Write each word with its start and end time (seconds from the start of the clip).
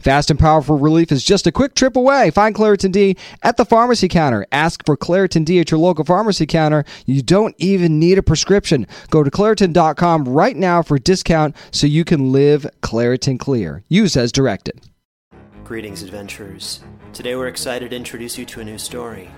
Fast 0.00 0.30
and 0.30 0.38
powerful 0.38 0.78
relief 0.78 1.10
is 1.10 1.24
just 1.24 1.46
a 1.46 1.52
quick 1.52 1.74
trip 1.74 1.96
away. 1.96 2.30
Find 2.30 2.54
Claritin 2.54 2.92
D 2.92 3.16
at 3.42 3.56
the 3.56 3.64
pharmacy 3.64 4.08
counter. 4.08 4.46
Ask 4.52 4.84
for 4.86 4.96
Claritin 4.96 5.44
D 5.44 5.58
at 5.60 5.70
your 5.70 5.80
local 5.80 6.04
pharmacy 6.04 6.46
counter. 6.46 6.84
You 7.06 7.22
don't 7.22 7.54
even 7.58 7.98
need 7.98 8.18
a 8.18 8.22
prescription. 8.22 8.86
Go 9.10 9.22
to 9.22 9.30
Claritin.com 9.30 10.24
right 10.24 10.56
now 10.56 10.82
for 10.82 10.96
a 10.96 11.00
discount 11.00 11.56
so 11.70 11.86
you 11.86 12.04
can 12.04 12.32
live 12.32 12.66
Claritin 12.82 13.38
Clear. 13.38 13.82
Use 13.88 14.16
as 14.16 14.32
directed. 14.32 14.80
Greetings, 15.64 16.02
adventurers. 16.02 16.80
Today 17.12 17.34
we're 17.34 17.48
excited 17.48 17.90
to 17.90 17.96
introduce 17.96 18.38
you 18.38 18.44
to 18.46 18.60
a 18.60 18.64
new 18.64 18.78
story 18.78 19.30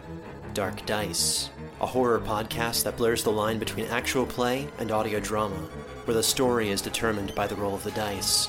Dark 0.54 0.84
Dice, 0.84 1.50
a 1.80 1.86
horror 1.86 2.20
podcast 2.20 2.84
that 2.84 2.96
blurs 2.96 3.22
the 3.22 3.32
line 3.32 3.58
between 3.58 3.86
actual 3.86 4.26
play 4.26 4.68
and 4.78 4.90
audio 4.90 5.20
drama, 5.20 5.56
where 6.04 6.14
the 6.14 6.22
story 6.22 6.70
is 6.70 6.82
determined 6.82 7.34
by 7.34 7.46
the 7.46 7.54
roll 7.54 7.74
of 7.74 7.84
the 7.84 7.92
dice. 7.92 8.48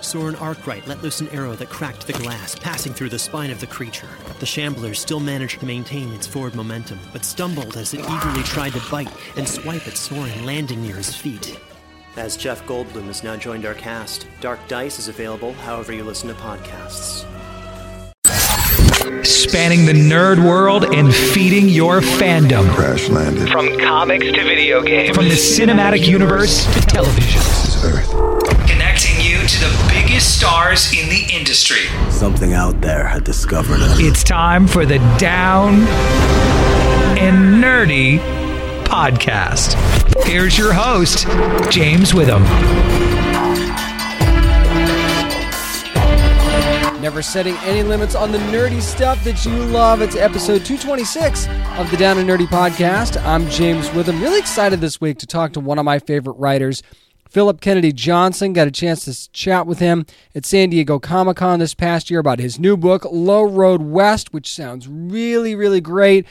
Soren 0.00 0.36
Arkwright 0.36 0.86
let 0.86 1.02
loose 1.02 1.20
an 1.20 1.28
arrow 1.28 1.54
that 1.54 1.68
cracked 1.68 2.06
the 2.06 2.12
glass, 2.12 2.54
passing 2.54 2.92
through 2.92 3.08
the 3.08 3.18
spine 3.18 3.50
of 3.50 3.60
the 3.60 3.66
creature. 3.66 4.08
The 4.38 4.46
shambler 4.46 4.94
still 4.94 5.20
managed 5.20 5.60
to 5.60 5.66
maintain 5.66 6.12
its 6.12 6.26
forward 6.26 6.54
momentum, 6.54 6.98
but 7.12 7.24
stumbled 7.24 7.76
as 7.76 7.94
it 7.94 8.00
eagerly 8.00 8.42
tried 8.42 8.72
to 8.72 8.90
bite 8.90 9.12
and 9.36 9.48
swipe 9.48 9.86
at 9.86 9.96
Soren, 9.96 10.44
landing 10.44 10.82
near 10.82 10.96
his 10.96 11.14
feet. 11.14 11.58
As 12.16 12.36
Jeff 12.36 12.64
Goldblum 12.66 13.04
has 13.06 13.22
now 13.22 13.36
joined 13.36 13.66
our 13.66 13.74
cast, 13.74 14.26
Dark 14.40 14.60
Dice 14.68 14.98
is 14.98 15.08
available 15.08 15.52
however 15.52 15.92
you 15.92 16.02
listen 16.02 16.28
to 16.28 16.34
podcasts. 16.34 17.26
Spanning 19.24 19.86
the 19.86 19.92
nerd 19.92 20.44
world 20.44 20.84
and 20.84 21.14
feeding 21.14 21.68
your 21.68 22.00
fandom. 22.00 22.68
Crash 22.74 23.08
landed. 23.08 23.48
From 23.50 23.78
comics 23.78 24.24
to 24.24 24.44
video 24.44 24.82
games. 24.82 25.14
From 25.14 25.26
the 25.26 25.34
cinematic 25.34 26.06
universe 26.06 26.64
to 26.74 26.80
television. 26.80 27.40
This 27.40 27.76
is 27.76 27.84
Earth. 27.84 28.35
Stars 30.46 30.92
in 30.92 31.08
the 31.08 31.26
industry. 31.34 31.88
Something 32.08 32.52
out 32.52 32.80
there 32.80 33.04
had 33.04 33.24
discovered 33.24 33.80
us. 33.80 33.98
It's 33.98 34.22
time 34.22 34.68
for 34.68 34.86
the 34.86 34.98
Down 35.18 35.80
and 37.18 37.60
Nerdy 37.60 38.20
podcast. 38.84 39.74
Here's 40.24 40.56
your 40.56 40.72
host, 40.72 41.26
James 41.68 42.14
Witham. 42.14 42.44
Never 47.02 47.22
setting 47.22 47.56
any 47.64 47.82
limits 47.82 48.14
on 48.14 48.30
the 48.30 48.38
nerdy 48.38 48.80
stuff 48.80 49.24
that 49.24 49.44
you 49.44 49.52
love. 49.52 50.00
It's 50.00 50.14
episode 50.14 50.64
226 50.64 51.48
of 51.76 51.90
the 51.90 51.96
Down 51.96 52.18
and 52.18 52.30
Nerdy 52.30 52.46
podcast. 52.46 53.20
I'm 53.24 53.50
James 53.50 53.92
Witham. 53.94 54.22
Really 54.22 54.38
excited 54.38 54.80
this 54.80 55.00
week 55.00 55.18
to 55.18 55.26
talk 55.26 55.54
to 55.54 55.60
one 55.60 55.80
of 55.80 55.84
my 55.84 55.98
favorite 55.98 56.34
writers, 56.34 56.84
Phillip 57.36 57.60
Kennedy 57.60 57.92
Johnson. 57.92 58.54
Got 58.54 58.66
a 58.66 58.70
chance 58.70 59.04
to 59.04 59.30
chat 59.30 59.66
with 59.66 59.78
him 59.78 60.06
at 60.34 60.46
San 60.46 60.70
Diego 60.70 60.98
Comic 60.98 61.36
Con 61.36 61.58
this 61.58 61.74
past 61.74 62.10
year 62.10 62.18
about 62.18 62.38
his 62.38 62.58
new 62.58 62.78
book, 62.78 63.04
Low 63.12 63.42
Road 63.42 63.82
West, 63.82 64.32
which 64.32 64.50
sounds 64.50 64.88
really, 64.88 65.54
really 65.54 65.82
great. 65.82 66.24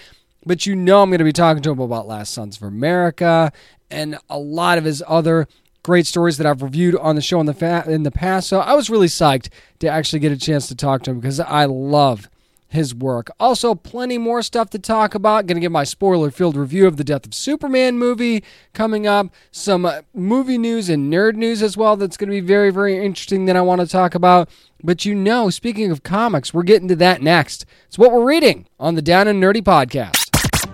But 0.47 0.65
you 0.65 0.75
know, 0.75 1.03
I'm 1.03 1.11
going 1.11 1.19
to 1.19 1.23
be 1.23 1.31
talking 1.31 1.61
to 1.61 1.69
him 1.69 1.79
about 1.79 2.07
Last 2.07 2.33
Sons 2.33 2.57
of 2.57 2.63
America 2.63 3.51
and 3.91 4.17
a 4.31 4.39
lot 4.39 4.79
of 4.79 4.83
his 4.83 5.03
other 5.05 5.47
great 5.83 6.07
stories 6.07 6.39
that 6.39 6.47
I've 6.47 6.63
reviewed 6.63 6.95
on 6.95 7.15
the 7.15 7.21
show 7.21 7.39
in 7.39 7.45
the 7.45 7.53
fa- 7.53 7.85
in 7.85 8.01
the 8.01 8.09
past. 8.09 8.49
So 8.49 8.59
I 8.59 8.73
was 8.73 8.89
really 8.89 9.05
psyched 9.05 9.49
to 9.81 9.87
actually 9.87 10.21
get 10.21 10.31
a 10.31 10.37
chance 10.37 10.67
to 10.69 10.75
talk 10.75 11.03
to 11.03 11.11
him 11.11 11.19
because 11.19 11.39
I 11.39 11.65
love 11.65 12.27
his 12.67 12.93
work. 12.93 13.29
Also, 13.39 13.75
plenty 13.75 14.17
more 14.17 14.41
stuff 14.41 14.69
to 14.71 14.79
talk 14.79 15.15
about. 15.15 15.47
Going 15.47 15.55
to 15.55 15.61
give 15.61 15.71
my 15.71 15.83
spoiler 15.83 16.31
filled 16.31 16.55
review 16.55 16.87
of 16.87 16.97
the 16.97 17.03
Death 17.03 17.25
of 17.25 17.33
Superman 17.33 17.97
movie 17.97 18.43
coming 18.73 19.07
up. 19.07 19.27
Some 19.51 19.85
uh, 19.85 20.01
movie 20.13 20.57
news 20.57 20.89
and 20.89 21.11
nerd 21.11 21.35
news 21.35 21.61
as 21.61 21.77
well 21.77 21.95
that's 21.95 22.17
going 22.17 22.29
to 22.29 22.35
be 22.35 22.45
very, 22.45 22.71
very 22.71 23.03
interesting 23.03 23.45
that 23.45 23.55
I 23.55 23.61
want 23.61 23.81
to 23.81 23.87
talk 23.87 24.15
about. 24.15 24.49
But 24.83 25.05
you 25.05 25.15
know, 25.15 25.49
speaking 25.49 25.91
of 25.91 26.03
comics, 26.03 26.53
we're 26.53 26.63
getting 26.63 26.87
to 26.89 26.95
that 26.97 27.21
next. 27.21 27.65
It's 27.87 27.97
what 27.97 28.11
we're 28.11 28.25
reading 28.25 28.67
on 28.79 28.95
the 28.95 29.01
Down 29.01 29.27
and 29.27 29.41
Nerdy 29.41 29.61
podcast. 29.61 30.24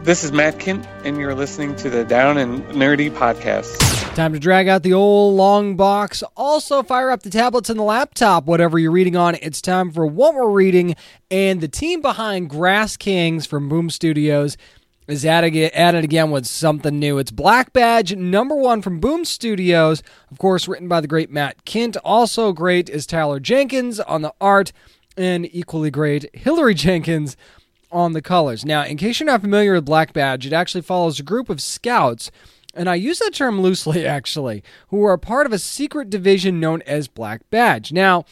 This 0.04 0.24
is 0.24 0.32
Matt 0.32 0.58
Kindt, 0.58 0.84
and 1.06 1.18
you're 1.18 1.36
listening 1.36 1.76
to 1.76 1.88
the 1.88 2.04
Down 2.04 2.40
and 2.40 2.64
Nerdy 2.70 3.12
podcast. 3.12 3.78
Time 4.16 4.34
to 4.34 4.40
drag 4.40 4.68
out 4.68 4.82
the 4.82 4.94
old 4.94 5.36
long 5.36 5.76
box. 5.76 6.24
Also, 6.36 6.82
fire 6.82 7.12
up 7.12 7.22
the 7.22 7.30
tablets 7.30 7.70
and 7.70 7.78
the 7.80 7.84
laptop, 7.84 8.46
whatever 8.46 8.80
you're 8.80 8.92
reading 8.92 9.16
on. 9.16 9.36
It's 9.36 9.62
time 9.62 9.92
for 9.92 10.08
what 10.08 10.34
we're 10.34 10.50
reading. 10.50 10.96
And 11.30 11.62
the 11.62 11.68
team 11.68 12.02
behind 12.02 12.50
Grass 12.50 12.98
Kings 12.98 13.46
from 13.46 13.70
Boom 13.70 13.92
Studios 13.92 14.58
is 15.08 15.24
at 15.24 15.44
it, 15.44 15.56
at 15.74 15.94
it 15.94 16.04
again 16.04 16.32
with 16.32 16.48
something 16.48 16.98
new. 16.98 17.20
It's 17.20 17.30
Black 17.30 17.72
Badge, 17.72 18.16
number 18.16 18.56
one 18.56 18.82
from 18.82 19.00
Boom 19.00 19.24
Studios. 19.24 20.02
Of 20.32 20.40
course, 20.40 20.68
written 20.68 20.88
by 20.88 21.02
the 21.02 21.08
great 21.08 21.30
Matt 21.30 21.64
Kindt. 21.64 21.96
Also 22.04 22.54
great 22.54 22.90
is 22.90 23.06
Tyler 23.06 23.40
Jenkins 23.40 24.00
on 24.00 24.24
the 24.24 24.34
art, 24.42 24.72
and 25.16 25.48
equally 25.54 25.92
great, 25.92 26.26
Hilary 26.34 26.74
Jenkins 26.74 27.38
on 27.92 28.14
the 28.14 28.22
colors. 28.22 28.66
Now, 28.66 28.84
in 28.84 28.98
case 28.98 29.20
you're 29.20 29.28
not 29.28 29.42
familiar 29.42 29.74
with 29.74 29.86
Black 29.86 30.14
Badge, 30.14 30.46
it 30.46 30.54
actually 30.54 30.82
follows 30.82 31.20
a 31.20 31.24
group 31.24 31.50
of 31.50 31.62
scouts, 31.62 32.32
and 32.74 32.90
I 32.90 32.96
use 32.96 33.20
that 33.20 33.34
term 33.34 33.62
loosely 33.62 34.06
actually, 34.06 34.64
who 34.88 35.04
are 35.04 35.18
part 35.18 35.46
of 35.46 35.54
a 35.54 35.60
secret 35.60 36.10
division 36.10 36.60
known 36.60 36.82
as 36.84 37.08
Black 37.08 37.50
Badge. 37.50 37.92
Now, 37.92 38.26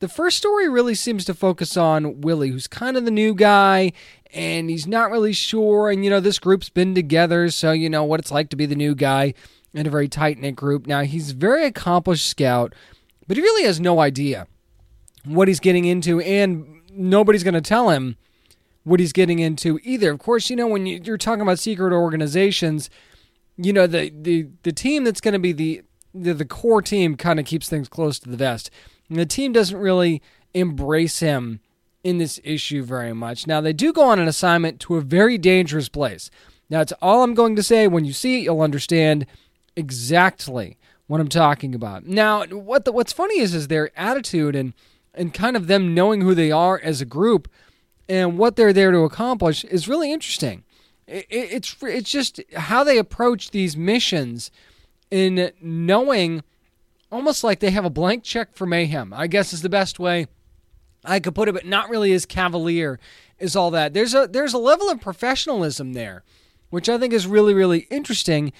the 0.00 0.08
first 0.08 0.36
story 0.36 0.68
really 0.68 0.94
seems 0.94 1.24
to 1.24 1.34
focus 1.34 1.76
on 1.76 2.20
Willie, 2.20 2.50
who's 2.50 2.66
kind 2.66 2.96
of 2.96 3.04
the 3.04 3.10
new 3.10 3.34
guy, 3.34 3.92
and 4.32 4.68
he's 4.68 4.86
not 4.86 5.10
really 5.10 5.32
sure. 5.32 5.90
And, 5.90 6.04
you 6.04 6.10
know, 6.10 6.20
this 6.20 6.38
group's 6.38 6.68
been 6.68 6.94
together, 6.94 7.50
so 7.50 7.72
you 7.72 7.88
know 7.88 8.04
what 8.04 8.20
it's 8.20 8.30
like 8.30 8.50
to 8.50 8.56
be 8.56 8.66
the 8.66 8.74
new 8.74 8.94
guy 8.94 9.32
in 9.72 9.86
a 9.86 9.90
very 9.90 10.08
tight 10.08 10.38
knit 10.38 10.56
group. 10.56 10.86
Now, 10.86 11.02
he's 11.02 11.30
a 11.30 11.34
very 11.34 11.64
accomplished 11.64 12.26
scout, 12.26 12.74
but 13.26 13.36
he 13.36 13.42
really 13.42 13.64
has 13.64 13.80
no 13.80 14.00
idea 14.00 14.46
what 15.24 15.48
he's 15.48 15.60
getting 15.60 15.86
into, 15.86 16.20
and 16.20 16.82
nobody's 16.92 17.44
going 17.44 17.54
to 17.54 17.60
tell 17.60 17.90
him 17.90 18.16
what 18.86 19.00
he's 19.00 19.12
getting 19.12 19.40
into 19.40 19.80
either. 19.82 20.12
Of 20.12 20.20
course, 20.20 20.48
you 20.48 20.54
know 20.54 20.68
when 20.68 20.86
you, 20.86 21.12
are 21.12 21.18
talking 21.18 21.40
about 21.40 21.58
secret 21.58 21.92
organizations, 21.92 22.88
you 23.56 23.72
know 23.72 23.88
the 23.88 24.10
the 24.10 24.46
the 24.62 24.70
team 24.70 25.02
that's 25.02 25.20
going 25.20 25.32
to 25.32 25.40
be 25.40 25.52
the, 25.52 25.82
the 26.14 26.32
the 26.32 26.44
core 26.44 26.80
team 26.80 27.16
kind 27.16 27.40
of 27.40 27.46
keeps 27.46 27.68
things 27.68 27.88
close 27.88 28.20
to 28.20 28.30
the 28.30 28.36
vest. 28.36 28.70
And 29.08 29.18
the 29.18 29.26
team 29.26 29.52
doesn't 29.52 29.76
really 29.76 30.22
embrace 30.54 31.18
him 31.18 31.58
in 32.04 32.18
this 32.18 32.38
issue 32.44 32.84
very 32.84 33.12
much. 33.12 33.48
Now 33.48 33.60
they 33.60 33.72
do 33.72 33.92
go 33.92 34.04
on 34.04 34.20
an 34.20 34.28
assignment 34.28 34.78
to 34.82 34.94
a 34.94 35.00
very 35.00 35.36
dangerous 35.36 35.88
place. 35.88 36.30
Now 36.70 36.80
it's 36.80 36.92
all 37.02 37.24
I'm 37.24 37.34
going 37.34 37.56
to 37.56 37.64
say. 37.64 37.88
When 37.88 38.04
you 38.04 38.12
see 38.12 38.38
it, 38.38 38.44
you'll 38.44 38.60
understand 38.60 39.26
exactly 39.74 40.78
what 41.08 41.20
I'm 41.20 41.28
talking 41.28 41.74
about. 41.74 42.06
Now, 42.06 42.44
what 42.46 42.84
the, 42.84 42.92
what's 42.92 43.12
funny 43.12 43.40
is 43.40 43.52
is 43.52 43.66
their 43.66 43.90
attitude 43.98 44.54
and 44.54 44.74
and 45.12 45.34
kind 45.34 45.56
of 45.56 45.66
them 45.66 45.92
knowing 45.92 46.20
who 46.20 46.36
they 46.36 46.52
are 46.52 46.80
as 46.84 47.00
a 47.00 47.06
group 47.06 47.48
and 48.08 48.38
what 48.38 48.56
they're 48.56 48.72
there 48.72 48.90
to 48.92 49.00
accomplish 49.00 49.64
is 49.64 49.88
really 49.88 50.12
interesting. 50.12 50.64
It, 51.06 51.26
it, 51.28 51.52
it's 51.52 51.76
it's 51.82 52.10
just 52.10 52.40
how 52.54 52.84
they 52.84 52.98
approach 52.98 53.50
these 53.50 53.76
missions 53.76 54.50
in 55.10 55.52
knowing 55.60 56.42
almost 57.10 57.44
like 57.44 57.60
they 57.60 57.70
have 57.70 57.84
a 57.84 57.90
blank 57.90 58.24
check 58.24 58.54
for 58.54 58.66
mayhem. 58.66 59.12
I 59.12 59.26
guess 59.26 59.52
is 59.52 59.62
the 59.62 59.68
best 59.68 59.98
way 59.98 60.26
I 61.04 61.20
could 61.20 61.34
put 61.34 61.48
it, 61.48 61.52
but 61.52 61.66
not 61.66 61.88
really 61.88 62.12
as 62.12 62.26
cavalier 62.26 62.98
as 63.38 63.54
all 63.54 63.70
that. 63.72 63.94
There's 63.94 64.14
a 64.14 64.26
there's 64.26 64.54
a 64.54 64.58
level 64.58 64.90
of 64.90 65.00
professionalism 65.00 65.92
there, 65.92 66.24
which 66.70 66.88
I 66.88 66.98
think 66.98 67.12
is 67.12 67.26
really 67.26 67.54
really 67.54 67.86
interesting. 67.90 68.52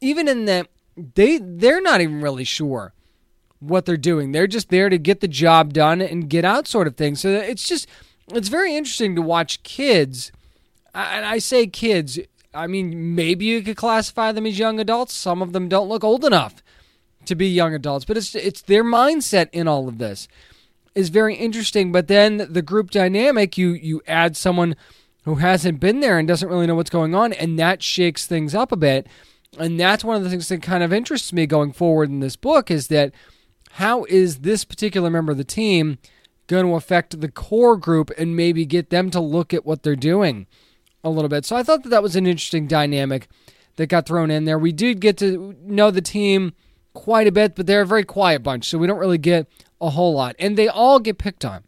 Even 0.00 0.28
in 0.28 0.44
that 0.46 0.68
they 0.96 1.38
they're 1.38 1.80
not 1.80 2.00
even 2.00 2.20
really 2.20 2.44
sure 2.44 2.92
what 3.60 3.86
they're 3.86 3.96
doing. 3.96 4.32
They're 4.32 4.46
just 4.46 4.68
there 4.68 4.88
to 4.88 4.98
get 4.98 5.20
the 5.20 5.28
job 5.28 5.72
done 5.72 6.00
and 6.00 6.28
get 6.28 6.44
out, 6.44 6.68
sort 6.68 6.86
of 6.86 6.96
thing. 6.96 7.14
So 7.14 7.30
it's 7.30 7.66
just 7.66 7.88
it's 8.28 8.48
very 8.48 8.76
interesting 8.76 9.14
to 9.16 9.22
watch 9.22 9.62
kids. 9.62 10.32
And 10.94 11.24
I 11.24 11.38
say 11.38 11.66
kids, 11.66 12.18
I 12.52 12.66
mean 12.66 13.14
maybe 13.14 13.44
you 13.44 13.62
could 13.62 13.76
classify 13.76 14.32
them 14.32 14.46
as 14.46 14.58
young 14.58 14.80
adults. 14.80 15.14
Some 15.14 15.42
of 15.42 15.52
them 15.52 15.68
don't 15.68 15.88
look 15.88 16.04
old 16.04 16.24
enough 16.24 16.62
to 17.26 17.34
be 17.34 17.48
young 17.48 17.74
adults, 17.74 18.04
but 18.04 18.16
it's 18.16 18.34
it's 18.34 18.62
their 18.62 18.84
mindset 18.84 19.48
in 19.52 19.66
all 19.66 19.88
of 19.88 19.98
this 19.98 20.28
is 20.94 21.08
very 21.08 21.34
interesting. 21.34 21.92
But 21.92 22.08
then 22.08 22.46
the 22.50 22.62
group 22.62 22.90
dynamic, 22.90 23.58
you 23.58 23.70
you 23.70 24.02
add 24.06 24.36
someone 24.36 24.76
who 25.24 25.36
hasn't 25.36 25.80
been 25.80 26.00
there 26.00 26.18
and 26.18 26.28
doesn't 26.28 26.48
really 26.48 26.66
know 26.66 26.74
what's 26.74 26.90
going 26.90 27.14
on, 27.14 27.32
and 27.32 27.58
that 27.58 27.82
shakes 27.82 28.26
things 28.26 28.54
up 28.54 28.72
a 28.72 28.76
bit. 28.76 29.06
And 29.58 29.78
that's 29.78 30.04
one 30.04 30.16
of 30.16 30.24
the 30.24 30.30
things 30.30 30.48
that 30.48 30.62
kind 30.62 30.82
of 30.82 30.92
interests 30.92 31.32
me 31.32 31.46
going 31.46 31.72
forward 31.72 32.10
in 32.10 32.20
this 32.20 32.36
book 32.36 32.70
is 32.70 32.88
that 32.88 33.12
how 33.72 34.04
is 34.04 34.38
this 34.38 34.64
particular 34.64 35.10
member 35.10 35.32
of 35.32 35.38
the 35.38 35.44
team 35.44 35.98
going 36.46 36.66
to 36.66 36.74
affect 36.74 37.20
the 37.20 37.30
core 37.30 37.76
group 37.76 38.10
and 38.18 38.36
maybe 38.36 38.66
get 38.66 38.90
them 38.90 39.10
to 39.10 39.20
look 39.20 39.54
at 39.54 39.64
what 39.64 39.82
they're 39.82 39.96
doing 39.96 40.46
a 41.02 41.10
little 41.10 41.28
bit. 41.28 41.44
So 41.44 41.56
I 41.56 41.62
thought 41.62 41.82
that 41.82 41.88
that 41.90 42.02
was 42.02 42.16
an 42.16 42.26
interesting 42.26 42.66
dynamic 42.66 43.28
that 43.76 43.86
got 43.88 44.06
thrown 44.06 44.30
in 44.30 44.44
there. 44.44 44.58
We 44.58 44.72
did 44.72 45.00
get 45.00 45.16
to 45.18 45.56
know 45.62 45.90
the 45.90 46.00
team 46.00 46.52
quite 46.92 47.26
a 47.26 47.32
bit, 47.32 47.54
but 47.54 47.66
they're 47.66 47.82
a 47.82 47.86
very 47.86 48.04
quiet 48.04 48.42
bunch, 48.42 48.68
so 48.68 48.78
we 48.78 48.86
don't 48.86 48.98
really 48.98 49.18
get 49.18 49.48
a 49.80 49.90
whole 49.90 50.14
lot. 50.14 50.36
And 50.38 50.56
they 50.56 50.68
all 50.68 51.00
get 51.00 51.18
picked 51.18 51.44
on, 51.44 51.64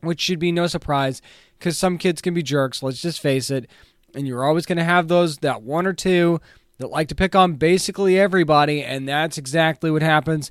which 0.00 0.20
should 0.20 0.38
be 0.38 0.52
no 0.52 0.66
surprise 0.66 1.22
because 1.58 1.78
some 1.78 1.98
kids 1.98 2.20
can 2.20 2.34
be 2.34 2.42
jerks, 2.42 2.82
let's 2.82 3.02
just 3.02 3.20
face 3.20 3.50
it. 3.50 3.68
And 4.14 4.26
you're 4.26 4.44
always 4.44 4.66
going 4.66 4.78
to 4.78 4.84
have 4.84 5.08
those, 5.08 5.38
that 5.38 5.62
one 5.62 5.86
or 5.86 5.92
two 5.92 6.40
that 6.78 6.90
like 6.90 7.08
to 7.08 7.14
pick 7.14 7.34
on 7.34 7.54
basically 7.54 8.18
everybody, 8.18 8.82
and 8.82 9.08
that's 9.08 9.38
exactly 9.38 9.90
what 9.90 10.02
happens 10.02 10.50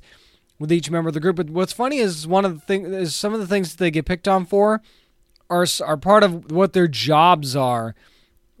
with 0.60 0.70
each 0.70 0.90
member 0.90 1.08
of 1.08 1.14
the 1.14 1.20
group. 1.20 1.34
But 1.34 1.50
what's 1.50 1.72
funny 1.72 1.98
is 1.98 2.28
one 2.28 2.44
of 2.44 2.54
the 2.54 2.60
things 2.60 2.88
is 2.88 3.16
some 3.16 3.34
of 3.34 3.40
the 3.40 3.46
things 3.48 3.72
that 3.72 3.78
they 3.78 3.90
get 3.90 4.04
picked 4.04 4.28
on 4.28 4.46
for 4.46 4.80
are 5.48 5.66
are 5.84 5.96
part 5.96 6.22
of 6.22 6.52
what 6.52 6.74
their 6.74 6.86
jobs 6.86 7.56
are 7.56 7.96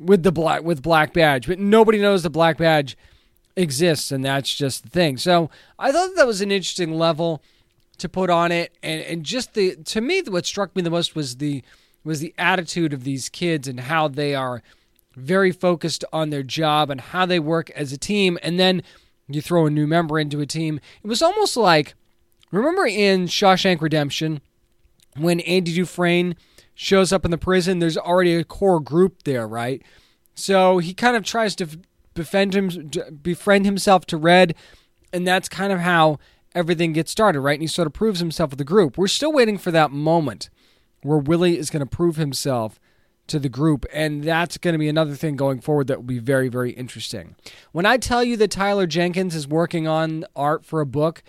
with 0.00 0.24
the 0.24 0.32
black 0.32 0.64
with 0.64 0.82
black 0.82 1.12
badge, 1.12 1.46
but 1.46 1.60
nobody 1.60 1.98
knows 1.98 2.24
the 2.24 2.30
black 2.30 2.56
badge 2.56 2.96
exists, 3.54 4.10
and 4.10 4.24
that's 4.24 4.52
just 4.52 4.82
the 4.82 4.88
thing. 4.88 5.18
So 5.18 5.50
I 5.78 5.92
thought 5.92 6.16
that 6.16 6.26
was 6.26 6.40
an 6.40 6.50
interesting 6.50 6.94
level 6.94 7.42
to 7.98 8.08
put 8.08 8.30
on 8.30 8.50
it, 8.50 8.76
and 8.82 9.02
and 9.02 9.24
just 9.24 9.54
the 9.54 9.76
to 9.76 10.00
me 10.00 10.22
what 10.22 10.46
struck 10.46 10.74
me 10.74 10.82
the 10.82 10.90
most 10.90 11.14
was 11.14 11.36
the 11.36 11.62
was 12.02 12.20
the 12.20 12.34
attitude 12.38 12.94
of 12.94 13.04
these 13.04 13.28
kids 13.28 13.68
and 13.68 13.78
how 13.78 14.08
they 14.08 14.34
are 14.34 14.62
very 15.14 15.52
focused 15.52 16.02
on 16.14 16.30
their 16.30 16.42
job 16.42 16.88
and 16.88 16.98
how 17.00 17.26
they 17.26 17.38
work 17.38 17.68
as 17.70 17.92
a 17.92 17.98
team, 17.98 18.38
and 18.42 18.58
then 18.58 18.82
you 19.34 19.42
throw 19.42 19.66
a 19.66 19.70
new 19.70 19.86
member 19.86 20.18
into 20.18 20.40
a 20.40 20.46
team. 20.46 20.80
It 21.02 21.06
was 21.06 21.22
almost 21.22 21.56
like 21.56 21.94
remember 22.50 22.86
in 22.86 23.26
Shawshank 23.26 23.80
Redemption 23.80 24.40
when 25.16 25.40
Andy 25.40 25.74
Dufresne 25.74 26.36
shows 26.74 27.12
up 27.12 27.24
in 27.24 27.30
the 27.30 27.38
prison, 27.38 27.78
there's 27.78 27.98
already 27.98 28.34
a 28.34 28.44
core 28.44 28.80
group 28.80 29.24
there, 29.24 29.46
right? 29.46 29.82
So 30.34 30.78
he 30.78 30.94
kind 30.94 31.16
of 31.16 31.24
tries 31.24 31.54
to 31.56 31.68
befriend 32.14 32.54
him, 32.54 32.90
befriend 33.22 33.66
himself 33.66 34.06
to 34.06 34.16
Red, 34.16 34.54
and 35.12 35.26
that's 35.26 35.48
kind 35.48 35.72
of 35.72 35.80
how 35.80 36.18
everything 36.54 36.92
gets 36.92 37.10
started, 37.10 37.40
right? 37.40 37.54
And 37.54 37.62
he 37.62 37.68
sort 37.68 37.86
of 37.86 37.92
proves 37.92 38.20
himself 38.20 38.50
with 38.50 38.58
the 38.58 38.64
group. 38.64 38.96
We're 38.96 39.08
still 39.08 39.32
waiting 39.32 39.58
for 39.58 39.70
that 39.70 39.90
moment 39.90 40.48
where 41.02 41.18
Willie 41.18 41.58
is 41.58 41.70
going 41.70 41.80
to 41.80 41.86
prove 41.86 42.16
himself 42.16 42.80
to 43.30 43.38
the 43.38 43.48
group, 43.48 43.86
and 43.92 44.22
that's 44.22 44.58
going 44.58 44.74
to 44.74 44.78
be 44.78 44.88
another 44.88 45.14
thing 45.14 45.36
going 45.36 45.60
forward 45.60 45.86
that 45.86 45.98
will 45.98 46.04
be 46.04 46.18
very, 46.18 46.48
very 46.48 46.72
interesting. 46.72 47.36
When 47.72 47.86
I 47.86 47.96
tell 47.96 48.22
you 48.22 48.36
that 48.36 48.50
Tyler 48.50 48.86
Jenkins 48.86 49.34
is 49.34 49.48
working 49.48 49.88
on 49.88 50.24
art 50.36 50.64
for 50.64 50.80
a 50.80 50.86
book, 50.86 51.22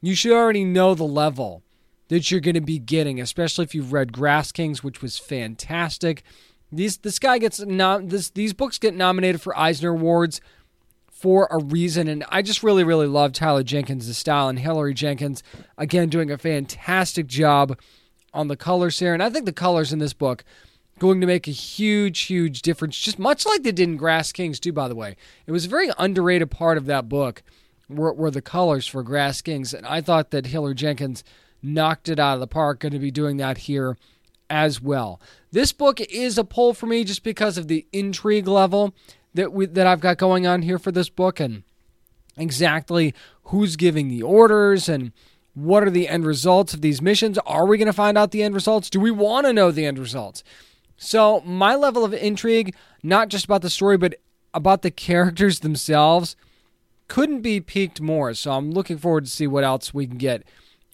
you 0.00 0.14
should 0.14 0.32
already 0.32 0.64
know 0.64 0.94
the 0.94 1.04
level 1.04 1.62
that 2.08 2.30
you're 2.30 2.40
going 2.40 2.54
to 2.54 2.60
be 2.60 2.78
getting, 2.78 3.20
especially 3.20 3.64
if 3.64 3.74
you've 3.74 3.92
read 3.92 4.12
Grass 4.12 4.52
Kings, 4.52 4.84
which 4.84 5.02
was 5.02 5.18
fantastic. 5.18 6.22
These 6.70 6.98
this 6.98 7.18
guy 7.18 7.38
gets 7.38 7.60
nom- 7.60 8.08
this 8.08 8.30
these 8.30 8.52
books 8.52 8.78
get 8.78 8.94
nominated 8.94 9.40
for 9.40 9.56
Eisner 9.58 9.90
Awards 9.90 10.40
for 11.10 11.48
a 11.50 11.58
reason, 11.58 12.08
and 12.08 12.24
I 12.28 12.42
just 12.42 12.62
really 12.62 12.84
really 12.84 13.06
love 13.06 13.32
Tyler 13.32 13.62
Jenkins' 13.62 14.16
style 14.16 14.48
and 14.48 14.58
Hilary 14.58 14.94
Jenkins 14.94 15.42
again 15.78 16.08
doing 16.08 16.30
a 16.30 16.38
fantastic 16.38 17.26
job 17.26 17.78
on 18.34 18.48
the 18.48 18.56
colors 18.56 18.98
here, 18.98 19.14
and 19.14 19.22
I 19.22 19.30
think 19.30 19.46
the 19.46 19.52
colors 19.52 19.92
in 19.92 19.98
this 19.98 20.12
book 20.12 20.44
going 20.98 21.20
to 21.20 21.26
make 21.26 21.46
a 21.46 21.52
huge 21.52 22.20
huge 22.22 22.62
difference, 22.62 22.98
just 22.98 23.18
much 23.18 23.46
like 23.46 23.62
they 23.62 23.72
did 23.72 23.88
in 23.88 23.96
Grass 23.96 24.32
Kings 24.32 24.60
too. 24.60 24.72
By 24.72 24.88
the 24.88 24.94
way, 24.94 25.16
it 25.46 25.52
was 25.52 25.66
a 25.66 25.70
very 25.70 25.90
underrated 25.98 26.50
part 26.50 26.78
of 26.78 26.86
that 26.86 27.08
book 27.08 27.42
were, 27.88 28.12
were 28.12 28.30
the 28.30 28.42
colors 28.42 28.86
for 28.86 29.02
Grass 29.02 29.40
Kings, 29.40 29.72
and 29.74 29.86
I 29.86 30.00
thought 30.00 30.30
that 30.30 30.46
Hilary 30.46 30.74
Jenkins 30.74 31.24
knocked 31.62 32.08
it 32.08 32.18
out 32.18 32.34
of 32.34 32.40
the 32.40 32.46
park. 32.46 32.80
Going 32.80 32.92
to 32.92 32.98
be 32.98 33.10
doing 33.10 33.36
that 33.38 33.58
here 33.58 33.96
as 34.48 34.80
well. 34.80 35.20
This 35.50 35.72
book 35.72 36.00
is 36.00 36.38
a 36.38 36.44
pull 36.44 36.74
for 36.74 36.86
me 36.86 37.04
just 37.04 37.22
because 37.22 37.58
of 37.58 37.68
the 37.68 37.86
intrigue 37.92 38.46
level 38.46 38.94
that 39.34 39.52
we, 39.52 39.66
that 39.66 39.86
I've 39.86 40.00
got 40.00 40.18
going 40.18 40.46
on 40.46 40.62
here 40.62 40.78
for 40.78 40.92
this 40.92 41.08
book 41.08 41.40
and 41.40 41.62
exactly 42.36 43.14
who's 43.44 43.76
giving 43.76 44.08
the 44.08 44.22
orders 44.22 44.88
and 44.88 45.12
what 45.54 45.82
are 45.82 45.90
the 45.90 46.08
end 46.08 46.26
results 46.26 46.74
of 46.74 46.82
these 46.82 47.00
missions? 47.00 47.38
Are 47.46 47.66
we 47.66 47.78
going 47.78 47.86
to 47.86 47.92
find 47.92 48.18
out 48.18 48.30
the 48.30 48.42
end 48.42 48.54
results? 48.54 48.90
Do 48.90 49.00
we 49.00 49.10
want 49.10 49.46
to 49.46 49.52
know 49.52 49.70
the 49.70 49.86
end 49.86 49.98
results? 49.98 50.44
So, 50.96 51.40
my 51.40 51.74
level 51.74 52.04
of 52.04 52.14
intrigue, 52.14 52.74
not 53.02 53.28
just 53.28 53.44
about 53.44 53.62
the 53.62 53.70
story, 53.70 53.96
but 53.96 54.14
about 54.54 54.82
the 54.82 54.90
characters 54.90 55.60
themselves, 55.60 56.36
couldn't 57.08 57.42
be 57.42 57.60
peaked 57.60 58.00
more. 58.00 58.32
So, 58.34 58.52
I'm 58.52 58.70
looking 58.70 58.98
forward 58.98 59.26
to 59.26 59.30
see 59.30 59.46
what 59.46 59.64
else 59.64 59.92
we 59.92 60.06
can 60.06 60.16
get 60.16 60.42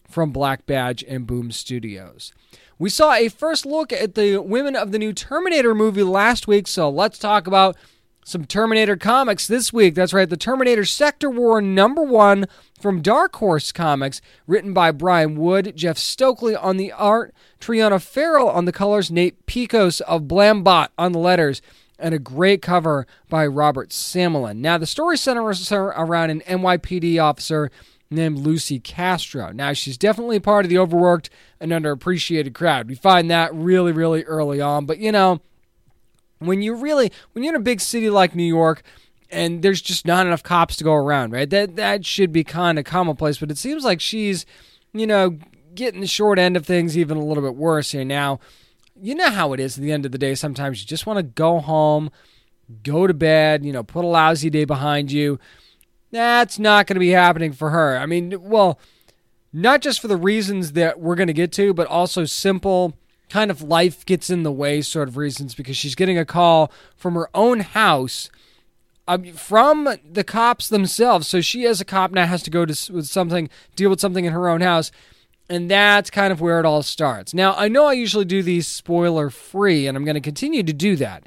from 0.09 0.31
Black 0.31 0.65
Badge 0.65 1.03
and 1.07 1.25
Boom 1.25 1.51
Studios. 1.51 2.33
We 2.77 2.89
saw 2.89 3.13
a 3.13 3.29
first 3.29 3.65
look 3.65 3.93
at 3.93 4.15
the 4.15 4.37
women 4.39 4.75
of 4.75 4.91
the 4.91 4.99
new 4.99 5.13
Terminator 5.13 5.73
movie 5.73 6.03
last 6.03 6.47
week, 6.47 6.67
so 6.67 6.89
let's 6.89 7.17
talk 7.17 7.47
about 7.47 7.77
some 8.23 8.45
Terminator 8.45 8.95
comics 8.95 9.47
this 9.47 9.73
week. 9.73 9.95
That's 9.95 10.13
right, 10.13 10.29
the 10.29 10.37
Terminator 10.37 10.85
Sector 10.85 11.29
War 11.29 11.61
number 11.61 12.03
one 12.03 12.45
from 12.79 13.01
Dark 13.01 13.35
Horse 13.37 13.71
Comics, 13.71 14.21
written 14.47 14.73
by 14.73 14.91
Brian 14.91 15.35
Wood, 15.35 15.73
Jeff 15.75 15.97
Stokely 15.97 16.55
on 16.55 16.77
the 16.77 16.91
art, 16.91 17.33
Triona 17.59 18.01
Farrell 18.01 18.49
on 18.49 18.65
the 18.65 18.71
colors, 18.71 19.11
Nate 19.11 19.45
Piekos 19.45 20.01
of 20.01 20.23
Blambot 20.23 20.89
on 20.97 21.11
the 21.11 21.19
letters, 21.19 21.61
and 21.99 22.13
a 22.13 22.19
great 22.19 22.61
cover 22.61 23.07
by 23.29 23.45
Robert 23.45 23.89
Sammelin. 23.89 24.57
Now, 24.57 24.77
the 24.77 24.85
story 24.85 25.17
centers 25.17 25.71
around 25.71 26.29
an 26.29 26.41
NYPD 26.41 27.21
officer 27.23 27.71
named 28.09 28.37
Lucy 28.39 28.79
Castro. 28.79 29.51
Now, 29.51 29.73
she's 29.73 29.97
definitely 29.97 30.39
part 30.39 30.65
of 30.65 30.69
the 30.69 30.77
overworked 30.77 31.29
and 31.59 31.71
underappreciated 31.71 32.53
crowd. 32.53 32.87
We 32.87 32.95
find 32.95 33.29
that 33.31 33.53
really, 33.53 33.91
really 33.91 34.23
early 34.23 34.61
on. 34.61 34.85
But, 34.85 34.99
you 34.99 35.11
know, 35.11 35.41
when 36.45 36.61
you 36.61 36.75
really, 36.75 37.11
when 37.31 37.43
you're 37.43 37.53
in 37.53 37.61
a 37.61 37.63
big 37.63 37.81
city 37.81 38.09
like 38.09 38.35
New 38.35 38.43
York, 38.43 38.83
and 39.29 39.61
there's 39.61 39.81
just 39.81 40.05
not 40.05 40.27
enough 40.27 40.43
cops 40.43 40.77
to 40.77 40.83
go 40.83 40.93
around, 40.93 41.31
right? 41.31 41.49
That 41.49 41.75
that 41.75 42.05
should 42.05 42.31
be 42.31 42.43
kind 42.43 42.77
of 42.77 42.85
commonplace, 42.85 43.39
but 43.39 43.51
it 43.51 43.57
seems 43.57 43.83
like 43.83 43.99
she's, 43.99 44.45
you 44.93 45.07
know, 45.07 45.37
getting 45.73 46.01
the 46.01 46.07
short 46.07 46.39
end 46.39 46.55
of 46.55 46.65
things 46.65 46.97
even 46.97 47.17
a 47.17 47.23
little 47.25 47.43
bit 47.43 47.55
worse 47.55 47.91
here 47.91 48.05
now. 48.05 48.39
You 49.01 49.15
know 49.15 49.31
how 49.31 49.53
it 49.53 49.59
is 49.59 49.77
at 49.77 49.81
the 49.81 49.91
end 49.91 50.05
of 50.05 50.11
the 50.11 50.19
day. 50.19 50.35
Sometimes 50.35 50.81
you 50.81 50.87
just 50.87 51.07
want 51.07 51.17
to 51.17 51.23
go 51.23 51.59
home, 51.59 52.11
go 52.83 53.07
to 53.07 53.13
bed, 53.13 53.65
you 53.65 53.73
know, 53.73 53.83
put 53.83 54.05
a 54.05 54.07
lousy 54.07 54.49
day 54.49 54.65
behind 54.65 55.11
you. 55.11 55.39
That's 56.11 56.59
not 56.59 56.85
going 56.85 56.95
to 56.95 56.99
be 56.99 57.09
happening 57.09 57.53
for 57.53 57.71
her. 57.71 57.97
I 57.97 58.05
mean, 58.05 58.35
well, 58.39 58.79
not 59.51 59.81
just 59.81 59.99
for 59.99 60.07
the 60.07 60.15
reasons 60.17 60.73
that 60.73 60.99
we're 60.99 61.15
going 61.15 61.27
to 61.27 61.33
get 61.33 61.51
to, 61.53 61.73
but 61.73 61.87
also 61.87 62.25
simple 62.25 62.93
kind 63.33 63.49
of 63.49 63.63
life 63.63 64.05
gets 64.05 64.29
in 64.29 64.43
the 64.43 64.51
way 64.51 64.79
sort 64.79 65.07
of 65.07 65.17
reasons 65.17 65.55
because 65.55 65.75
she's 65.75 65.95
getting 65.95 66.19
a 66.19 66.23
call 66.23 66.71
from 66.95 67.15
her 67.15 67.27
own 67.33 67.61
house 67.61 68.29
um, 69.07 69.23
from 69.33 69.89
the 70.07 70.23
cops 70.23 70.69
themselves. 70.69 71.27
So 71.27 71.41
she, 71.41 71.65
as 71.65 71.81
a 71.81 71.85
cop, 71.85 72.11
now 72.11 72.27
has 72.27 72.43
to 72.43 72.51
go 72.51 72.63
to 72.63 72.93
with 72.93 73.07
something, 73.07 73.49
deal 73.75 73.89
with 73.89 73.99
something 73.99 74.25
in 74.25 74.33
her 74.33 74.47
own 74.47 74.61
house. 74.61 74.91
And 75.49 75.69
that's 75.69 76.11
kind 76.11 76.31
of 76.31 76.41
where 76.41 76.59
it 76.59 76.65
all 76.67 76.83
starts. 76.83 77.33
Now, 77.33 77.55
I 77.55 77.69
know 77.69 77.85
I 77.85 77.93
usually 77.93 78.23
do 78.23 78.43
these 78.43 78.67
spoiler 78.67 79.31
free, 79.31 79.87
and 79.87 79.97
I'm 79.97 80.05
going 80.05 80.13
to 80.13 80.21
continue 80.21 80.61
to 80.61 80.71
do 80.71 80.95
that. 80.97 81.23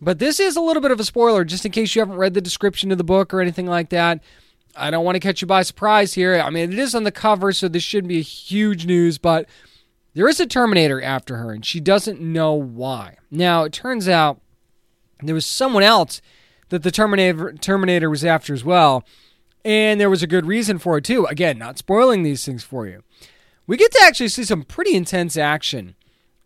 But 0.00 0.20
this 0.20 0.40
is 0.40 0.56
a 0.56 0.60
little 0.62 0.80
bit 0.80 0.90
of 0.90 1.00
a 1.00 1.04
spoiler, 1.04 1.44
just 1.44 1.66
in 1.66 1.70
case 1.70 1.94
you 1.94 2.00
haven't 2.00 2.16
read 2.16 2.32
the 2.32 2.40
description 2.40 2.90
of 2.90 2.96
the 2.96 3.04
book 3.04 3.34
or 3.34 3.42
anything 3.42 3.66
like 3.66 3.90
that. 3.90 4.20
I 4.74 4.90
don't 4.90 5.04
want 5.04 5.16
to 5.16 5.20
catch 5.20 5.42
you 5.42 5.46
by 5.46 5.64
surprise 5.64 6.14
here. 6.14 6.40
I 6.40 6.48
mean, 6.48 6.72
it 6.72 6.78
is 6.78 6.94
on 6.94 7.04
the 7.04 7.12
cover, 7.12 7.52
so 7.52 7.68
this 7.68 7.82
shouldn't 7.82 8.08
be 8.08 8.20
a 8.20 8.22
huge 8.22 8.86
news, 8.86 9.18
but 9.18 9.46
there 10.14 10.28
is 10.28 10.40
a 10.40 10.46
Terminator 10.46 11.00
after 11.00 11.36
her, 11.36 11.52
and 11.52 11.64
she 11.64 11.80
doesn't 11.80 12.20
know 12.20 12.52
why. 12.54 13.16
Now, 13.30 13.64
it 13.64 13.72
turns 13.72 14.08
out 14.08 14.40
there 15.22 15.34
was 15.34 15.46
someone 15.46 15.82
else 15.82 16.20
that 16.68 16.82
the 16.82 16.90
Terminator, 16.90 17.52
Terminator 17.54 18.10
was 18.10 18.24
after 18.24 18.52
as 18.52 18.64
well, 18.64 19.04
And 19.64 20.00
there 20.00 20.10
was 20.10 20.22
a 20.22 20.26
good 20.26 20.46
reason 20.46 20.78
for 20.78 20.98
it, 20.98 21.04
too. 21.04 21.24
Again, 21.26 21.58
not 21.58 21.78
spoiling 21.78 22.22
these 22.22 22.44
things 22.44 22.64
for 22.64 22.86
you. 22.86 23.02
We 23.66 23.76
get 23.76 23.92
to 23.92 24.02
actually 24.02 24.28
see 24.28 24.44
some 24.44 24.64
pretty 24.64 24.94
intense 24.96 25.36
action 25.36 25.94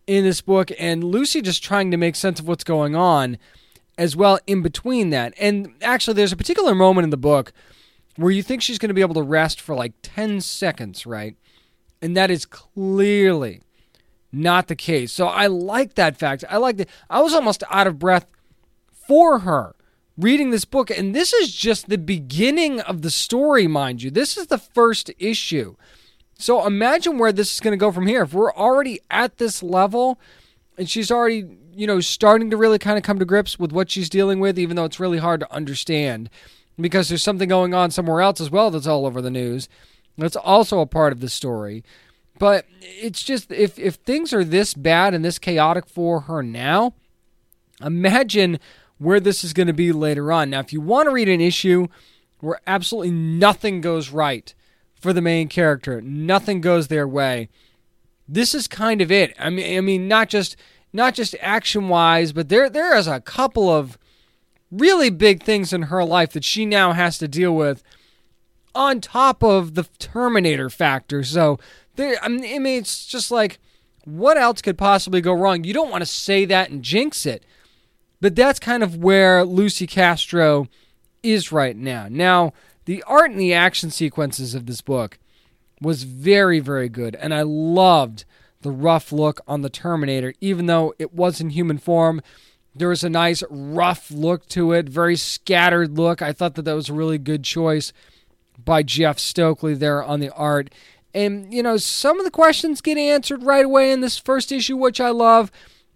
in 0.06 0.24
this 0.24 0.40
book, 0.40 0.70
and 0.78 1.02
Lucy 1.02 1.40
just 1.40 1.64
trying 1.64 1.90
to 1.90 1.96
make 1.96 2.14
sense 2.14 2.38
of 2.38 2.46
what's 2.46 2.64
going 2.64 2.94
on 2.94 3.38
as 3.98 4.14
well 4.14 4.38
in 4.46 4.62
between 4.62 5.10
that. 5.10 5.32
And 5.40 5.74
actually, 5.80 6.14
there's 6.14 6.32
a 6.32 6.36
particular 6.36 6.74
moment 6.74 7.04
in 7.04 7.10
the 7.10 7.16
book 7.16 7.52
where 8.16 8.30
you 8.30 8.42
think 8.42 8.62
she's 8.62 8.78
going 8.78 8.88
to 8.88 8.94
be 8.94 9.00
able 9.00 9.14
to 9.14 9.22
rest 9.22 9.60
for 9.60 9.74
like 9.74 9.94
10 10.02 10.42
seconds, 10.42 11.06
right? 11.06 11.36
And 12.02 12.16
that 12.16 12.30
is 12.30 12.44
clearly 12.44 13.62
not 14.32 14.68
the 14.68 14.76
case. 14.76 15.12
So 15.12 15.26
I 15.26 15.46
like 15.46 15.94
that 15.94 16.18
fact. 16.18 16.44
I 16.48 16.58
like 16.58 16.76
that. 16.76 16.88
I 17.08 17.20
was 17.20 17.32
almost 17.34 17.62
out 17.70 17.86
of 17.86 17.98
breath 17.98 18.26
for 18.92 19.40
her 19.40 19.74
reading 20.16 20.50
this 20.50 20.64
book. 20.64 20.90
And 20.90 21.14
this 21.14 21.32
is 21.32 21.54
just 21.54 21.88
the 21.88 21.98
beginning 21.98 22.80
of 22.80 23.02
the 23.02 23.10
story, 23.10 23.66
mind 23.66 24.02
you. 24.02 24.10
This 24.10 24.36
is 24.36 24.48
the 24.48 24.58
first 24.58 25.10
issue. 25.18 25.76
So 26.38 26.66
imagine 26.66 27.18
where 27.18 27.32
this 27.32 27.54
is 27.54 27.60
going 27.60 27.72
to 27.72 27.78
go 27.78 27.92
from 27.92 28.06
here. 28.06 28.22
If 28.22 28.34
we're 28.34 28.52
already 28.52 29.00
at 29.10 29.38
this 29.38 29.62
level 29.62 30.18
and 30.76 30.88
she's 30.88 31.10
already, 31.10 31.46
you 31.74 31.86
know, 31.86 32.00
starting 32.00 32.50
to 32.50 32.56
really 32.56 32.78
kind 32.78 32.98
of 32.98 33.04
come 33.04 33.18
to 33.18 33.24
grips 33.24 33.58
with 33.58 33.72
what 33.72 33.90
she's 33.90 34.10
dealing 34.10 34.40
with, 34.40 34.58
even 34.58 34.76
though 34.76 34.84
it's 34.84 35.00
really 35.00 35.18
hard 35.18 35.40
to 35.40 35.52
understand 35.52 36.28
because 36.78 37.08
there's 37.08 37.22
something 37.22 37.48
going 37.48 37.72
on 37.72 37.90
somewhere 37.90 38.20
else 38.20 38.40
as 38.40 38.50
well 38.50 38.70
that's 38.70 38.86
all 38.86 39.06
over 39.06 39.22
the 39.22 39.30
news. 39.30 39.68
That's 40.16 40.36
also 40.36 40.80
a 40.80 40.86
part 40.86 41.12
of 41.12 41.20
the 41.20 41.28
story. 41.28 41.84
But 42.38 42.66
it's 42.80 43.22
just 43.22 43.50
if 43.50 43.78
if 43.78 43.94
things 43.94 44.32
are 44.32 44.44
this 44.44 44.74
bad 44.74 45.14
and 45.14 45.24
this 45.24 45.38
chaotic 45.38 45.86
for 45.86 46.20
her 46.22 46.42
now, 46.42 46.94
imagine 47.80 48.58
where 48.98 49.20
this 49.20 49.44
is 49.44 49.52
going 49.52 49.66
to 49.66 49.72
be 49.72 49.92
later 49.92 50.32
on. 50.32 50.50
Now, 50.50 50.60
if 50.60 50.72
you 50.72 50.80
want 50.80 51.06
to 51.06 51.12
read 51.12 51.28
an 51.28 51.40
issue 51.40 51.88
where 52.40 52.60
absolutely 52.66 53.10
nothing 53.10 53.80
goes 53.80 54.10
right 54.10 54.54
for 54.94 55.12
the 55.12 55.22
main 55.22 55.48
character, 55.48 56.00
nothing 56.00 56.60
goes 56.60 56.88
their 56.88 57.06
way, 57.08 57.48
this 58.28 58.54
is 58.54 58.66
kind 58.66 59.00
of 59.00 59.10
it. 59.10 59.34
I 59.38 59.50
mean, 59.50 59.78
I 59.78 59.80
mean, 59.80 60.08
not 60.08 60.28
just 60.28 60.56
not 60.92 61.14
just 61.14 61.34
action 61.40 61.88
wise, 61.88 62.32
but 62.32 62.48
there 62.48 62.68
there 62.68 62.96
is 62.96 63.06
a 63.06 63.20
couple 63.20 63.70
of 63.70 63.98
really 64.70 65.10
big 65.10 65.42
things 65.42 65.72
in 65.72 65.82
her 65.82 66.04
life 66.04 66.32
that 66.32 66.44
she 66.44 66.66
now 66.66 66.92
has 66.92 67.18
to 67.18 67.28
deal 67.28 67.54
with 67.54 67.82
on 68.76 69.00
top 69.00 69.42
of 69.42 69.74
the 69.74 69.84
Terminator 69.98 70.70
factor. 70.70 71.24
So 71.24 71.58
there, 71.96 72.16
I 72.22 72.28
mean, 72.28 72.66
it's 72.66 73.06
just 73.06 73.30
like, 73.30 73.58
what 74.04 74.36
else 74.36 74.62
could 74.62 74.78
possibly 74.78 75.20
go 75.20 75.32
wrong? 75.32 75.64
You 75.64 75.74
don't 75.74 75.90
want 75.90 76.02
to 76.02 76.06
say 76.06 76.44
that 76.44 76.70
and 76.70 76.82
jinx 76.82 77.26
it, 77.26 77.44
but 78.20 78.36
that's 78.36 78.60
kind 78.60 78.82
of 78.82 78.96
where 78.96 79.44
Lucy 79.44 79.86
Castro 79.86 80.68
is 81.22 81.50
right 81.50 81.76
now. 81.76 82.06
Now, 82.08 82.52
the 82.84 83.02
art 83.04 83.32
and 83.32 83.40
the 83.40 83.54
action 83.54 83.90
sequences 83.90 84.54
of 84.54 84.66
this 84.66 84.80
book 84.80 85.18
was 85.80 86.04
very, 86.04 86.60
very 86.60 86.88
good, 86.88 87.16
and 87.16 87.34
I 87.34 87.42
loved 87.42 88.24
the 88.60 88.70
rough 88.70 89.10
look 89.10 89.40
on 89.48 89.62
the 89.62 89.70
Terminator, 89.70 90.34
even 90.40 90.66
though 90.66 90.94
it 90.98 91.12
was 91.12 91.40
in 91.40 91.50
human 91.50 91.78
form. 91.78 92.20
There 92.74 92.88
was 92.88 93.02
a 93.02 93.10
nice 93.10 93.42
rough 93.50 94.10
look 94.10 94.46
to 94.50 94.72
it, 94.72 94.88
very 94.88 95.16
scattered 95.16 95.96
look. 95.96 96.22
I 96.22 96.32
thought 96.32 96.54
that 96.54 96.62
that 96.62 96.74
was 96.74 96.88
a 96.88 96.94
really 96.94 97.18
good 97.18 97.42
choice 97.42 97.92
by 98.64 98.82
Jeff 98.82 99.18
Stokely 99.18 99.74
there 99.74 100.02
on 100.02 100.20
the 100.20 100.30
art. 100.30 100.72
And, 101.14 101.52
you 101.52 101.62
know, 101.62 101.76
some 101.76 102.18
of 102.18 102.24
the 102.24 102.30
questions 102.30 102.80
get 102.80 102.98
answered 102.98 103.42
right 103.42 103.64
away 103.64 103.90
in 103.90 104.00
this 104.00 104.18
first 104.18 104.52
issue, 104.52 104.76
which 104.76 105.00
I 105.00 105.10
love, 105.10 105.50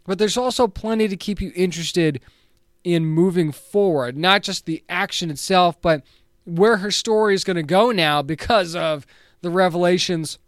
but 0.07 0.19
there's 0.19 0.37
also 0.37 0.67
plenty 0.67 1.09
to 1.09 1.17
keep 1.17 1.41
you 1.41 1.53
interested 1.55 2.21
in 2.85 3.05
moving 3.05 3.53
forward. 3.53 4.17
Not 4.17 4.43
just 4.43 4.65
the 4.65 4.83
action 4.89 5.31
itself, 5.31 5.81
but 5.83 6.03
where 6.45 6.79
her 6.79 6.91
story 6.91 7.35
is 7.35 7.45
going 7.45 7.57
to 7.57 7.63
go 7.63 7.91
now 7.91 8.23
because 8.23 8.75
of 8.75 9.07
the 9.43 9.51
revelations 9.51 10.39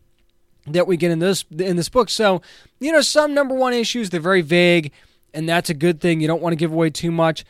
that 0.67 0.87
we 0.87 0.97
get 0.97 1.11
in 1.11 1.19
this 1.19 1.45
in 1.59 1.77
this 1.77 1.89
book. 1.89 2.09
So, 2.09 2.41
you 2.81 2.93
know, 2.93 3.01
some 3.01 3.35
number 3.35 3.55
one 3.55 3.73
issues 3.73 4.11
they're 4.11 4.21
very 4.21 4.43
vague, 4.43 4.93
and 5.35 5.49
that's 5.49 5.71
a 5.71 5.75
good 5.75 6.01
thing. 6.01 6.21
You 6.21 6.29
don't 6.29 6.43
want 6.43 6.53
to 6.53 6.57
give 6.57 6.73
away 6.73 6.91
too 6.91 7.11
much, 7.11 7.45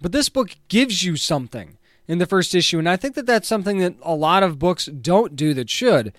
but 0.00 0.12
this 0.12 0.28
book 0.28 0.56
gives 0.68 1.04
you 1.04 1.16
something 1.16 1.78
in 2.06 2.18
the 2.18 2.26
first 2.26 2.54
issue, 2.54 2.78
and 2.78 2.88
I 2.88 2.96
think 2.96 3.14
that 3.14 3.26
that's 3.26 3.48
something 3.48 3.78
that 3.78 3.94
a 4.02 4.14
lot 4.14 4.42
of 4.42 4.58
books 4.58 4.86
don't 4.86 5.36
do 5.36 5.54
that 5.54 5.70
should. 5.70 6.12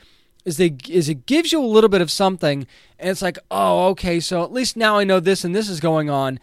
Is 0.44 0.58
they 0.58 0.76
is 0.88 1.10
it 1.10 1.26
gives 1.26 1.52
you 1.52 1.60
a 1.60 1.66
little 1.66 1.90
bit 1.90 2.02
of 2.02 2.12
something, 2.12 2.68
and 3.00 3.10
it's 3.10 3.22
like, 3.22 3.40
oh, 3.50 3.88
okay, 3.90 4.20
so 4.20 4.44
at 4.44 4.52
least 4.52 4.78
now 4.78 4.98
I 4.98 5.04
know 5.04 5.20
this 5.20 5.44
and 5.44 5.56
this 5.56 5.70
is 5.70 5.80
going 5.80 6.10
on. 6.10 6.40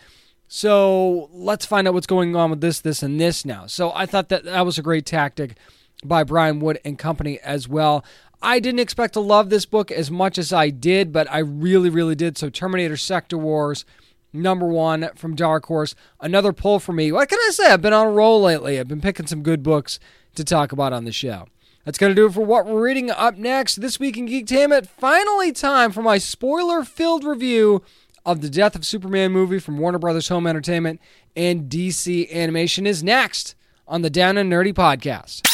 So 0.48 1.30
let's 1.32 1.64
find 1.64 1.88
out 1.88 1.94
what's 1.94 2.06
going 2.06 2.36
on 2.36 2.50
with 2.50 2.60
this, 2.60 2.80
this, 2.80 3.02
and 3.02 3.18
this 3.18 3.46
now. 3.46 3.66
So 3.66 3.90
I 3.94 4.04
thought 4.04 4.28
that 4.28 4.44
that 4.44 4.66
was 4.66 4.76
a 4.76 4.82
great 4.82 5.06
tactic 5.06 5.56
by 6.04 6.24
Brian 6.24 6.60
Wood 6.60 6.78
and 6.84 6.98
company 6.98 7.38
as 7.40 7.68
well. 7.68 8.04
I 8.42 8.58
didn't 8.58 8.80
expect 8.80 9.14
to 9.14 9.20
love 9.20 9.50
this 9.50 9.64
book 9.64 9.90
as 9.90 10.10
much 10.10 10.36
as 10.36 10.52
I 10.52 10.70
did, 10.70 11.12
but 11.12 11.30
I 11.30 11.38
really, 11.38 11.88
really 11.88 12.16
did. 12.16 12.36
So 12.36 12.50
Terminator 12.50 12.96
Sector 12.96 13.38
Wars, 13.38 13.84
number 14.32 14.66
one 14.66 15.10
from 15.14 15.34
Dark 15.34 15.66
Horse, 15.66 15.94
another 16.20 16.52
pull 16.52 16.78
for 16.78 16.92
me. 16.92 17.12
What 17.12 17.28
can 17.28 17.38
I 17.38 17.50
say? 17.52 17.72
I've 17.72 17.82
been 17.82 17.92
on 17.92 18.06
a 18.06 18.10
roll 18.10 18.40
lately. 18.42 18.78
I've 18.78 18.88
been 18.88 19.00
picking 19.00 19.26
some 19.26 19.42
good 19.42 19.62
books 19.62 19.98
to 20.34 20.44
talk 20.44 20.72
about 20.72 20.92
on 20.92 21.04
the 21.04 21.12
show. 21.12 21.46
That's 21.84 21.98
going 21.98 22.10
to 22.10 22.14
do 22.14 22.26
it 22.26 22.32
for 22.32 22.44
what 22.44 22.66
we're 22.66 22.82
reading 22.82 23.10
up 23.10 23.36
next 23.36 23.80
this 23.80 23.98
week 23.98 24.16
in 24.16 24.28
Geektainment. 24.28 24.86
Finally, 24.86 25.52
time 25.52 25.90
for 25.90 26.02
my 26.02 26.18
spoiler 26.18 26.84
filled 26.84 27.24
review 27.24 27.82
of 28.24 28.40
the 28.40 28.48
Death 28.48 28.76
of 28.76 28.86
Superman 28.86 29.32
movie 29.32 29.58
from 29.58 29.78
Warner 29.78 29.98
Brothers 29.98 30.28
Home 30.28 30.46
Entertainment 30.46 31.00
and 31.34 31.68
DC 31.68 32.30
Animation 32.32 32.86
is 32.86 33.02
next 33.02 33.56
on 33.88 34.02
the 34.02 34.10
Down 34.10 34.38
and 34.38 34.50
Nerdy 34.50 34.72
podcast. 34.72 35.48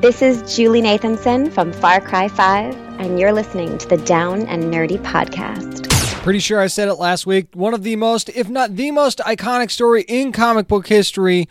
This 0.00 0.22
is 0.22 0.56
Julie 0.56 0.82
Nathanson 0.82 1.52
from 1.52 1.72
Far 1.72 2.00
Cry 2.00 2.28
5, 2.28 2.74
and 3.00 3.18
you're 3.18 3.32
listening 3.32 3.78
to 3.78 3.88
the 3.88 3.96
Down 3.98 4.46
and 4.46 4.64
Nerdy 4.64 4.98
podcast. 4.98 5.95
Pretty 6.26 6.40
sure 6.40 6.60
I 6.60 6.66
said 6.66 6.88
it 6.88 6.94
last 6.94 7.24
week. 7.24 7.46
One 7.54 7.72
of 7.72 7.84
the 7.84 7.94
most, 7.94 8.30
if 8.30 8.48
not 8.48 8.74
the 8.74 8.90
most 8.90 9.18
iconic 9.18 9.70
story 9.70 10.02
in 10.08 10.32
comic 10.32 10.66
book 10.66 10.88
history 10.88 11.48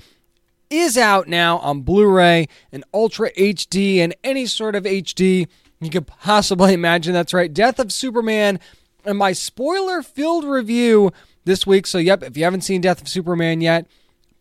is 0.69 0.97
out 0.97 1.29
now 1.29 1.59
on 1.59 1.79
Blu 1.79 2.05
ray 2.05 2.49
and 2.73 2.83
Ultra 2.93 3.31
HD 3.35 3.99
and 3.99 4.13
any 4.21 4.45
sort 4.45 4.75
of 4.75 4.83
HD 4.83 5.47
you 5.79 5.89
could 5.89 6.07
possibly 6.07 6.73
imagine. 6.73 7.13
That's 7.13 7.33
right. 7.33 7.53
Death 7.53 7.79
of 7.79 7.93
Superman 7.93 8.59
and 9.05 9.17
my 9.17 9.31
spoiler 9.31 10.01
filled 10.01 10.43
review 10.43 11.13
this 11.45 11.65
week. 11.65 11.87
So, 11.87 11.97
yep, 11.97 12.21
if 12.21 12.35
you 12.35 12.43
haven't 12.43 12.65
seen 12.65 12.81
Death 12.81 13.01
of 13.01 13.07
Superman 13.07 13.61
yet, 13.61 13.87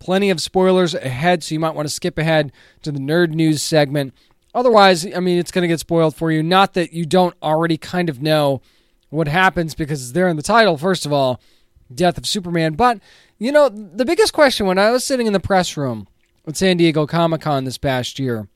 plenty 0.00 0.30
of 0.30 0.40
spoilers 0.40 0.94
ahead. 0.94 1.44
So, 1.44 1.54
you 1.54 1.60
might 1.60 1.76
want 1.76 1.86
to 1.86 1.94
skip 1.94 2.18
ahead 2.18 2.50
to 2.82 2.90
the 2.90 2.98
nerd 2.98 3.30
news 3.30 3.62
segment. 3.62 4.12
Otherwise, 4.52 5.06
I 5.14 5.20
mean, 5.20 5.38
it's 5.38 5.52
going 5.52 5.62
to 5.62 5.68
get 5.68 5.78
spoiled 5.78 6.16
for 6.16 6.32
you. 6.32 6.42
Not 6.42 6.74
that 6.74 6.92
you 6.92 7.06
don't 7.06 7.36
already 7.40 7.76
kind 7.76 8.08
of 8.08 8.20
know 8.20 8.62
what 9.14 9.28
happens 9.28 9.74
because 9.74 10.02
it's 10.02 10.12
there 10.12 10.28
in 10.28 10.36
the 10.36 10.42
title, 10.42 10.76
first 10.76 11.06
of 11.06 11.12
all, 11.12 11.40
Death 11.94 12.18
of 12.18 12.26
Superman. 12.26 12.74
But, 12.74 12.98
you 13.38 13.52
know, 13.52 13.68
the 13.68 14.04
biggest 14.04 14.32
question 14.32 14.66
when 14.66 14.78
I 14.78 14.90
was 14.90 15.04
sitting 15.04 15.26
in 15.26 15.32
the 15.32 15.40
press 15.40 15.76
room 15.76 16.08
at 16.46 16.56
San 16.56 16.76
Diego 16.76 17.06
Comic 17.06 17.42
Con 17.42 17.64
this 17.64 17.78
past 17.78 18.18
year, 18.18 18.48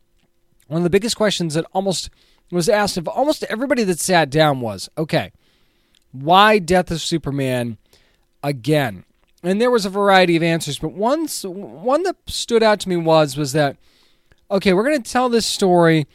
one 0.67 0.79
of 0.79 0.83
the 0.83 0.91
biggest 0.91 1.17
questions 1.17 1.55
that 1.55 1.65
almost 1.73 2.11
was 2.51 2.69
asked 2.69 2.97
of 2.97 3.07
almost 3.07 3.45
everybody 3.45 3.85
that 3.85 4.01
sat 4.01 4.31
down 4.31 4.61
was 4.61 4.89
okay, 4.99 5.33
why 6.13 6.59
Death 6.59 6.91
of 6.91 7.01
Superman 7.01 7.79
again? 8.43 9.05
And 9.43 9.61
there 9.61 9.71
was 9.71 9.87
a 9.87 9.91
variety 9.91 10.35
of 10.35 10.43
answers, 10.43 10.79
but 10.79 10.93
one 10.93 11.29
one 11.29 12.03
that 12.03 12.17
stood 12.27 12.63
out 12.63 12.81
to 12.81 12.89
me 12.89 12.97
was 12.97 13.37
was 13.37 13.53
that 13.53 13.77
okay, 14.51 14.73
we're 14.73 14.85
going 14.85 15.01
to 15.01 15.11
tell 15.11 15.29
this 15.29 15.47
story 15.47 16.07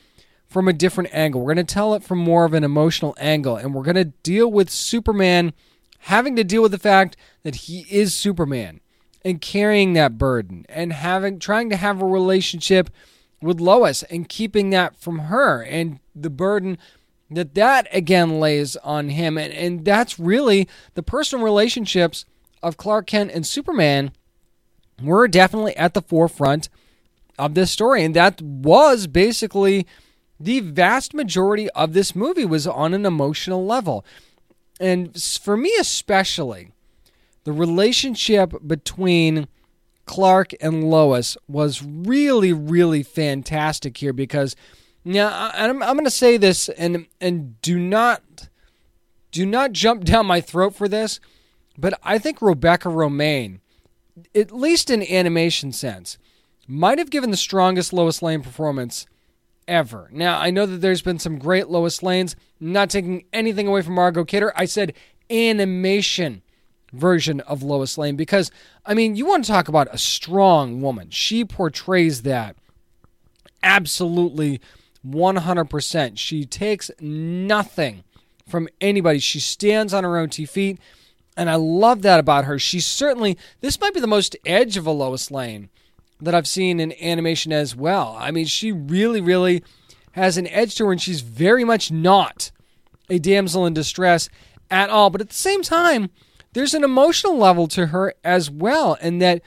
from 0.53 0.67
a 0.67 0.73
different 0.73 1.09
angle. 1.11 1.41
We're 1.41 1.55
going 1.55 1.65
to 1.65 1.73
tell 1.73 1.95
it 1.95 2.03
from 2.03 2.19
more 2.19 2.45
of 2.45 2.53
an 2.53 2.63
emotional 2.63 3.15
angle, 3.17 3.55
and 3.55 3.73
we're 3.73 3.81
going 3.81 3.95
to 3.95 4.05
deal 4.05 4.49
with 4.49 4.69
Superman 4.69 5.51
having 6.01 6.35
to 6.35 6.43
deal 6.43 6.61
with 6.61 6.71
the 6.71 6.77
fact 6.77 7.17
that 7.41 7.55
he 7.55 7.87
is 7.89 8.13
Superman 8.13 8.79
and 9.25 9.41
carrying 9.41 9.93
that 9.93 10.17
burden 10.19 10.65
and 10.69 10.93
having 10.93 11.39
trying 11.39 11.71
to 11.71 11.75
have 11.75 12.01
a 12.01 12.05
relationship 12.05 12.91
with 13.41 13.59
Lois 13.59 14.03
and 14.03 14.29
keeping 14.29 14.69
that 14.69 14.95
from 14.95 15.19
her 15.19 15.63
and 15.63 15.99
the 16.13 16.29
burden 16.29 16.77
that 17.31 17.55
that 17.55 17.87
again 17.91 18.39
lays 18.39 18.75
on 18.77 19.09
him 19.09 19.37
and, 19.37 19.53
and 19.53 19.85
that's 19.85 20.19
really 20.19 20.67
the 20.93 21.01
personal 21.01 21.43
relationships 21.43 22.25
of 22.61 22.77
Clark 22.77 23.07
Kent 23.07 23.31
and 23.31 23.47
Superman 23.47 24.11
were 25.01 25.27
definitely 25.27 25.75
at 25.77 25.93
the 25.93 26.01
forefront 26.01 26.69
of 27.39 27.55
this 27.55 27.71
story 27.71 28.03
and 28.03 28.13
that 28.13 28.41
was 28.41 29.07
basically 29.07 29.87
the 30.39 30.59
vast 30.59 31.13
majority 31.13 31.69
of 31.71 31.93
this 31.93 32.15
movie 32.15 32.45
was 32.45 32.67
on 32.67 32.93
an 32.93 33.05
emotional 33.05 33.65
level. 33.65 34.05
And 34.79 35.21
for 35.21 35.55
me 35.55 35.73
especially 35.79 36.71
the 37.43 37.53
relationship 37.53 38.53
between 38.65 39.47
Clark 40.05 40.53
and 40.59 40.89
Lois 40.89 41.37
was 41.47 41.83
really 41.83 42.51
really 42.51 43.03
fantastic 43.03 43.97
here 43.97 44.13
because 44.13 44.55
now, 45.05 45.51
I'm, 45.53 45.83
I'm 45.83 45.95
going 45.95 46.05
to 46.05 46.11
say 46.11 46.37
this, 46.37 46.69
and 46.69 47.07
and 47.19 47.59
do 47.61 47.77
not 47.77 48.47
do 49.31 49.45
not 49.45 49.73
jump 49.73 50.03
down 50.05 50.25
my 50.25 50.41
throat 50.41 50.75
for 50.75 50.87
this, 50.87 51.19
but 51.77 51.99
I 52.03 52.17
think 52.17 52.41
Rebecca 52.41 52.89
Romijn, 52.89 53.59
at 54.33 54.51
least 54.51 54.89
in 54.89 55.03
animation 55.03 55.71
sense, 55.71 56.17
might 56.67 56.99
have 56.99 57.09
given 57.09 57.31
the 57.31 57.37
strongest 57.37 57.91
Lois 57.91 58.21
Lane 58.21 58.41
performance 58.41 59.05
ever. 59.67 60.09
Now, 60.11 60.39
I 60.39 60.49
know 60.49 60.65
that 60.65 60.77
there's 60.77 61.01
been 61.01 61.19
some 61.19 61.39
great 61.39 61.69
Lois 61.69 62.03
Lanes, 62.03 62.35
not 62.59 62.89
taking 62.89 63.25
anything 63.33 63.67
away 63.67 63.81
from 63.81 63.95
Margot 63.95 64.25
Kidder. 64.25 64.53
I 64.55 64.65
said 64.65 64.93
animation 65.29 66.41
version 66.91 67.39
of 67.41 67.63
Lois 67.63 67.97
Lane 67.97 68.15
because, 68.15 68.51
I 68.85 68.93
mean, 68.93 69.15
you 69.15 69.25
want 69.25 69.45
to 69.45 69.51
talk 69.51 69.67
about 69.67 69.87
a 69.91 69.97
strong 69.97 70.81
woman. 70.81 71.09
She 71.09 71.43
portrays 71.43 72.21
that 72.21 72.55
absolutely 73.63 74.61
100%. 75.05 76.17
She 76.17 76.45
takes 76.45 76.91
nothing 76.99 78.03
from 78.47 78.67
anybody. 78.79 79.19
She 79.19 79.39
stands 79.39 79.93
on 79.93 80.03
her 80.03 80.17
own 80.17 80.29
two 80.29 80.47
feet, 80.47 80.79
and 81.35 81.49
I 81.49 81.55
love 81.55 82.01
that 82.03 82.19
about 82.19 82.45
her. 82.45 82.59
She's 82.59 82.85
certainly, 82.85 83.37
this 83.61 83.79
might 83.79 83.93
be 83.93 83.99
the 83.99 84.07
most 84.07 84.35
edge 84.45 84.77
of 84.77 84.85
a 84.85 84.91
Lois 84.91 85.31
Lane 85.31 85.69
that 86.21 86.35
I've 86.35 86.47
seen 86.47 86.79
in 86.79 86.93
animation 87.01 87.51
as 87.51 87.75
well. 87.75 88.15
I 88.19 88.31
mean, 88.31 88.45
she 88.45 88.71
really, 88.71 89.21
really 89.21 89.63
has 90.13 90.37
an 90.37 90.47
edge 90.47 90.75
to 90.75 90.85
her, 90.85 90.91
and 90.91 91.01
she's 91.01 91.21
very 91.21 91.63
much 91.63 91.91
not 91.91 92.51
a 93.09 93.19
damsel 93.19 93.65
in 93.65 93.73
distress 93.73 94.29
at 94.71 94.89
all. 94.89 95.09
But 95.09 95.21
at 95.21 95.29
the 95.29 95.35
same 95.35 95.63
time, 95.63 96.09
there's 96.53 96.73
an 96.73 96.83
emotional 96.83 97.37
level 97.37 97.67
to 97.69 97.87
her 97.87 98.13
as 98.23 98.49
well, 98.49 98.97
and 99.01 99.21
that, 99.21 99.41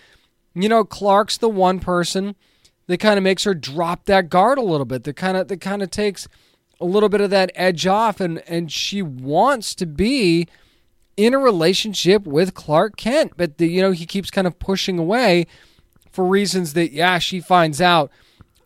you 0.54 0.68
know, 0.68 0.84
Clark's 0.84 1.38
the 1.38 1.48
one 1.48 1.80
person 1.80 2.34
that 2.88 2.98
kind 2.98 3.18
of 3.18 3.24
makes 3.24 3.44
her 3.44 3.54
drop 3.54 4.04
that 4.06 4.28
guard 4.28 4.58
a 4.58 4.62
little 4.62 4.84
bit. 4.84 5.04
That 5.04 5.16
kind 5.16 5.36
of 5.36 5.48
that 5.48 5.60
kind 5.60 5.82
of 5.82 5.90
takes 5.90 6.28
a 6.80 6.84
little 6.84 7.08
bit 7.08 7.20
of 7.20 7.30
that 7.30 7.50
edge 7.54 7.86
off, 7.86 8.20
and 8.20 8.42
and 8.48 8.70
she 8.70 9.02
wants 9.02 9.74
to 9.76 9.86
be 9.86 10.46
in 11.16 11.32
a 11.32 11.38
relationship 11.38 12.26
with 12.26 12.54
Clark 12.54 12.96
Kent, 12.96 13.32
but 13.36 13.58
the, 13.58 13.68
you 13.68 13.80
know 13.80 13.92
he 13.92 14.06
keeps 14.06 14.30
kind 14.30 14.46
of 14.46 14.58
pushing 14.58 14.98
away 14.98 15.46
for 16.16 16.24
reasons 16.24 16.72
that 16.72 16.92
yeah 16.92 17.18
she 17.18 17.40
finds 17.40 17.78
out 17.78 18.10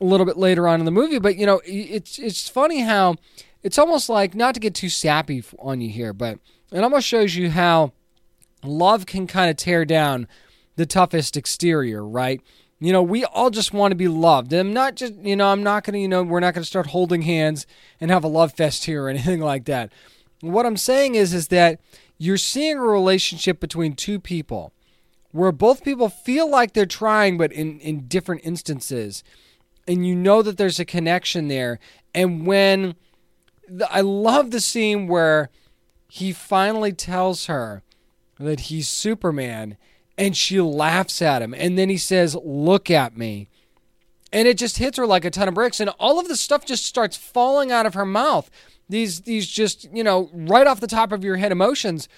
a 0.00 0.04
little 0.04 0.24
bit 0.24 0.36
later 0.36 0.68
on 0.68 0.78
in 0.78 0.84
the 0.86 0.92
movie. 0.92 1.18
But 1.18 1.36
you 1.36 1.44
know 1.44 1.60
it's 1.64 2.18
it's 2.18 2.48
funny 2.48 2.80
how 2.80 3.16
it's 3.64 3.76
almost 3.76 4.08
like 4.08 4.36
not 4.36 4.54
to 4.54 4.60
get 4.60 4.74
too 4.74 4.88
sappy 4.88 5.42
on 5.58 5.80
you 5.80 5.90
here, 5.90 6.12
but 6.12 6.38
it 6.72 6.82
almost 6.82 7.08
shows 7.08 7.34
you 7.34 7.50
how 7.50 7.92
love 8.62 9.04
can 9.04 9.26
kind 9.26 9.50
of 9.50 9.56
tear 9.56 9.84
down 9.84 10.28
the 10.76 10.86
toughest 10.86 11.36
exterior, 11.36 12.06
right? 12.06 12.40
You 12.78 12.92
know, 12.92 13.02
we 13.02 13.24
all 13.24 13.50
just 13.50 13.74
want 13.74 13.90
to 13.90 13.96
be 13.96 14.08
loved. 14.08 14.52
And 14.52 14.68
I'm 14.68 14.72
not 14.72 14.94
just, 14.94 15.14
you 15.16 15.36
know, 15.36 15.48
I'm 15.48 15.62
not 15.62 15.84
going 15.84 15.94
to, 15.94 16.00
you 16.00 16.08
know, 16.08 16.22
we're 16.22 16.40
not 16.40 16.54
going 16.54 16.62
to 16.62 16.68
start 16.68 16.86
holding 16.86 17.22
hands 17.22 17.66
and 18.00 18.10
have 18.10 18.24
a 18.24 18.28
love 18.28 18.52
fest 18.52 18.84
here 18.84 19.04
or 19.04 19.08
anything 19.10 19.40
like 19.40 19.64
that. 19.66 19.92
What 20.40 20.64
I'm 20.64 20.76
saying 20.78 21.16
is 21.16 21.34
is 21.34 21.48
that 21.48 21.80
you're 22.16 22.38
seeing 22.38 22.78
a 22.78 22.82
relationship 22.82 23.60
between 23.60 23.94
two 23.94 24.20
people 24.20 24.72
where 25.32 25.52
both 25.52 25.84
people 25.84 26.08
feel 26.08 26.50
like 26.50 26.72
they're 26.72 26.86
trying 26.86 27.38
but 27.38 27.52
in 27.52 27.80
in 27.80 28.06
different 28.08 28.42
instances. 28.44 29.22
And 29.86 30.06
you 30.06 30.14
know 30.14 30.42
that 30.42 30.56
there's 30.56 30.78
a 30.78 30.84
connection 30.84 31.48
there. 31.48 31.78
And 32.14 32.46
when 32.46 32.94
the, 33.68 33.90
I 33.92 34.00
love 34.00 34.50
the 34.50 34.60
scene 34.60 35.08
where 35.08 35.50
he 36.08 36.32
finally 36.32 36.92
tells 36.92 37.46
her 37.46 37.82
that 38.38 38.60
he's 38.60 38.88
Superman 38.88 39.76
and 40.18 40.36
she 40.36 40.60
laughs 40.60 41.22
at 41.22 41.42
him. 41.42 41.54
And 41.54 41.78
then 41.78 41.88
he 41.88 41.98
says 41.98 42.36
look 42.44 42.90
at 42.90 43.16
me. 43.16 43.48
And 44.32 44.46
it 44.46 44.58
just 44.58 44.78
hits 44.78 44.96
her 44.96 45.06
like 45.06 45.24
a 45.24 45.30
ton 45.30 45.48
of 45.48 45.54
bricks. 45.54 45.80
And 45.80 45.90
all 45.98 46.20
of 46.20 46.28
the 46.28 46.36
stuff 46.36 46.64
just 46.64 46.84
starts 46.84 47.16
falling 47.16 47.72
out 47.72 47.86
of 47.86 47.94
her 47.94 48.06
mouth. 48.06 48.50
These 48.88 49.20
these 49.22 49.46
just 49.48 49.88
you 49.92 50.02
know 50.02 50.30
right 50.32 50.66
off 50.66 50.80
the 50.80 50.88
top 50.88 51.12
of 51.12 51.22
your 51.22 51.36
head 51.36 51.52
emotions 51.52 52.08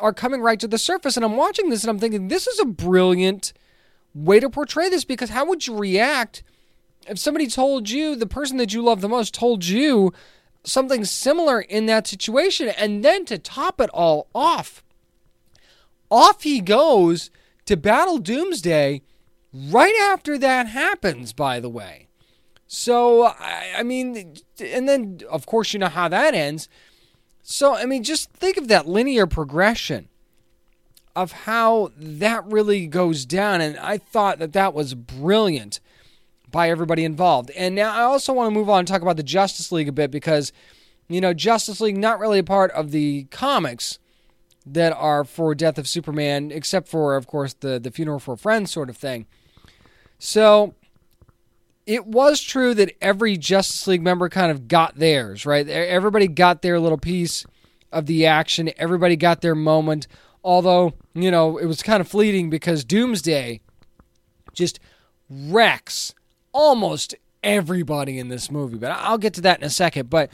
are 0.00 0.12
coming 0.12 0.40
right 0.40 0.58
to 0.60 0.68
the 0.68 0.78
surface 0.78 1.16
and 1.16 1.24
I'm 1.24 1.36
watching 1.36 1.70
this 1.70 1.82
and 1.82 1.90
I'm 1.90 1.98
thinking 1.98 2.28
this 2.28 2.46
is 2.46 2.58
a 2.58 2.64
brilliant 2.64 3.52
way 4.14 4.40
to 4.40 4.50
portray 4.50 4.88
this 4.88 5.04
because 5.04 5.30
how 5.30 5.44
would 5.46 5.66
you 5.66 5.76
react 5.76 6.42
if 7.06 7.18
somebody 7.18 7.46
told 7.46 7.88
you 7.88 8.16
the 8.16 8.26
person 8.26 8.56
that 8.58 8.72
you 8.72 8.82
love 8.82 9.00
the 9.00 9.08
most 9.08 9.34
told 9.34 9.64
you 9.64 10.12
something 10.64 11.04
similar 11.04 11.60
in 11.60 11.86
that 11.86 12.06
situation 12.06 12.68
and 12.68 13.04
then 13.04 13.24
to 13.24 13.38
top 13.38 13.80
it 13.80 13.90
all 13.90 14.28
off 14.34 14.82
off 16.10 16.42
he 16.42 16.60
goes 16.60 17.30
to 17.66 17.76
battle 17.76 18.18
Doomsday 18.18 19.02
right 19.52 19.94
after 20.10 20.38
that 20.38 20.66
happens, 20.68 21.32
by 21.32 21.60
the 21.60 21.68
way. 21.68 22.08
So, 22.66 23.24
I, 23.24 23.74
I, 23.78 23.82
mean, 23.82 24.36
and 24.60 24.88
then, 24.88 25.20
of 25.28 25.46
course, 25.46 25.72
you 25.72 25.78
know 25.80 25.88
how 25.88 26.08
that 26.08 26.34
ends. 26.34 26.68
So, 27.42 27.74
I 27.74 27.86
mean, 27.86 28.02
just 28.02 28.30
think 28.30 28.56
of 28.56 28.68
that 28.68 28.86
linear 28.86 29.26
progression 29.26 30.08
of 31.16 31.32
how 31.32 31.90
that 31.96 32.44
really 32.46 32.86
goes 32.86 33.24
down. 33.24 33.60
And 33.60 33.76
I 33.78 33.98
thought 33.98 34.38
that 34.38 34.52
that 34.52 34.74
was 34.74 34.94
brilliant 34.94 35.80
by 36.50 36.70
everybody 36.70 37.04
involved. 37.04 37.50
And 37.56 37.74
now 37.74 37.92
I 37.92 38.02
also 38.02 38.32
want 38.32 38.48
to 38.48 38.54
move 38.54 38.68
on 38.68 38.80
and 38.80 38.88
talk 38.88 39.02
about 39.02 39.16
the 39.16 39.22
Justice 39.22 39.72
League 39.72 39.88
a 39.88 39.92
bit 39.92 40.10
because, 40.10 40.52
you 41.08 41.20
know, 41.20 41.34
Justice 41.34 41.80
League, 41.80 41.96
not 41.96 42.18
really 42.18 42.38
a 42.38 42.44
part 42.44 42.70
of 42.72 42.90
the 42.90 43.24
comics 43.30 43.98
that 44.66 44.92
are 44.92 45.24
for 45.24 45.54
Death 45.54 45.78
of 45.78 45.88
Superman, 45.88 46.50
except 46.50 46.88
for, 46.88 47.16
of 47.16 47.26
course, 47.26 47.54
the, 47.54 47.78
the 47.80 47.90
funeral 47.90 48.18
for 48.18 48.34
a 48.34 48.38
friend 48.38 48.68
sort 48.68 48.90
of 48.90 48.96
thing. 48.96 49.26
So 50.18 50.74
it 51.90 52.06
was 52.06 52.40
true 52.40 52.72
that 52.74 52.96
every 53.02 53.36
Justice 53.36 53.84
League 53.88 54.00
member 54.00 54.28
kind 54.28 54.52
of 54.52 54.68
got 54.68 54.94
theirs, 54.94 55.44
right? 55.44 55.68
Everybody 55.68 56.28
got 56.28 56.62
their 56.62 56.78
little 56.78 56.96
piece 56.96 57.44
of 57.90 58.06
the 58.06 58.26
action, 58.26 58.70
everybody 58.76 59.16
got 59.16 59.40
their 59.40 59.56
moment. 59.56 60.06
Although, 60.44 60.94
you 61.14 61.32
know, 61.32 61.58
it 61.58 61.66
was 61.66 61.82
kind 61.82 62.00
of 62.00 62.06
fleeting 62.06 62.48
because 62.48 62.84
Doomsday 62.84 63.60
just 64.52 64.78
wrecks 65.28 66.14
almost 66.52 67.16
everybody 67.42 68.20
in 68.20 68.28
this 68.28 68.52
movie. 68.52 68.78
But 68.78 68.92
I'll 68.92 69.18
get 69.18 69.34
to 69.34 69.40
that 69.40 69.58
in 69.58 69.64
a 69.64 69.70
second. 69.70 70.08
But 70.08 70.30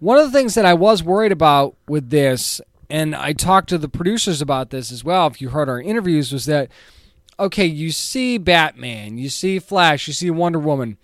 one 0.00 0.18
of 0.18 0.30
the 0.30 0.38
things 0.38 0.54
that 0.54 0.66
I 0.66 0.74
was 0.74 1.02
worried 1.02 1.32
about 1.32 1.76
with 1.88 2.10
this 2.10 2.60
and 2.90 3.16
I 3.16 3.32
talked 3.32 3.70
to 3.70 3.78
the 3.78 3.88
producers 3.88 4.42
about 4.42 4.68
this 4.68 4.92
as 4.92 5.02
well. 5.02 5.26
If 5.28 5.40
you 5.40 5.48
heard 5.48 5.70
our 5.70 5.80
interviews, 5.80 6.30
was 6.30 6.44
that 6.44 6.70
okay? 7.40 7.66
You 7.66 7.90
see 7.90 8.38
Batman, 8.38 9.18
you 9.18 9.28
see 9.28 9.58
Flash, 9.58 10.06
you 10.06 10.12
see 10.12 10.30
Wonder 10.30 10.58
Woman 10.58 10.98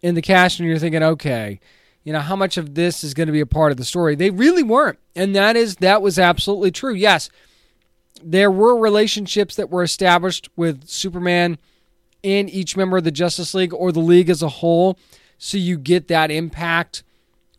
in 0.00 0.14
the 0.14 0.22
cast, 0.22 0.58
and 0.58 0.68
you're 0.68 0.78
thinking, 0.78 1.02
okay, 1.02 1.60
you 2.02 2.12
know, 2.12 2.20
how 2.20 2.34
much 2.34 2.56
of 2.56 2.74
this 2.74 3.04
is 3.04 3.14
going 3.14 3.28
to 3.28 3.32
be 3.32 3.40
a 3.40 3.46
part 3.46 3.70
of 3.70 3.78
the 3.78 3.84
story? 3.84 4.14
They 4.16 4.30
really 4.30 4.62
weren't, 4.62 4.98
and 5.14 5.36
that 5.36 5.56
is 5.56 5.76
that 5.76 6.02
was 6.02 6.18
absolutely 6.18 6.72
true. 6.72 6.94
Yes, 6.94 7.30
there 8.22 8.50
were 8.50 8.76
relationships 8.76 9.54
that 9.56 9.70
were 9.70 9.82
established 9.82 10.48
with 10.56 10.88
Superman 10.88 11.58
and 12.24 12.48
each 12.50 12.76
member 12.76 12.96
of 12.96 13.04
the 13.04 13.10
Justice 13.10 13.54
League 13.54 13.74
or 13.74 13.92
the 13.92 14.00
League 14.00 14.30
as 14.30 14.42
a 14.42 14.48
whole, 14.48 14.98
so 15.38 15.58
you 15.58 15.78
get 15.78 16.08
that 16.08 16.30
impact 16.30 17.02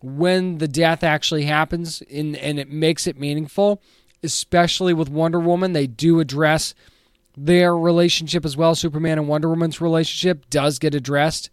when 0.02 0.58
the 0.58 0.68
death 0.68 1.04
actually 1.04 1.46
happens 1.46 2.04
and, 2.12 2.36
and 2.38 2.60
it 2.60 2.70
makes 2.70 3.08
it 3.08 3.18
meaningful, 3.18 3.82
especially 4.22 4.94
with 4.94 5.10
Wonder 5.10 5.40
Woman. 5.40 5.72
They 5.72 5.88
do 5.88 6.20
address 6.20 6.74
their 7.36 7.78
relationship 7.78 8.46
as 8.46 8.56
well. 8.56 8.76
Superman 8.76 9.18
and 9.18 9.28
Wonder 9.28 9.50
Woman's 9.50 9.82
relationship 9.82 10.50
does 10.50 10.80
get 10.80 10.96
addressed 10.96 11.50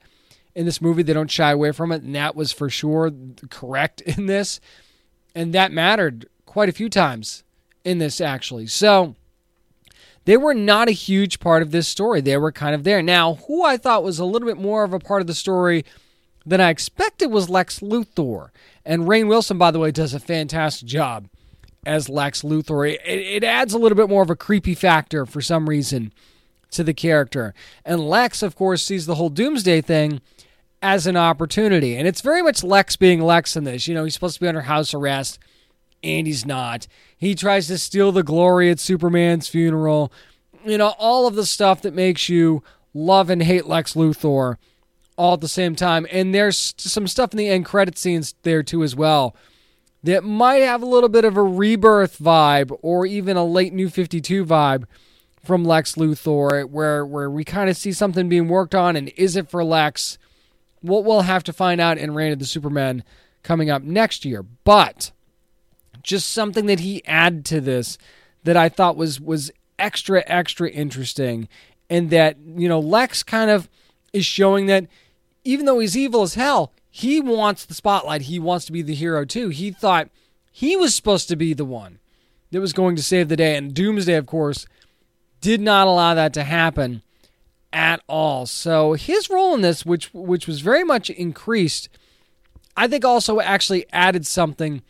in 0.54 0.66
this 0.66 0.80
movie. 0.80 1.02
They 1.02 1.12
don't 1.12 1.30
shy 1.30 1.50
away 1.50 1.72
from 1.72 1.92
it, 1.92 2.02
and 2.02 2.14
that 2.14 2.36
was 2.36 2.52
for 2.52 2.68
sure 2.68 3.10
correct 3.50 4.00
in 4.02 4.26
this. 4.26 4.60
And 5.34 5.52
that 5.54 5.72
mattered 5.72 6.28
quite 6.46 6.68
a 6.68 6.72
few 6.72 6.88
times 6.88 7.44
in 7.84 7.98
this, 7.98 8.20
actually. 8.20 8.66
So 8.66 9.14
they 10.24 10.36
were 10.36 10.54
not 10.54 10.88
a 10.88 10.92
huge 10.92 11.40
part 11.40 11.62
of 11.62 11.70
this 11.70 11.88
story. 11.88 12.20
They 12.20 12.36
were 12.36 12.52
kind 12.52 12.74
of 12.74 12.84
there. 12.84 13.02
Now, 13.02 13.34
who 13.46 13.64
I 13.64 13.76
thought 13.76 14.04
was 14.04 14.18
a 14.18 14.24
little 14.24 14.46
bit 14.46 14.58
more 14.58 14.84
of 14.84 14.92
a 14.92 14.98
part 14.98 15.20
of 15.20 15.26
the 15.26 15.34
story 15.34 15.84
than 16.44 16.60
I 16.60 16.70
expected 16.70 17.28
was 17.28 17.48
Lex 17.48 17.80
Luthor. 17.80 18.50
And 18.84 19.02
Rainn 19.02 19.28
Wilson, 19.28 19.56
by 19.58 19.70
the 19.70 19.78
way, 19.78 19.90
does 19.90 20.14
a 20.14 20.20
fantastic 20.20 20.88
job 20.88 21.28
as 21.84 22.08
Lex 22.08 22.42
Luthor. 22.42 22.90
It, 22.92 23.00
it, 23.04 23.44
adds 23.44 23.72
a 23.72 23.78
little 23.78 23.96
bit 23.96 24.08
more 24.08 24.22
of 24.22 24.30
a 24.30 24.36
creepy 24.36 24.74
factor 24.74 25.26
for 25.26 25.40
some 25.40 25.68
reason 25.68 26.12
to 26.72 26.84
the 26.84 26.94
character. 26.94 27.54
And 27.84 28.08
Lex, 28.08 28.42
of 28.42 28.54
course, 28.54 28.82
sees 28.82 29.06
the 29.06 29.14
whole 29.14 29.30
Doomsday 29.30 29.80
thing 29.80 30.20
as 30.82 31.06
an 31.06 31.16
opportunity. 31.16 31.96
And 31.96 32.06
it's 32.06 32.20
very 32.20 32.42
much 32.42 32.62
Lex 32.62 32.96
being 32.96 33.20
Lex 33.20 33.56
in 33.56 33.64
this. 33.64 33.88
You 33.88 33.94
know, 33.94 34.04
he's 34.04 34.14
supposed 34.14 34.34
to 34.34 34.40
be 34.40 34.48
under 34.48 34.62
house 34.62 34.94
arrest, 34.94 35.38
and 36.02 36.26
he's 36.26 36.46
not. 36.46 36.86
He 37.16 37.34
tries 37.34 37.66
to 37.68 37.78
steal 37.78 38.12
the 38.12 38.22
glory 38.22 38.70
at 38.70 38.78
Superman's 38.78 39.48
funeral. 39.48 40.12
You 40.64 40.78
know, 40.78 40.94
all 40.98 41.26
of 41.26 41.34
the 41.34 41.46
stuff 41.46 41.82
that 41.82 41.94
makes 41.94 42.28
you 42.28 42.62
love 42.92 43.30
and 43.30 43.42
hate 43.42 43.66
Lex 43.66 43.94
Luthor 43.94 44.56
all 45.16 45.34
at 45.34 45.40
the 45.40 45.48
same 45.48 45.74
time. 45.74 46.06
And 46.10 46.34
there's 46.34 46.74
some 46.78 47.06
stuff 47.06 47.32
in 47.32 47.38
the 47.38 47.48
end 47.48 47.64
credit 47.64 47.98
scenes 47.98 48.34
there 48.42 48.62
too 48.62 48.82
as 48.82 48.94
well 48.94 49.34
that 50.02 50.24
might 50.24 50.62
have 50.62 50.82
a 50.82 50.86
little 50.86 51.08
bit 51.08 51.24
of 51.24 51.36
a 51.36 51.42
rebirth 51.42 52.18
vibe 52.18 52.76
or 52.82 53.06
even 53.06 53.36
a 53.36 53.44
late 53.44 53.72
New 53.72 53.88
52 53.88 54.44
vibe 54.44 54.84
from 55.44 55.64
Lex 55.64 55.94
Luthor, 55.94 56.68
where 56.68 57.04
where 57.04 57.30
we 57.30 57.44
kind 57.44 57.70
of 57.70 57.76
see 57.76 57.92
something 57.92 58.28
being 58.28 58.48
worked 58.48 58.74
on, 58.74 58.96
and 58.96 59.10
is 59.16 59.36
it 59.36 59.50
for 59.50 59.64
Lex? 59.64 60.18
What 60.82 61.04
we'll 61.04 61.22
have 61.22 61.44
to 61.44 61.52
find 61.52 61.80
out 61.80 61.98
in 61.98 62.14
Reign 62.14 62.32
of 62.32 62.38
the 62.38 62.46
Supermen 62.46 63.04
coming 63.42 63.70
up 63.70 63.82
next 63.82 64.24
year. 64.24 64.42
But 64.42 65.12
just 66.02 66.30
something 66.30 66.66
that 66.66 66.80
he 66.80 67.04
added 67.06 67.44
to 67.46 67.60
this 67.60 67.98
that 68.44 68.56
I 68.56 68.68
thought 68.68 68.96
was 68.96 69.20
was 69.20 69.50
extra 69.78 70.22
extra 70.26 70.70
interesting, 70.70 71.48
and 71.88 72.10
that 72.10 72.36
you 72.38 72.68
know 72.68 72.80
Lex 72.80 73.22
kind 73.22 73.50
of 73.50 73.68
is 74.12 74.24
showing 74.24 74.66
that 74.66 74.86
even 75.44 75.66
though 75.66 75.78
he's 75.78 75.96
evil 75.96 76.22
as 76.22 76.34
hell, 76.34 76.72
he 76.90 77.20
wants 77.20 77.64
the 77.64 77.74
spotlight. 77.74 78.22
He 78.22 78.38
wants 78.38 78.66
to 78.66 78.72
be 78.72 78.82
the 78.82 78.94
hero 78.94 79.24
too. 79.24 79.48
He 79.48 79.70
thought 79.70 80.10
he 80.50 80.76
was 80.76 80.94
supposed 80.94 81.28
to 81.28 81.36
be 81.36 81.54
the 81.54 81.64
one 81.64 82.00
that 82.50 82.60
was 82.60 82.72
going 82.72 82.96
to 82.96 83.02
save 83.02 83.28
the 83.28 83.36
day. 83.36 83.56
And 83.56 83.72
Doomsday, 83.72 84.14
of 84.14 84.26
course, 84.26 84.66
did 85.40 85.60
not 85.60 85.86
allow 85.86 86.14
that 86.14 86.34
to 86.34 86.42
happen 86.42 87.02
at 87.72 88.02
all. 88.08 88.46
So 88.46 88.94
his 88.94 89.30
role 89.30 89.54
in 89.54 89.60
this, 89.60 89.86
which 89.86 90.12
which 90.12 90.46
was 90.48 90.60
very 90.60 90.82
much 90.82 91.08
increased, 91.10 91.88
I 92.76 92.88
think 92.88 93.04
also 93.04 93.40
actually 93.40 93.86
added 93.92 94.26
something 94.26 94.82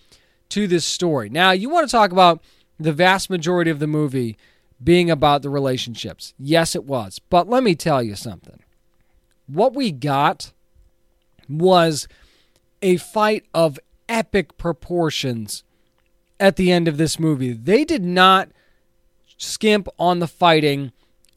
to 0.48 0.66
this 0.66 0.86
story. 0.86 1.28
Now 1.28 1.50
you 1.52 1.68
want 1.68 1.88
to 1.88 1.92
talk 1.92 2.12
about 2.12 2.42
the 2.78 2.92
vast 2.92 3.28
majority 3.28 3.70
of 3.70 3.78
the 3.78 3.86
movie 3.86 4.38
being 4.82 5.10
about 5.10 5.42
the 5.42 5.50
relationships. 5.50 6.32
Yes, 6.38 6.74
it 6.74 6.84
was. 6.84 7.18
But 7.18 7.46
let 7.48 7.62
me 7.62 7.74
tell 7.74 8.02
you 8.02 8.16
something. 8.16 8.62
What 9.46 9.74
we 9.74 9.92
got 9.92 10.52
was 11.50 12.08
a 12.82 12.96
fight 12.96 13.44
of 13.52 13.78
epic 14.08 14.56
proportions 14.56 15.64
at 16.38 16.56
the 16.56 16.72
end 16.72 16.88
of 16.88 16.96
this 16.96 17.18
movie. 17.18 17.52
They 17.52 17.84
did 17.84 18.04
not 18.04 18.48
skimp 19.36 19.88
on 19.98 20.18
the 20.18 20.26
fighting 20.28 20.92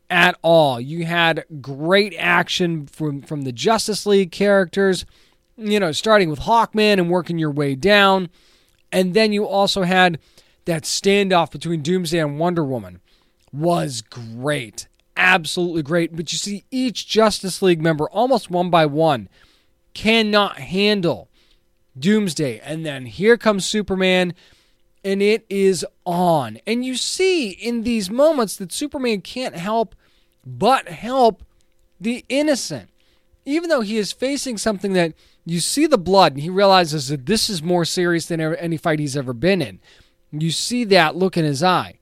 at 0.10 0.38
all. 0.41 0.80
You 0.80 1.06
had 1.06 1.45
great 1.62 2.13
action 2.17 2.86
from 2.88 3.21
from 3.21 3.41
the 3.41 3.52
Justice 3.52 4.06
League 4.06 4.32
characters, 4.32 5.06
you 5.58 5.80
know, 5.80 5.91
starting 5.91 6.30
with 6.30 6.41
Hawkman 6.41 6.93
and 6.93 7.10
working 7.10 7.38
your 7.38 7.52
way 7.52 7.76
down. 7.76 8.30
And 8.91 9.13
then 9.13 9.34
you 9.34 9.45
also 9.45 9.84
had 9.84 10.19
that 10.65 10.84
standoff 10.84 11.52
between 11.52 11.82
Doomsday 11.82 12.19
and 12.19 12.39
Wonder 12.39 12.63
Woman 12.63 13.02
was 13.52 14.02
great. 14.02 14.88
Absolutely 15.17 15.84
great. 15.84 16.15
But 16.15 16.32
you 16.32 16.38
see 16.38 16.63
each 16.71 17.08
Justice 17.08 17.62
League 17.62 17.82
member 17.82 18.10
almost 18.10 18.49
one 18.49 18.69
by 18.69 18.86
one 18.86 19.30
cannot 19.93 20.60
handle 20.60 21.29
Doomsday. 21.97 22.60
And 22.60 22.86
then 22.86 23.06
here 23.06 23.38
comes 23.38 23.65
Superman 23.65 24.34
and 25.03 25.21
it 25.21 25.45
is 25.49 25.86
on. 26.06 26.60
And 26.65 26.86
you 26.86 26.95
see 26.95 27.49
in 27.49 27.84
these 27.84 28.10
moments 28.10 28.56
that 28.58 28.71
Superman 28.71 29.21
can't 29.21 29.56
help 29.56 29.95
but 30.45 30.88
help 30.88 31.43
the 31.99 32.25
innocent. 32.29 32.89
Even 33.45 33.69
though 33.69 33.82
he 33.82 33.97
is 33.97 34.13
facing 34.13 34.58
something 34.58 34.93
that 34.93 35.13
you 35.45 35.60
see 35.60 35.86
the 35.86 35.97
blood 35.97 36.34
and 36.34 36.41
he 36.41 36.49
realizes 36.49 37.10
that 37.10 37.25
this 37.25 37.49
is 37.49 37.62
more 37.62 37.84
serious 37.84 38.25
than 38.25 38.39
any 38.39 38.77
fight 38.77 38.99
he's 38.99 39.17
ever 39.17 39.34
been 39.34 39.62
in. 39.62 39.79
You 40.32 40.51
see 40.51 40.86
that 40.86 41.15
look 41.15 41.36
in 41.36 41.43
his 41.43 41.62
eye. 41.62 41.99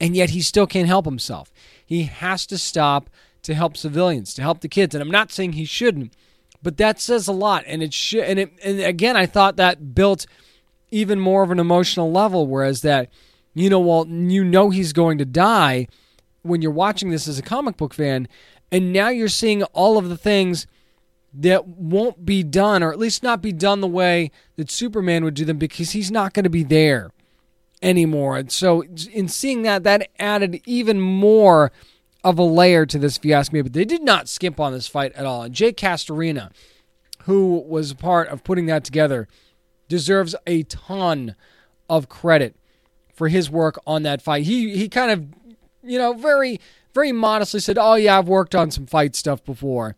And 0.00 0.16
yet 0.16 0.30
he 0.30 0.40
still 0.40 0.66
can't 0.66 0.86
help 0.86 1.04
himself. 1.04 1.52
He 1.84 2.04
has 2.04 2.46
to 2.46 2.56
stop 2.56 3.10
to 3.42 3.54
help 3.54 3.76
civilians, 3.76 4.32
to 4.34 4.42
help 4.42 4.60
the 4.60 4.68
kids. 4.68 4.94
And 4.94 5.02
I'm 5.02 5.10
not 5.10 5.32
saying 5.32 5.52
he 5.52 5.64
shouldn't, 5.64 6.14
but 6.62 6.76
that 6.76 7.00
says 7.00 7.28
a 7.28 7.32
lot. 7.32 7.64
And 7.66 7.82
it 7.82 7.94
should 7.94 8.24
and 8.24 8.38
it 8.38 8.52
and 8.64 8.80
again 8.80 9.16
I 9.16 9.26
thought 9.26 9.56
that 9.56 9.94
built 9.94 10.26
even 10.90 11.20
more 11.20 11.42
of 11.42 11.50
an 11.50 11.58
emotional 11.60 12.10
level. 12.10 12.46
Whereas 12.46 12.82
that, 12.82 13.10
you 13.54 13.70
know, 13.70 13.80
well, 13.80 14.06
you 14.06 14.44
know 14.44 14.70
he's 14.70 14.92
going 14.92 15.18
to 15.18 15.24
die 15.24 15.88
when 16.42 16.62
you're 16.62 16.70
watching 16.70 17.10
this 17.10 17.28
as 17.28 17.38
a 17.38 17.42
comic 17.42 17.76
book 17.76 17.94
fan, 17.94 18.26
and 18.72 18.92
now 18.92 19.08
you're 19.08 19.28
seeing 19.28 19.62
all 19.64 19.98
of 19.98 20.08
the 20.08 20.16
things 20.16 20.66
that 21.32 21.68
won't 21.68 22.24
be 22.24 22.42
done, 22.42 22.82
or 22.82 22.92
at 22.92 22.98
least 22.98 23.22
not 23.22 23.40
be 23.40 23.52
done 23.52 23.80
the 23.80 23.86
way 23.86 24.30
that 24.56 24.70
Superman 24.70 25.22
would 25.22 25.34
do 25.34 25.44
them, 25.44 25.58
because 25.58 25.92
he's 25.92 26.10
not 26.10 26.32
going 26.32 26.44
to 26.44 26.50
be 26.50 26.64
there 26.64 27.12
anymore. 27.82 28.36
And 28.36 28.50
so, 28.50 28.82
in 29.12 29.28
seeing 29.28 29.62
that, 29.62 29.84
that 29.84 30.08
added 30.18 30.60
even 30.64 31.00
more 31.00 31.70
of 32.22 32.38
a 32.38 32.42
layer 32.42 32.86
to 32.86 32.98
this, 32.98 33.16
if 33.16 33.24
you 33.24 33.32
ask 33.32 33.52
me. 33.52 33.62
But 33.62 33.72
they 33.72 33.84
did 33.84 34.02
not 34.02 34.28
skimp 34.28 34.60
on 34.60 34.72
this 34.72 34.86
fight 34.86 35.12
at 35.12 35.26
all. 35.26 35.42
And 35.42 35.54
Jake 35.54 35.76
Castorina, 35.76 36.50
who 37.22 37.64
was 37.66 37.94
part 37.94 38.28
of 38.28 38.44
putting 38.44 38.66
that 38.66 38.84
together, 38.84 39.28
deserves 39.88 40.34
a 40.46 40.62
ton 40.64 41.34
of 41.88 42.08
credit 42.08 42.56
for 43.14 43.28
his 43.28 43.50
work 43.50 43.78
on 43.86 44.02
that 44.04 44.22
fight. 44.22 44.44
He 44.44 44.76
he 44.76 44.88
kind 44.88 45.10
of, 45.10 45.26
you 45.82 45.98
know, 45.98 46.14
very 46.14 46.60
very 46.94 47.12
modestly 47.12 47.60
said, 47.60 47.78
"Oh 47.78 47.94
yeah, 47.94 48.18
I've 48.18 48.28
worked 48.28 48.54
on 48.54 48.70
some 48.70 48.86
fight 48.86 49.14
stuff 49.14 49.44
before." 49.44 49.96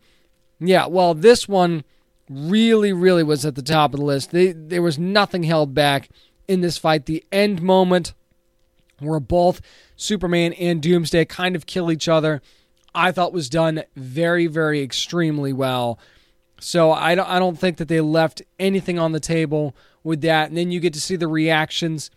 Yeah, 0.59 0.87
well, 0.87 1.13
this 1.13 1.47
one 1.47 1.83
really 2.29 2.93
really 2.93 3.23
was 3.23 3.45
at 3.45 3.55
the 3.55 3.61
top 3.61 3.93
of 3.93 3.99
the 3.99 4.05
list. 4.05 4.31
They, 4.31 4.51
there 4.51 4.81
was 4.81 4.97
nothing 4.97 5.43
held 5.43 5.73
back 5.73 6.09
in 6.47 6.61
this 6.61 6.77
fight. 6.77 7.05
The 7.05 7.23
end 7.31 7.61
moment 7.61 8.13
where 8.99 9.19
both 9.19 9.61
Superman 9.95 10.53
and 10.53 10.81
Doomsday 10.81 11.25
kind 11.25 11.55
of 11.55 11.65
kill 11.65 11.91
each 11.91 12.07
other, 12.07 12.41
I 12.95 13.11
thought 13.11 13.33
was 13.33 13.49
done 13.49 13.83
very 13.95 14.47
very 14.47 14.81
extremely 14.81 15.53
well. 15.53 15.99
So 16.59 16.91
I 16.91 17.15
don't, 17.15 17.27
I 17.27 17.39
don't 17.39 17.59
think 17.59 17.77
that 17.77 17.89
they 17.89 17.99
left 17.99 18.41
anything 18.57 18.97
on 18.97 19.11
the 19.11 19.19
table 19.19 19.75
with 20.01 20.21
that. 20.21 20.47
And 20.47 20.57
then 20.57 20.71
you 20.71 20.79
get 20.79 20.93
to 20.93 21.01
see 21.01 21.17
the 21.17 21.27
reactions 21.27 22.09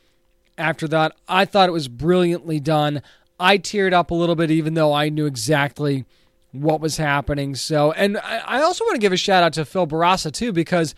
after 0.57 0.87
that. 0.89 1.17
I 1.29 1.45
thought 1.45 1.69
it 1.69 1.73
was 1.73 1.89
brilliantly 1.89 2.61
done. 2.61 3.03
I 3.41 3.59
teared 3.59 3.93
up 3.93 4.11
a 4.11 4.15
little 4.15 4.37
bit, 4.37 4.51
even 4.51 4.75
though 4.75 4.93
I 4.93 5.09
knew 5.09 5.27
exactly 5.27 6.05
what 6.53 6.81
was 6.81 6.97
happening. 6.97 7.55
So, 7.57 7.93
and 7.93 8.19
I 8.19 8.63
also 8.63 8.85
want 8.85 8.95
to 8.95 9.01
give 9.01 9.13
a 9.13 9.17
shout 9.17 9.43
out 9.43 9.53
to 9.55 9.65
Phil 9.65 9.87
Bourassa 9.87 10.33
too, 10.33 10.53
because 10.53 10.95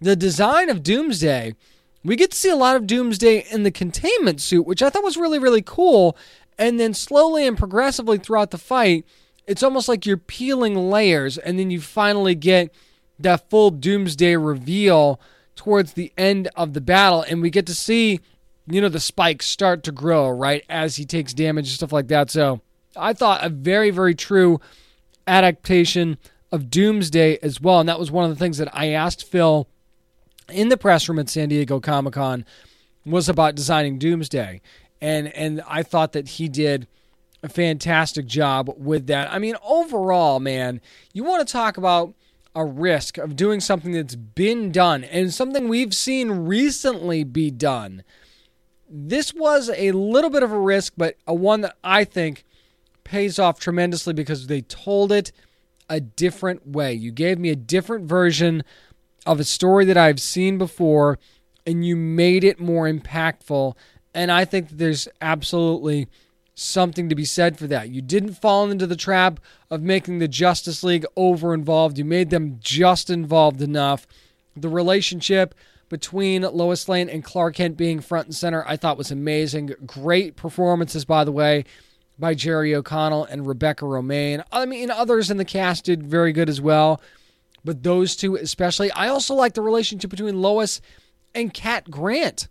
the 0.00 0.16
design 0.16 0.70
of 0.70 0.82
Doomsday, 0.82 1.54
we 2.08 2.16
get 2.16 2.30
to 2.30 2.36
see 2.36 2.50
a 2.50 2.56
lot 2.56 2.76
of 2.76 2.86
Doomsday 2.86 3.46
in 3.50 3.62
the 3.62 3.70
containment 3.70 4.40
suit, 4.40 4.66
which 4.66 4.82
I 4.82 4.90
thought 4.90 5.04
was 5.04 5.16
really, 5.16 5.38
really 5.38 5.62
cool. 5.62 6.16
And 6.58 6.80
then 6.80 6.94
slowly 6.94 7.46
and 7.46 7.56
progressively 7.56 8.18
throughout 8.18 8.50
the 8.50 8.58
fight, 8.58 9.04
it's 9.46 9.62
almost 9.62 9.88
like 9.88 10.06
you're 10.06 10.16
peeling 10.16 10.90
layers, 10.90 11.38
and 11.38 11.58
then 11.58 11.70
you 11.70 11.80
finally 11.80 12.34
get 12.34 12.74
that 13.18 13.48
full 13.48 13.70
doomsday 13.70 14.36
reveal 14.36 15.20
towards 15.54 15.94
the 15.94 16.12
end 16.16 16.48
of 16.54 16.74
the 16.74 16.80
battle 16.80 17.22
and 17.22 17.40
we 17.40 17.50
get 17.50 17.66
to 17.66 17.74
see 17.74 18.20
you 18.66 18.80
know 18.80 18.88
the 18.88 19.00
spikes 19.00 19.46
start 19.46 19.82
to 19.82 19.90
grow 19.90 20.28
right 20.28 20.62
as 20.68 20.96
he 20.96 21.04
takes 21.04 21.32
damage 21.32 21.66
and 21.66 21.74
stuff 21.74 21.92
like 21.92 22.08
that 22.08 22.30
so 22.30 22.60
i 22.94 23.12
thought 23.12 23.44
a 23.44 23.48
very 23.48 23.90
very 23.90 24.14
true 24.14 24.60
adaptation 25.26 26.18
of 26.52 26.68
doomsday 26.70 27.38
as 27.42 27.60
well 27.60 27.80
and 27.80 27.88
that 27.88 27.98
was 27.98 28.10
one 28.10 28.24
of 28.24 28.30
the 28.30 28.36
things 28.36 28.58
that 28.58 28.68
i 28.76 28.88
asked 28.88 29.24
phil 29.24 29.66
in 30.50 30.68
the 30.68 30.76
press 30.76 31.08
room 31.08 31.18
at 31.18 31.28
san 31.28 31.48
diego 31.48 31.80
comic-con 31.80 32.44
was 33.04 33.28
about 33.28 33.54
designing 33.54 33.98
doomsday 33.98 34.60
and 35.00 35.28
and 35.28 35.62
i 35.68 35.82
thought 35.82 36.12
that 36.12 36.28
he 36.28 36.48
did 36.48 36.86
a 37.42 37.48
fantastic 37.48 38.26
job 38.26 38.72
with 38.76 39.06
that 39.06 39.32
i 39.32 39.38
mean 39.38 39.56
overall 39.66 40.40
man 40.40 40.80
you 41.12 41.24
want 41.24 41.46
to 41.46 41.52
talk 41.52 41.76
about 41.76 42.14
a 42.56 42.64
risk 42.64 43.18
of 43.18 43.36
doing 43.36 43.60
something 43.60 43.92
that's 43.92 44.16
been 44.16 44.72
done 44.72 45.04
and 45.04 45.32
something 45.32 45.68
we've 45.68 45.94
seen 45.94 46.30
recently 46.30 47.22
be 47.22 47.50
done. 47.50 48.02
This 48.88 49.34
was 49.34 49.70
a 49.76 49.92
little 49.92 50.30
bit 50.30 50.42
of 50.42 50.50
a 50.50 50.58
risk, 50.58 50.94
but 50.96 51.16
a 51.26 51.34
one 51.34 51.60
that 51.60 51.76
I 51.84 52.04
think 52.04 52.44
pays 53.04 53.38
off 53.38 53.60
tremendously 53.60 54.14
because 54.14 54.46
they 54.46 54.62
told 54.62 55.12
it 55.12 55.32
a 55.90 56.00
different 56.00 56.66
way. 56.66 56.94
You 56.94 57.12
gave 57.12 57.38
me 57.38 57.50
a 57.50 57.56
different 57.56 58.08
version 58.08 58.64
of 59.26 59.40
a 59.40 59.44
story 59.44 59.84
that 59.86 59.96
I've 59.96 60.20
seen 60.20 60.56
before, 60.56 61.18
and 61.66 61.84
you 61.84 61.96
made 61.96 62.44
it 62.44 62.60
more 62.60 62.88
impactful. 62.88 63.74
And 64.14 64.30
I 64.30 64.44
think 64.44 64.70
there's 64.70 65.08
absolutely 65.20 66.08
something 66.54 67.10
to 67.10 67.14
be 67.14 67.24
said 67.26 67.58
for 67.58 67.66
that. 67.66 67.90
You 67.90 68.00
didn't 68.00 68.34
fall 68.34 68.70
into 68.70 68.86
the 68.86 68.96
trap 68.96 69.40
of 69.70 69.82
making 69.82 70.18
the 70.18 70.28
Justice 70.28 70.82
League 70.82 71.04
over 71.16 71.52
involved. 71.52 71.98
You 71.98 72.04
made 72.04 72.30
them 72.30 72.58
just 72.60 73.10
involved 73.10 73.60
enough. 73.60 74.06
The 74.56 74.70
relationship 74.70 75.54
between 75.88 76.42
Lois 76.42 76.88
Lane 76.88 77.10
and 77.10 77.22
Clark 77.22 77.56
Kent 77.56 77.76
being 77.76 78.00
front 78.00 78.26
and 78.26 78.34
center, 78.34 78.64
I 78.66 78.76
thought 78.76 78.96
was 78.96 79.10
amazing. 79.10 79.74
Great 79.84 80.34
performances, 80.34 81.04
by 81.04 81.24
the 81.24 81.32
way, 81.32 81.64
by 82.18 82.34
Jerry 82.34 82.74
O'Connell 82.74 83.24
and 83.24 83.46
Rebecca 83.46 83.84
Romijn. 83.84 84.42
I 84.50 84.64
mean, 84.64 84.90
others 84.90 85.30
in 85.30 85.36
the 85.36 85.44
cast 85.44 85.84
did 85.84 86.06
very 86.06 86.32
good 86.32 86.48
as 86.48 86.60
well, 86.60 87.02
but 87.66 87.82
those 87.82 88.16
two 88.16 88.36
especially. 88.36 88.90
I 88.92 89.08
also 89.08 89.34
like 89.34 89.52
the 89.52 89.60
relationship 89.60 90.08
between 90.08 90.40
Lois 90.40 90.80
and 91.34 91.52
Cat 91.52 91.90
Grant 91.90 92.48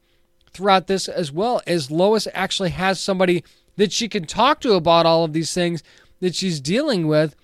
throughout 0.51 0.85
this 0.87 1.07
as 1.07 1.31
well, 1.31 1.61
as 1.65 1.89
Lois 1.89 2.27
actually 2.33 2.69
has 2.69 2.99
somebody 2.99 3.43
that 3.77 3.91
she 3.91 4.07
can 4.07 4.25
talk 4.25 4.61
to 4.61 4.73
about 4.73 5.05
all 5.05 5.23
of 5.23 5.33
these 5.33 5.53
things 5.53 5.81
that 6.19 6.35
she's 6.35 6.59
dealing 6.61 7.07
with 7.07 7.35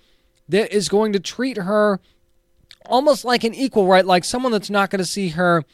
that 0.48 0.72
is 0.72 0.88
going 0.88 1.12
to 1.12 1.20
treat 1.20 1.56
her 1.56 1.98
almost 2.86 3.24
like 3.24 3.42
an 3.42 3.54
equal, 3.54 3.86
right? 3.86 4.04
Like 4.04 4.24
someone 4.24 4.52
that's 4.52 4.70
not 4.70 4.90
going 4.90 4.98
to 4.98 5.04
see 5.04 5.30
her 5.30 5.64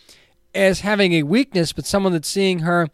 as 0.54 0.80
having 0.80 1.12
a 1.12 1.22
weakness, 1.24 1.72
but 1.72 1.86
someone 1.86 2.12
that's 2.12 2.28
seeing 2.28 2.60
her 2.60 2.88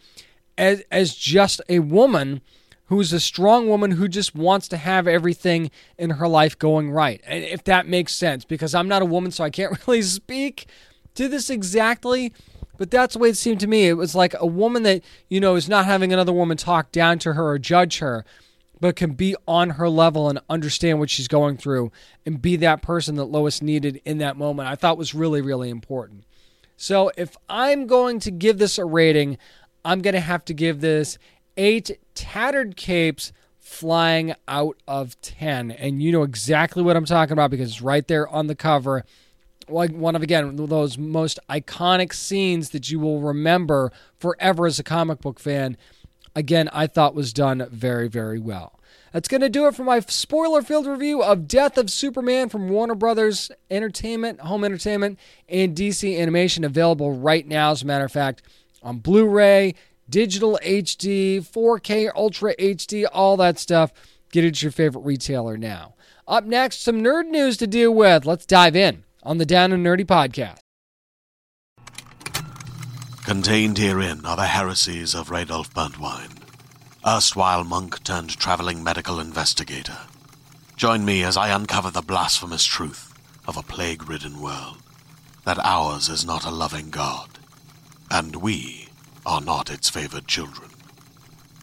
as, 0.59 0.83
as 0.91 1.15
just 1.15 1.61
a 1.69 1.81
woman 1.81 2.41
who's 2.87 3.13
a 3.13 3.21
strong 3.21 3.69
woman 3.69 3.93
who 3.93 4.09
just 4.09 4.35
wants 4.35 4.69
to 4.69 4.77
have 4.77 5.09
everything 5.09 5.71
in 5.99 6.11
her 6.11 6.29
life 6.29 6.59
going 6.59 6.91
right. 6.91 7.21
And 7.27 7.43
if 7.45 7.65
that 7.65 7.87
makes 7.87 8.13
sense, 8.13 8.45
because 8.45 8.75
I'm 8.75 8.89
not 8.89 9.03
a 9.03 9.07
woman, 9.07 9.31
so 9.31 9.45
I 9.45 9.51
can't 9.51 9.77
really 9.87 10.03
speak 10.03 10.67
to 11.15 11.29
this 11.29 11.51
exactly. 11.51 12.33
But 12.77 12.91
that's 12.91 13.15
the 13.15 13.21
way 13.21 13.29
it 13.31 13.37
seemed 13.37 13.61
to 13.61 13.67
me. 13.67 13.87
It 13.87 13.95
was 13.95 14.15
like 14.15 14.35
a 14.39 14.47
woman 14.47 14.83
that, 14.83 15.03
you 15.29 15.41
know, 15.41 15.55
is 15.55 15.69
not 15.69 15.87
having 15.87 16.13
another 16.13 16.33
woman 16.33 16.57
talk 16.57 16.91
down 16.91 17.21
to 17.21 17.35
her 17.35 17.49
or 17.51 17.59
judge 17.59 17.99
her, 17.99 18.25
but 18.81 18.97
can 18.97 19.13
be 19.13 19.37
on 19.47 19.71
her 19.71 19.89
level 19.89 20.29
and 20.29 20.41
understand 20.51 20.99
what 20.99 21.09
she's 21.09 21.29
going 21.29 21.57
through 21.57 21.93
and 22.27 22.43
be 22.43 22.57
that 22.57 22.83
person 22.83 23.15
that 23.15 23.27
Lois 23.27 23.63
needed 23.63 24.01
in 24.05 24.19
that 24.19 24.37
moment. 24.37 24.69
I 24.69 24.75
thought 24.75 24.99
was 24.99 25.15
really, 25.15 25.41
really 25.41 25.71
important. 25.71 26.25
So 26.77 27.13
if 27.17 27.37
I'm 27.49 27.87
going 27.87 28.19
to 28.21 28.33
give 28.33 28.59
this 28.59 28.77
a 28.77 28.85
rating, 28.85 29.39
I'm 29.85 30.03
going 30.03 30.15
to 30.15 30.21
have 30.21 30.45
to 30.47 30.55
give 30.55 30.81
this 30.81 31.19
eight 31.57 31.99
tattered 32.15 32.77
capes 32.77 33.33
flying 33.59 34.35
out 34.47 34.77
of 34.87 35.21
10. 35.21 35.71
And 35.71 36.03
you 36.03 36.13
know 36.13 36.23
exactly 36.23 36.83
what 36.83 36.97
I'm 36.97 37.05
talking 37.05 37.33
about 37.33 37.51
because 37.51 37.71
it's 37.71 37.83
right 37.83 38.07
there 38.07 38.29
on 38.29 38.47
the 38.47 38.55
cover. 38.55 39.05
Like 39.69 39.93
one 39.93 40.15
of, 40.15 40.23
again, 40.23 40.57
those 40.57 40.99
most 40.99 41.39
iconic 41.49 42.13
scenes 42.13 42.71
that 42.71 42.91
you 42.91 42.99
will 42.99 43.21
remember 43.21 43.91
forever 44.19 44.67
as 44.67 44.79
a 44.79 44.85
comic 44.85 45.21
book 45.21 45.41
fan. 45.41 45.77
Again, 46.37 46.69
I 46.73 46.87
thought 46.87 47.15
was 47.15 47.33
done 47.33 47.67
very, 47.71 48.09
very 48.09 48.39
well. 48.39 48.79
That's 49.13 49.29
going 49.29 49.43
to 49.43 49.49
do 49.49 49.67
it 49.69 49.77
for 49.77 49.85
my 49.85 50.01
spoiler 50.01 50.61
filled 50.61 50.87
review 50.87 51.23
of 51.23 51.47
Death 51.47 51.79
of 51.79 51.89
Superman 51.89 52.49
from 52.49 52.69
Warner 52.69 52.97
Brothers 52.97 53.51
Entertainment, 53.71 54.41
Home 54.41 54.65
Entertainment, 54.65 55.21
and 55.49 55.77
DC 55.77 56.19
Animation, 56.19 56.65
available 56.65 57.13
right 57.13 57.47
now, 57.47 57.71
as 57.71 57.83
a 57.83 57.87
matter 57.87 58.05
of 58.05 58.11
fact, 58.11 58.43
on 58.83 58.99
Blu 58.99 59.29
ray, 59.29 59.77
digital 60.09 60.59
HD, 60.63 61.41
4K, 61.41 62.11
Ultra 62.15 62.55
HD, 62.57 63.07
all 63.13 63.37
that 63.37 63.59
stuff. 63.59 63.93
Get 64.31 64.45
it 64.45 64.49
at 64.49 64.63
your 64.63 64.73
favorite 64.73 65.03
retailer 65.03 65.57
now. 65.57 65.95
Up 66.27 66.45
next, 66.45 66.83
some 66.83 67.03
nerd 67.03 67.29
news 67.29 67.57
to 67.59 67.67
deal 67.67 67.95
with. 67.95 68.25
Let's 68.25 68.47
dive 68.47 68.75
in 68.75 69.05
on 69.23 69.39
the 69.39 69.47
Down 69.47 69.73
and 69.73 69.85
Nerdy 69.85 70.05
podcast. 70.05 70.59
Contained 73.25 73.79
herein 73.79 74.27
are 74.27 74.37
the 74.37 74.47
heresies 74.47 75.15
of 75.15 75.29
Radolf 75.29 75.73
Burntwine, 75.73 76.43
erstwhile 77.07 77.65
monk 77.65 78.03
turned 78.05 78.37
traveling 78.37 78.85
medical 78.85 79.19
investigator. 79.19 79.97
Join 80.77 81.05
me 81.05 81.23
as 81.23 81.37
I 81.37 81.49
uncover 81.49 81.91
the 81.91 82.03
blasphemous 82.03 82.65
truth 82.65 83.15
of 83.47 83.57
a 83.57 83.63
plague 83.63 84.09
ridden 84.09 84.41
world 84.41 84.79
that 85.45 85.59
ours 85.59 86.09
is 86.09 86.27
not 86.27 86.45
a 86.45 86.51
loving 86.51 86.91
God, 86.91 87.39
and 88.11 88.37
we 88.37 88.84
are 89.27 89.41
not 89.41 89.71
its 89.71 89.89
favored 89.89 90.27
children. 90.27 90.71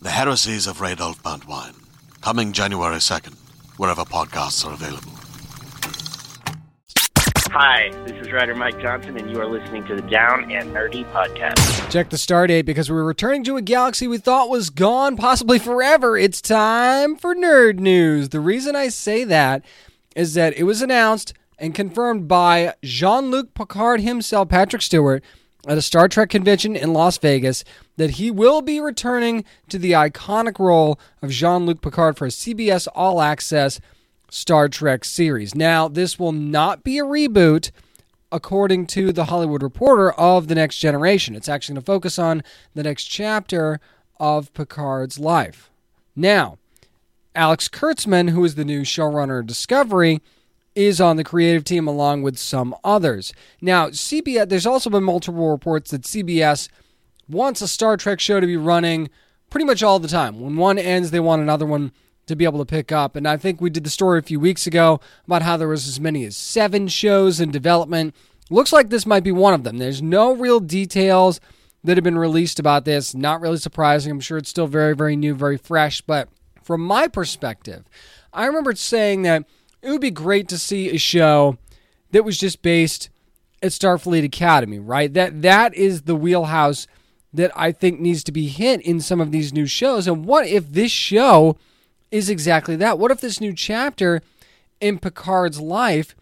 The 0.02 0.10
heresies 0.10 0.67
of 0.67 0.80
Radolf 0.80 1.21
Burntwine, 1.21 1.76
coming 2.21 2.54
January 2.54 2.95
2nd, 2.97 3.36
wherever 3.78 4.04
podcasts 4.04 4.65
are 4.65 4.74
available. 4.74 5.12
Hi, 7.52 7.91
this 8.06 8.26
is 8.26 8.32
writer 8.32 8.56
Mike 8.56 8.80
Johnson, 8.80 9.17
and 9.17 9.30
you 9.30 9.39
are 9.39 9.45
listening 9.45 9.86
to 9.88 9.95
the 9.95 10.02
Down 10.02 10.50
and 10.50 10.71
Nerdy 10.71 11.04
Podcast. 11.12 11.91
Check 11.91 12.10
the 12.10 12.17
star 12.17 12.47
date 12.47 12.62
because 12.62 12.89
we're 12.89 13.04
returning 13.04 13.43
to 13.43 13.58
a 13.58 13.62
galaxy 13.62 14.08
we 14.08 14.17
thought 14.17 14.50
was 14.50 14.69
gone, 14.69 15.17
possibly 15.17 15.60
forever. 15.60 16.17
It's 16.17 16.41
time 16.41 17.17
for 17.17 17.36
nerd 17.36 17.78
news. 17.80 18.30
The 18.30 18.39
reason 18.39 18.76
I 18.76 18.88
say 18.88 19.26
that 19.26 19.65
is 20.15 20.34
that 20.34 20.54
it 20.58 20.63
was 20.63 20.82
announced 20.82 21.34
and 21.60 21.76
confirmed 21.76 22.28
by 22.28 22.74
Jean 22.84 23.32
Luc 23.32 23.54
Picard 23.54 24.00
himself, 24.00 24.50
Patrick 24.50 24.82
Stewart, 24.82 25.21
at 25.67 25.78
a 25.78 25.82
Star 25.82 26.08
Trek 26.08 26.30
convention 26.30 26.76
in 26.76 26.93
Las 26.93 27.17
Vegas, 27.17 27.63
that 27.97 28.12
he 28.12 28.32
will 28.32 28.62
be 28.62 28.80
returning 28.80 29.43
to 29.69 29.78
the 29.78 29.91
iconic 29.91 30.60
role 30.60 31.00
of 31.21 31.32
Jean 31.32 31.65
Luc 31.65 31.82
Picard 31.82 32.17
for 32.17 32.26
a 32.26 32.30
CBS 32.30 32.88
All 32.95 33.21
Access 33.21 33.80
Star 34.30 34.67
Trek 34.69 35.06
series. 35.06 35.54
Now, 35.54 35.88
this 35.88 36.17
will 36.17 36.32
not 36.32 36.84
be 36.84 36.97
a 36.97 37.04
reboot, 37.04 37.71
according 38.32 38.88
to 38.88 39.12
the 39.12 39.26
Hollywood 39.26 39.62
Reporter, 39.62 40.12
of 40.13 40.47
The 40.47 40.56
Next 40.56 40.78
Generation. 40.78 41.36
It's 41.36 41.50
actually 41.50 41.76
going 41.76 41.84
to 41.84 41.86
focus 41.86 42.17
on 42.17 42.43
the 42.74 42.84
next 42.84 43.06
chapter 43.06 43.80
of 44.19 44.54
Picard's 44.54 45.19
life. 45.19 45.69
Now, 46.15 46.58
Alex 47.36 47.67
Kurtzman, 47.67 48.30
who 48.30 48.43
is 48.43 48.56
the 48.56 48.65
new 48.65 48.82
showrunner 48.82 49.39
of 49.39 49.47
Discovery, 49.47 50.21
is 50.75 51.01
on 51.01 51.17
the 51.17 51.23
creative 51.23 51.63
team 51.63 51.88
along 51.88 52.21
with 52.21 52.38
some 52.38 52.75
others. 52.84 53.34
Now, 53.62 53.89
CBS, 53.89 54.49
there's 54.49 54.65
also 54.65 54.89
been 54.89 55.03
multiple 55.03 55.51
reports 55.51 55.91
that 55.91 56.03
CBS 56.03 56.69
wants 57.27 57.62
a 57.62 57.67
Star 57.67 57.97
Trek 57.97 58.19
show 58.19 58.39
to 58.39 58.47
be 58.47 58.57
running 58.57 59.10
pretty 59.49 59.65
much 59.65 59.84
all 59.84 59.99
the 59.99 60.07
time. 60.07 60.39
When 60.39 60.55
one 60.55 60.77
ends, 60.77 61.12
they 61.12 61.19
want 61.19 61.41
another 61.41 61.65
one 61.65 61.91
to 62.27 62.36
be 62.36 62.45
able 62.45 62.60
to 62.60 62.65
pick 62.65 62.91
up. 62.91 63.15
And 63.15 63.27
I 63.27 63.38
think 63.38 63.60
we 63.60 63.69
did 63.69 63.84
the 63.84 63.89
story 63.89 64.19
a 64.19 64.23
few 64.23 64.39
weeks 64.39 64.65
ago 64.65 64.99
about 65.25 65.41
how 65.41 65.57
there 65.57 65.67
was 65.67 65.88
as 65.88 65.99
many 65.99 66.23
as 66.25 66.38
seven 66.38 66.88
shows 66.88 67.39
in 67.39 67.51
development. 67.51 68.15
Looks 68.49 68.73
like 68.73 68.89
this 68.89 69.05
might 69.05 69.23
be 69.23 69.31
one 69.31 69.53
of 69.53 69.63
them. 69.63 69.77
There's 69.77 70.01
no 70.01 70.34
real 70.34 70.60
details 70.60 71.39
that 71.84 71.97
have 71.97 72.03
been 72.03 72.17
released 72.17 72.60
about 72.60 72.86
this. 72.86 73.15
Not 73.15 73.41
really 73.41 73.57
surprising. 73.57 74.12
I'm 74.12 74.19
sure 74.19 74.38
it's 74.38 74.49
still 74.49 74.67
very, 74.67 74.95
very 74.95 75.15
new, 75.15 75.34
very 75.34 75.57
fresh. 75.57 76.01
But 76.01 76.29
from 76.63 76.81
my 76.81 77.07
perspective, 77.07 77.86
I 78.34 78.45
remember 78.45 78.75
saying 78.75 79.23
that 79.23 79.45
it 79.82 79.89
would 79.89 80.02
be 80.02 80.12
great 80.12 80.48
to 80.50 80.58
see 80.58 80.89
a 80.89 80.98
show 80.98 81.58
that 82.12 82.24
was 82.24 82.38
just 82.38 82.62
based 82.62 83.10
at 83.62 83.72
Starfleet 83.72 84.24
Academy, 84.24 84.80
right? 84.80 85.13
That 85.13 85.41
that 85.41 85.74
is 85.74 86.04
the 86.04 86.15
wheelhouse 86.15 86.88
that 87.34 87.52
I 87.56 87.72
think 87.72 88.00
needs 88.00 88.24
to 88.26 88.32
be 88.32 88.48
hit 88.48 88.82
in 88.82 89.00
some 89.00 89.22
of 89.22 89.32
these 89.32 89.54
new 89.54 89.65
shows. 89.65 90.08
And 90.08 90.26
what 90.26 90.48
if 90.48 90.72
this 90.72 90.91
show 90.91 91.58
is 92.12 92.30
exactly 92.30 92.76
that? 92.78 93.00
What 93.00 93.12
if 93.12 93.22
this 93.22 93.39
new 93.39 93.54
chapter 93.54 94.22
in 94.80 95.00
Picard's 95.00 95.62
life 95.62 96.15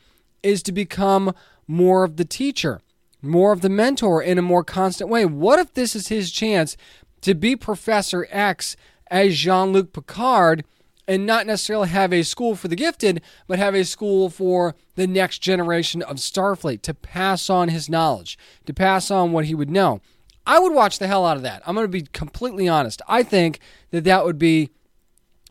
is 0.43 0.61
to 0.63 0.71
become 0.71 1.33
more 1.67 2.03
of 2.03 2.17
the 2.17 2.25
teacher, 2.25 2.79
more 3.21 3.51
of 3.51 3.61
the 3.61 3.69
mentor 3.69 4.21
in 4.21 4.37
a 4.37 4.43
more 4.43 4.63
constant 4.63 5.09
way? 5.09 5.25
What 5.25 5.59
if 5.59 5.73
this 5.73 5.95
is 5.95 6.09
his 6.09 6.31
chance 6.31 6.77
to 7.21 7.33
be 7.33 7.55
Professor 7.55 8.27
X 8.29 8.75
as 9.09 9.35
Jean 9.35 9.73
Luc 9.73 9.93
Picard 9.93 10.63
and 11.09 11.25
not 11.25 11.47
necessarily 11.47 11.89
have 11.89 12.13
a 12.13 12.21
school 12.21 12.55
for 12.55 12.67
the 12.67 12.75
gifted, 12.75 13.19
but 13.47 13.57
have 13.57 13.73
a 13.73 13.83
school 13.83 14.29
for 14.29 14.75
the 14.95 15.07
next 15.07 15.39
generation 15.39 16.03
of 16.03 16.17
Starfleet 16.17 16.83
to 16.83 16.93
pass 16.93 17.49
on 17.49 17.69
his 17.69 17.89
knowledge, 17.89 18.37
to 18.67 18.73
pass 18.75 19.09
on 19.09 19.31
what 19.31 19.45
he 19.45 19.55
would 19.55 19.71
know? 19.71 20.01
I 20.45 20.59
would 20.59 20.71
watch 20.71 20.99
the 20.99 21.07
hell 21.07 21.25
out 21.25 21.35
of 21.35 21.41
that. 21.41 21.63
I'm 21.65 21.73
going 21.73 21.85
to 21.85 21.91
be 21.91 22.03
completely 22.13 22.67
honest. 22.67 23.01
I 23.07 23.23
think 23.23 23.59
that 23.89 24.03
that 24.03 24.23
would 24.23 24.37
be 24.37 24.69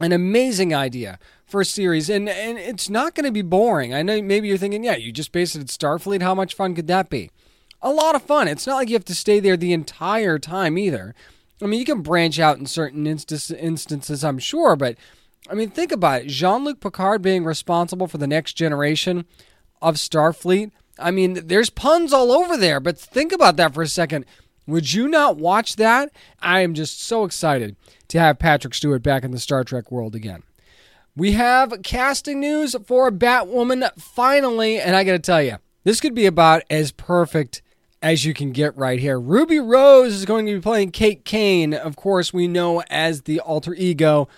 an 0.01 0.13
amazing 0.13 0.73
idea 0.73 1.19
for 1.45 1.61
a 1.61 1.65
series 1.65 2.09
and 2.09 2.29
and 2.29 2.57
it's 2.57 2.89
not 2.89 3.15
going 3.15 3.25
to 3.25 3.33
be 3.33 3.43
boring 3.43 3.95
i 3.95 4.03
know 4.03 4.21
maybe 4.21 4.47
you're 4.47 4.59
thinking 4.59 4.85
yeah 4.85 4.95
you 4.95 5.11
just 5.11 5.33
based 5.33 5.57
it 5.57 5.61
at 5.61 5.67
starfleet 5.67 6.21
how 6.21 6.35
much 6.35 6.55
fun 6.55 6.75
could 6.75 6.87
that 6.87 7.09
be 7.09 7.31
a 7.81 7.91
lot 7.91 8.15
of 8.15 8.23
fun 8.23 8.47
it's 8.47 8.67
not 8.67 8.77
like 8.77 8.89
you 8.89 8.95
have 8.95 9.05
to 9.05 9.15
stay 9.15 9.41
there 9.41 9.57
the 9.57 9.73
entire 9.73 10.39
time 10.39 10.77
either 10.77 11.15
i 11.63 11.67
mean 11.67 11.81
you 11.81 11.87
can 11.87 12.03
branch 12.03 12.39
out 12.39 12.59
in 12.59 12.67
certain 12.67 13.07
inst- 13.07 13.51
instances 13.51 14.23
i'm 14.23 14.39
sure 14.39 14.77
but 14.77 14.97
i 15.49 15.55
mean 15.55 15.71
think 15.71 15.93
about 15.93 16.23
it 16.23 16.29
jean-luc 16.29 16.81
picard 16.81 17.23
being 17.23 17.45
responsible 17.45 18.07
for 18.07 18.19
the 18.19 18.27
next 18.27 18.55
generation 18.55 19.25
of 19.81 19.97
starfleet 19.97 20.71
i 20.99 21.11
mean 21.11 21.47
there's 21.47 21.71
puns 21.71 22.13
all 22.13 22.33
over 22.33 22.57
there 22.57 22.81
but 22.81 22.99
think 22.99 23.33
about 23.33 23.57
that 23.57 23.75
for 23.75 23.83
a 23.83 23.89
second 23.89 24.25
would 24.67 24.93
you 24.93 25.09
not 25.09 25.37
watch 25.37 25.77
that 25.77 26.11
i 26.41 26.61
am 26.61 26.75
just 26.75 27.03
so 27.03 27.25
excited 27.25 27.77
to 28.09 28.19
have 28.19 28.39
Patrick 28.39 28.75
Stewart 28.75 29.03
back 29.03 29.23
in 29.23 29.31
the 29.31 29.39
Star 29.39 29.65
Trek 29.65 29.93
world 29.93 30.15
again. 30.15 30.43
We 31.15 31.33
have 31.33 31.83
casting 31.83 32.41
news 32.41 32.75
for 32.87 33.11
Batwoman 33.11 33.91
finally, 33.99 34.81
and 34.81 34.97
I 34.97 35.05
got 35.05 35.13
to 35.13 35.19
tell 35.19 35.43
you, 35.43 35.59
this 35.85 36.01
could 36.01 36.15
be 36.15 36.27
about 36.27 36.63
as 36.71 36.93
perfect 36.93 37.63
as 38.01 38.25
you 38.25 38.33
can 38.33 38.53
get 38.53 38.77
right 38.77 38.99
here. 38.99 39.19
Ruby 39.19 39.59
Rose 39.59 40.15
is 40.15 40.25
going 40.25 40.47
to 40.47 40.55
be 40.55 40.61
playing 40.61 40.93
Kate 40.93 41.25
Kane, 41.25 41.75
of 41.75 41.97
course, 41.97 42.33
we 42.33 42.47
know 42.47 42.83
as 42.89 43.23
the 43.23 43.41
alter 43.41 43.75
ego 43.75 44.29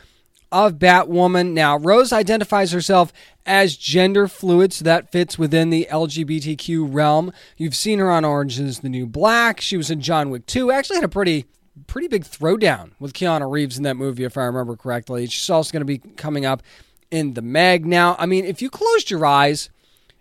of 0.52 0.74
Batwoman. 0.74 1.52
Now, 1.52 1.78
Rose 1.78 2.12
identifies 2.12 2.72
herself 2.72 3.12
as 3.46 3.76
gender 3.76 4.28
fluid, 4.28 4.72
so 4.72 4.84
that 4.84 5.12
fits 5.12 5.38
within 5.38 5.70
the 5.70 5.86
LGBTQ 5.90 6.92
realm. 6.92 7.32
You've 7.56 7.76
seen 7.76 7.98
her 7.98 8.10
on 8.10 8.24
Orange 8.24 8.58
is 8.58 8.80
the 8.80 8.88
New 8.88 9.06
Black. 9.06 9.60
She 9.60 9.76
was 9.76 9.90
in 9.90 10.00
John 10.00 10.30
Wick 10.30 10.46
2. 10.46 10.70
Actually 10.70 10.96
had 10.96 11.04
a 11.04 11.08
pretty 11.08 11.46
pretty 11.86 12.08
big 12.08 12.24
throwdown 12.24 12.90
with 12.98 13.12
Keanu 13.12 13.50
Reeves 13.50 13.76
in 13.76 13.84
that 13.84 13.96
movie, 13.96 14.24
if 14.24 14.36
I 14.36 14.44
remember 14.44 14.76
correctly. 14.76 15.26
She's 15.26 15.48
also 15.48 15.72
going 15.72 15.80
to 15.80 15.86
be 15.86 15.98
coming 15.98 16.44
up 16.44 16.62
in 17.10 17.34
the 17.34 17.42
Meg. 17.42 17.86
Now, 17.86 18.16
I 18.18 18.26
mean, 18.26 18.44
if 18.44 18.60
you 18.60 18.70
closed 18.70 19.10
your 19.10 19.24
eyes 19.24 19.70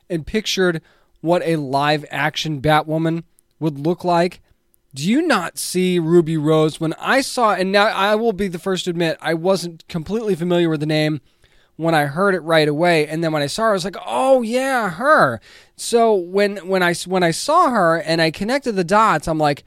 and 0.09 0.25
pictured 0.25 0.81
what 1.21 1.41
a 1.43 1.57
live 1.57 2.05
action 2.09 2.61
Batwoman 2.61 3.23
would 3.59 3.79
look 3.79 4.03
like, 4.03 4.41
do 4.93 5.07
you 5.07 5.25
not 5.25 5.57
see 5.57 5.99
Ruby 5.99 6.37
Rose? 6.37 6.79
When 6.79 6.93
I 6.93 7.21
saw, 7.21 7.53
and 7.53 7.71
now 7.71 7.85
I 7.85 8.15
will 8.15 8.33
be 8.33 8.47
the 8.47 8.59
first 8.59 8.85
to 8.85 8.91
admit, 8.91 9.17
I 9.21 9.33
wasn't 9.35 9.87
completely 9.87 10.35
familiar 10.35 10.69
with 10.69 10.79
the 10.79 10.85
name 10.85 11.21
when 11.75 11.95
I 11.95 12.05
heard 12.05 12.35
it 12.35 12.41
right 12.41 12.67
away, 12.67 13.07
and 13.07 13.23
then 13.23 13.31
when 13.31 13.41
I 13.41 13.47
saw 13.47 13.63
her, 13.63 13.69
I 13.69 13.73
was 13.73 13.85
like, 13.85 13.95
"Oh 14.05 14.41
yeah, 14.41 14.89
her." 14.89 15.39
So 15.77 16.13
when 16.13 16.57
when 16.67 16.83
I 16.83 16.93
when 17.05 17.23
I 17.23 17.31
saw 17.31 17.69
her 17.69 18.01
and 18.01 18.21
I 18.21 18.31
connected 18.31 18.73
the 18.73 18.83
dots, 18.83 19.27
I'm 19.27 19.37
like, 19.37 19.63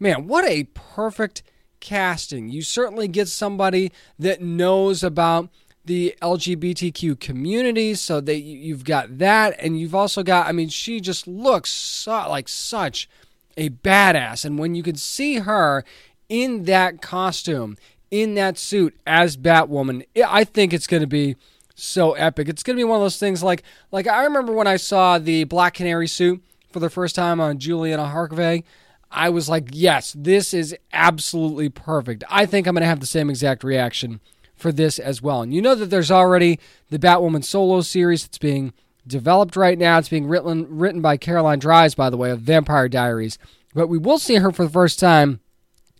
man, 0.00 0.26
what 0.26 0.46
a 0.46 0.64
perfect 0.72 1.42
casting. 1.80 2.48
You 2.48 2.62
certainly 2.62 3.06
get 3.06 3.28
somebody 3.28 3.92
that 4.18 4.40
knows 4.40 5.02
about 5.02 5.50
the 5.84 6.14
LGBTQ 6.22 7.20
community, 7.20 7.94
so 7.96 8.20
that 8.20 8.40
you've 8.40 8.84
got 8.84 9.18
that, 9.18 9.54
and 9.58 9.78
you've 9.78 9.94
also 9.94 10.22
got. 10.22 10.46
I 10.46 10.52
mean, 10.52 10.68
she 10.70 11.00
just 11.00 11.26
looks 11.26 11.70
so, 11.70 12.12
like 12.30 12.48
such 12.48 13.08
a 13.56 13.70
badass, 13.70 14.44
and 14.44 14.58
when 14.58 14.74
you 14.74 14.82
can 14.82 14.96
see 14.96 15.36
her 15.36 15.84
in 16.28 16.64
that 16.64 17.02
costume 17.02 17.76
in 18.12 18.34
that 18.34 18.58
suit 18.58 18.94
as 19.06 19.36
Batwoman. 19.36 20.04
I 20.24 20.44
think 20.44 20.72
it's 20.72 20.86
going 20.86 21.00
to 21.00 21.06
be 21.06 21.34
so 21.74 22.12
epic. 22.12 22.48
It's 22.48 22.62
going 22.62 22.76
to 22.76 22.80
be 22.80 22.84
one 22.84 22.96
of 22.96 23.02
those 23.02 23.18
things 23.18 23.42
like 23.42 23.64
like 23.90 24.06
I 24.06 24.22
remember 24.24 24.52
when 24.52 24.66
I 24.66 24.76
saw 24.76 25.18
the 25.18 25.44
Black 25.44 25.74
Canary 25.74 26.06
suit 26.06 26.42
for 26.70 26.78
the 26.78 26.90
first 26.90 27.16
time 27.16 27.40
on 27.40 27.58
Juliana 27.58 28.04
Harkavy. 28.04 28.64
I 29.10 29.30
was 29.30 29.48
like, 29.48 29.68
yes, 29.72 30.14
this 30.16 30.54
is 30.54 30.74
absolutely 30.92 31.68
perfect. 31.68 32.24
I 32.30 32.46
think 32.46 32.66
I'm 32.66 32.74
going 32.74 32.82
to 32.82 32.86
have 32.86 33.00
the 33.00 33.06
same 33.06 33.28
exact 33.28 33.62
reaction 33.62 34.20
for 34.54 34.72
this 34.72 34.98
as 34.98 35.20
well. 35.20 35.42
And 35.42 35.52
you 35.52 35.60
know 35.60 35.74
that 35.74 35.90
there's 35.90 36.10
already 36.10 36.58
the 36.88 36.98
Batwoman 36.98 37.44
solo 37.44 37.82
series 37.82 38.24
that's 38.24 38.38
being 38.38 38.72
developed 39.06 39.56
right 39.56 39.78
now. 39.78 39.98
It's 39.98 40.08
being 40.08 40.26
written 40.26 40.66
written 40.78 41.00
by 41.00 41.16
Caroline 41.16 41.58
Dries, 41.58 41.94
by 41.94 42.10
the 42.10 42.16
way, 42.16 42.30
of 42.30 42.40
Vampire 42.40 42.88
Diaries. 42.88 43.38
But 43.74 43.88
we 43.88 43.98
will 43.98 44.18
see 44.18 44.36
her 44.36 44.52
for 44.52 44.64
the 44.64 44.70
first 44.70 44.98
time 44.98 45.40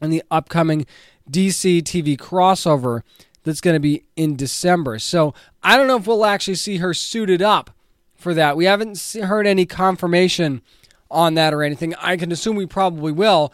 in 0.01 0.11
the 0.11 0.23
upcoming 0.31 0.87
DC 1.31 1.83
TV 1.83 2.17
crossover 2.17 3.03
that's 3.45 3.61
going 3.61 3.75
to 3.75 3.81
be 3.81 4.05
in 4.17 4.37
December. 4.37 4.99
So 4.99 5.35
I 5.63 5.77
don't 5.77 5.87
know 5.87 5.97
if 5.97 6.07
we'll 6.07 6.25
actually 6.25 6.57
see 6.57 6.79
her 6.79 6.95
suited 6.95 7.43
up 7.43 7.71
for 8.15 8.35
that. 8.35 8.57
We 8.57 8.67
haven't 8.67 9.01
heard 9.23 9.47
any 9.47 9.67
confirmation 9.67 10.63
on 11.11 11.35
that 11.35 11.53
or 11.53 11.63
anything. 11.63 11.95
I 11.97 12.17
can 12.17 12.33
assume 12.33 12.57
we 12.57 12.67
probably 12.67 13.13
will, 13.13 13.53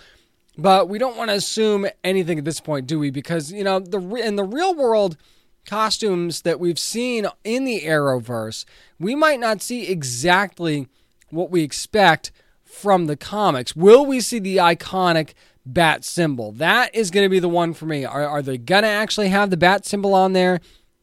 but 0.56 0.88
we 0.88 0.98
don't 0.98 1.16
want 1.16 1.30
to 1.30 1.36
assume 1.36 1.86
anything 2.04 2.38
at 2.38 2.44
this 2.44 2.60
point, 2.60 2.86
do 2.86 2.98
we? 2.98 3.10
Because 3.10 3.52
you 3.52 3.64
know, 3.64 3.78
the 3.80 3.98
in 4.16 4.36
the 4.36 4.44
real 4.44 4.74
world 4.74 5.16
costumes 5.66 6.42
that 6.42 6.60
we've 6.60 6.78
seen 6.78 7.26
in 7.44 7.64
the 7.64 7.82
Arrowverse, 7.82 8.64
we 8.98 9.14
might 9.14 9.40
not 9.40 9.62
see 9.62 9.88
exactly 9.88 10.88
what 11.30 11.50
we 11.50 11.62
expect 11.62 12.32
from 12.64 13.06
the 13.06 13.16
comics. 13.16 13.76
Will 13.76 14.04
we 14.06 14.20
see 14.20 14.38
the 14.38 14.56
iconic 14.56 15.34
bat 15.66 16.04
symbol? 16.04 16.52
That 16.52 16.94
is 16.94 17.10
going 17.10 17.24
to 17.24 17.30
be 17.30 17.38
the 17.38 17.48
one 17.48 17.74
for 17.74 17.86
me. 17.86 18.04
Are, 18.04 18.26
are 18.26 18.42
they 18.42 18.58
going 18.58 18.82
to 18.82 18.88
actually 18.88 19.28
have 19.28 19.50
the 19.50 19.56
bat 19.56 19.84
symbol 19.84 20.14
on 20.14 20.32
there? 20.32 20.60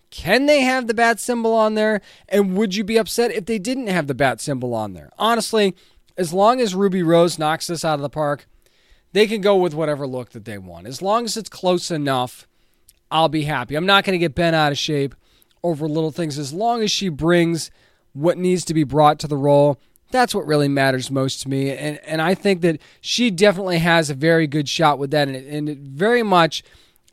Can 0.10 0.46
they 0.46 0.62
have 0.62 0.88
the 0.88 0.94
bat 0.94 1.20
symbol 1.20 1.54
on 1.54 1.76
there? 1.76 2.02
And 2.30 2.56
would 2.56 2.76
you 2.76 2.84
be 2.84 2.98
upset 2.98 3.32
if 3.32 3.46
they 3.46 3.60
didn't 3.60 3.88
have 3.88 4.08
the 4.08 4.14
bat 4.14 4.40
symbol 4.40 4.74
on 4.74 4.94
there? 4.94 5.12
Honestly, 5.18 5.76
as 6.18 6.32
long 6.32 6.62
as 6.62 6.74
Ruby 6.74 7.04
Rose 7.04 7.38
knocks 7.38 7.68
this 7.68 7.84
out 7.84 7.96
of 7.96 8.02
the 8.02 8.10
park, 8.10 8.48
they 9.12 9.28
can 9.28 9.42
go 9.42 9.56
with 9.56 9.74
whatever 9.74 10.08
look 10.08 10.30
that 10.32 10.46
they 10.46 10.58
want. 10.58 10.88
As 10.88 11.02
long 11.02 11.26
as 11.26 11.36
it's 11.36 11.50
close 11.50 11.92
enough, 11.92 12.48
I'll 13.12 13.30
be 13.30 13.44
happy. 13.44 13.76
I'm 13.76 13.86
not 13.86 14.04
going 14.04 14.14
to 14.14 14.20
get 14.20 14.36
bent 14.36 14.56
out 14.56 14.72
of 14.72 14.78
shape 14.78 15.16
over 15.64 15.88
little 15.88 16.12
things. 16.12 16.38
As 16.38 16.54
long 16.54 16.82
as 16.82 16.92
she 16.92 17.10
brings 17.10 17.72
what 18.14 18.38
needs 18.38 18.66
to 18.66 18.74
be 18.74 18.84
brought 18.84 19.20
to 19.20 19.28
the 19.28 19.38
role, 19.38 19.80
that's 20.12 20.34
what 20.36 20.46
really 20.46 20.68
matters 20.68 21.12
most 21.12 21.42
to 21.42 21.50
me. 21.50 21.72
And 21.72 22.00
and 22.06 22.22
I 22.22 22.36
think 22.36 22.62
that 22.62 22.80
she 23.02 23.32
definitely 23.32 23.80
has 23.80 24.10
a 24.10 24.14
very 24.14 24.48
good 24.48 24.70
shot 24.70 25.00
with 25.00 25.12
that. 25.12 25.28
And, 25.28 25.36
it, 25.36 25.46
and 25.48 25.70
it 25.70 25.80
very 25.80 26.24
much 26.24 26.64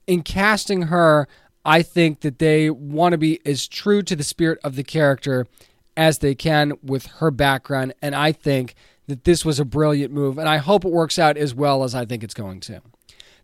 in 0.07 0.23
casting 0.23 0.83
her, 0.83 1.29
I 1.65 1.83
think 1.83 2.21
that 2.21 2.39
they 2.39 2.71
want 2.71 3.13
to 3.13 3.19
be 3.19 3.41
as 3.47 3.67
true 3.69 4.03
to 4.03 4.17
the 4.17 4.25
spirit 4.25 4.59
of 4.65 4.77
the 4.77 4.85
character 4.85 5.47
as 5.97 6.19
they 6.19 6.35
can 6.35 6.73
with 6.83 7.07
her 7.07 7.31
background. 7.31 7.95
And 8.03 8.15
I 8.15 8.33
think 8.33 8.75
that 9.07 9.25
this 9.25 9.45
was 9.45 9.61
a 9.61 9.65
brilliant 9.65 10.13
move, 10.13 10.39
and 10.39 10.49
I 10.49 10.59
hope 10.59 10.85
it 10.85 10.93
works 10.93 11.19
out 11.19 11.37
as 11.37 11.55
well 11.55 11.85
as 11.85 11.95
I 11.95 12.05
think 12.05 12.23
it's 12.23 12.35
going 12.35 12.61
to. 12.61 12.83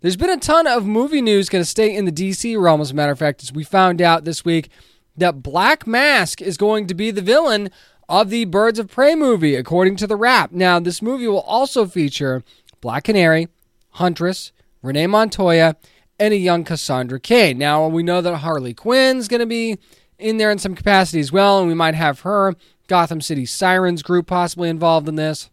There's 0.00 0.16
been 0.16 0.30
a 0.30 0.36
ton 0.36 0.68
of 0.68 0.86
movie 0.86 1.20
news 1.20 1.48
going 1.48 1.62
to 1.62 1.68
stay 1.68 1.92
in 1.92 2.04
the 2.04 2.12
DC 2.12 2.56
realm, 2.60 2.80
as 2.80 2.92
a 2.92 2.94
matter 2.94 3.10
of 3.10 3.18
fact, 3.18 3.42
as 3.42 3.52
we 3.52 3.64
found 3.64 4.00
out 4.00 4.24
this 4.24 4.44
week 4.44 4.68
that 5.16 5.42
Black 5.42 5.88
Mask 5.88 6.40
is 6.40 6.56
going 6.56 6.86
to 6.86 6.94
be 6.94 7.10
the 7.10 7.20
villain 7.20 7.68
of 8.08 8.30
the 8.30 8.44
Birds 8.44 8.78
of 8.78 8.88
Prey 8.88 9.16
movie, 9.16 9.56
according 9.56 9.96
to 9.96 10.06
the 10.06 10.14
Wrap. 10.14 10.52
Now, 10.52 10.78
this 10.78 11.02
movie 11.02 11.26
will 11.26 11.40
also 11.40 11.84
feature 11.84 12.44
Black 12.80 13.04
Canary, 13.04 13.48
Huntress, 13.90 14.52
Renee 14.82 15.08
Montoya, 15.08 15.74
and 16.20 16.32
a 16.32 16.36
young 16.36 16.62
Cassandra 16.62 17.18
Cain. 17.18 17.58
Now, 17.58 17.88
we 17.88 18.04
know 18.04 18.20
that 18.20 18.36
Harley 18.36 18.74
Quinn's 18.74 19.26
going 19.26 19.40
to 19.40 19.46
be 19.46 19.78
in 20.16 20.36
there 20.36 20.52
in 20.52 20.58
some 20.58 20.76
capacity 20.76 21.18
as 21.18 21.32
well, 21.32 21.58
and 21.58 21.66
we 21.66 21.74
might 21.74 21.96
have 21.96 22.20
her 22.20 22.54
Gotham 22.86 23.20
City 23.20 23.44
Sirens 23.44 24.04
group 24.04 24.28
possibly 24.28 24.68
involved 24.68 25.08
in 25.08 25.16
this. 25.16 25.50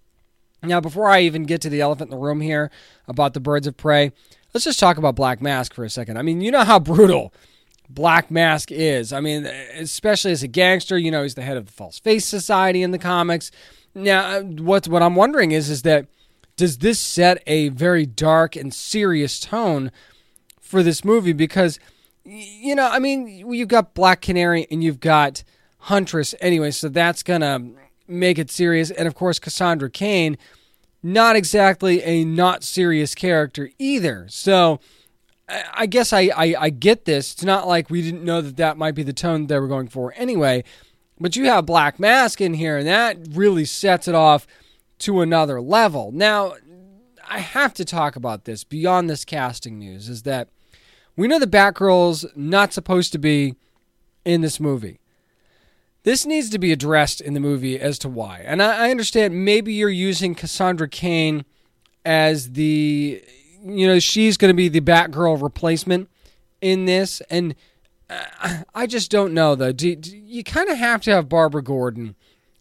Now, 0.62 0.82
before 0.82 1.10
I 1.10 1.22
even 1.22 1.44
get 1.44 1.62
to 1.62 1.70
the 1.70 1.82
elephant 1.82 2.12
in 2.12 2.18
the 2.18 2.24
room 2.24 2.42
here 2.42 2.72
about 3.08 3.34
the 3.34 3.40
birds 3.40 3.68
of 3.68 3.78
prey, 3.78 4.12
let's 4.56 4.64
just 4.64 4.80
talk 4.80 4.98
about 4.98 5.16
Black 5.16 5.42
Mask 5.42 5.74
for 5.74 5.84
a 5.84 5.90
second. 5.90 6.18
I 6.18 6.22
mean, 6.22 6.40
you 6.40 6.50
know 6.50 6.64
how 6.64 6.80
brutal 6.80 7.34
Black 7.90 8.32
Mask 8.32 8.72
is. 8.72 9.12
I 9.12 9.20
mean, 9.20 9.46
especially 9.46 10.32
as 10.32 10.44
a 10.44 10.48
gangster, 10.48 10.98
you 10.98 11.12
know, 11.12 11.24
he's 11.24 11.36
the 11.36 11.42
head 11.42 11.58
of 11.58 11.66
the 11.66 11.74
False 11.74 12.00
Face 12.00 12.26
Society 12.26 12.82
in 12.82 12.92
the 12.92 12.98
comics. 12.98 13.52
Now, 13.94 14.42
what 14.42 14.88
what 14.88 15.04
I'm 15.04 15.16
wondering 15.16 15.52
is 15.52 15.70
is 15.70 15.82
that 15.82 16.08
does 16.56 16.78
this 16.78 17.00
set 17.00 17.44
a 17.46 17.68
very 17.70 18.06
dark 18.06 18.56
and 18.56 18.74
serious 18.74 19.42
tone 19.42 19.92
for 20.62 20.82
this 20.82 21.04
movie 21.04 21.34
because 21.34 21.78
you 22.24 22.74
know, 22.74 22.88
I 22.90 22.98
mean, 22.98 23.28
you've 23.28 23.68
got 23.68 23.94
Black 23.94 24.22
Canary 24.22 24.66
and 24.72 24.84
you've 24.84 25.00
got 25.02 25.44
Huntress 25.80 26.34
anyway, 26.42 26.72
so 26.72 26.90
that's 26.90 27.22
going 27.22 27.42
to 27.42 27.62
make 28.08 28.40
it 28.40 28.50
serious. 28.50 28.90
And 28.90 29.08
of 29.08 29.14
course, 29.16 29.38
Cassandra 29.38 29.92
Cain, 29.92 30.38
not 31.06 31.36
exactly 31.36 32.02
a 32.02 32.26
not 32.26 32.64
serious 32.64 33.14
character 33.14 33.70
either. 33.78 34.26
So 34.28 34.80
I 35.48 35.86
guess 35.86 36.12
I, 36.12 36.32
I, 36.36 36.56
I, 36.60 36.70
get 36.72 37.06
this. 37.06 37.34
It's 37.34 37.44
not 37.44 37.68
like 37.68 37.92
we 37.92 38.02
didn't 38.02 38.24
know 38.24 38.42
that 38.42 38.58
that 38.58 38.78
might 38.78 38.96
be 38.96 39.04
the 39.04 39.14
tone 39.14 39.46
they 39.46 39.60
were 39.60 39.68
going 39.68 39.88
for 39.88 40.16
anyway. 40.18 40.64
But 41.20 41.36
you 41.36 41.46
have 41.46 41.68
Black 41.68 42.00
Mask 42.00 42.42
in 42.42 42.56
here, 42.56 42.78
and 42.78 42.88
that 42.88 43.18
really 43.30 43.66
sets 43.66 44.08
it 44.08 44.16
off 44.16 44.48
to 45.00 45.22
another 45.22 45.62
level. 45.62 46.12
Now, 46.12 46.56
I 47.28 47.38
have 47.38 47.76
to 47.76 47.86
talk 47.86 48.16
about 48.16 48.46
this 48.46 48.64
beyond 48.64 49.08
this 49.08 49.26
casting 49.26 49.78
news 49.78 50.10
is 50.10 50.24
that 50.24 50.50
we 51.16 51.28
know 51.28 51.38
the 51.38 51.46
Batgirl's 51.46 52.26
not 52.36 52.74
supposed 52.74 53.12
to 53.12 53.20
be 53.20 53.54
in 54.26 54.42
this 54.42 54.60
movie. 54.60 55.00
This 56.06 56.24
needs 56.24 56.52
to 56.52 56.60
be 56.60 56.72
addressed 56.72 57.20
in 57.20 57.34
the 57.34 57.40
movie 57.40 57.80
as 57.80 57.98
to 58.00 58.10
why. 58.10 58.44
And 58.46 58.62
I, 58.62 58.86
I 58.88 58.92
understand 58.92 59.44
maybe 59.44 59.74
you're 59.74 59.90
using 59.90 60.36
Cassandra 60.36 60.88
Cain 60.88 61.46
as 62.06 62.52
the, 62.52 63.24
you 63.64 63.88
know, 63.88 63.98
she's 63.98 64.38
going 64.38 64.50
to 64.50 64.56
be 64.56 64.70
the 64.70 64.82
Batgirl 64.82 65.42
replacement 65.42 66.08
in 66.62 66.86
this. 66.86 67.22
And 67.32 67.56
uh, 68.08 68.62
I 68.76 68.86
just 68.86 69.10
don't 69.10 69.34
know, 69.34 69.56
though. 69.56 69.72
Do, 69.72 69.96
do 69.96 70.16
you 70.16 70.44
kind 70.44 70.70
of 70.70 70.78
have 70.78 71.02
to 71.02 71.12
have 71.12 71.28
Barbara 71.28 71.64
Gordon 71.64 72.14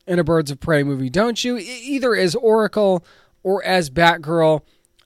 in 0.07 0.19
a 0.19 0.25
Birds 0.25 0.51
of 0.51 0.59
Prey 0.59 0.83
movie, 0.83 1.11
don't 1.11 1.45
you? 1.45 1.59
Either 1.59 2.17
as 2.17 2.35
Oracle 2.35 3.05
or 3.43 3.63
as 3.63 3.91
Batgirl. 3.91 4.63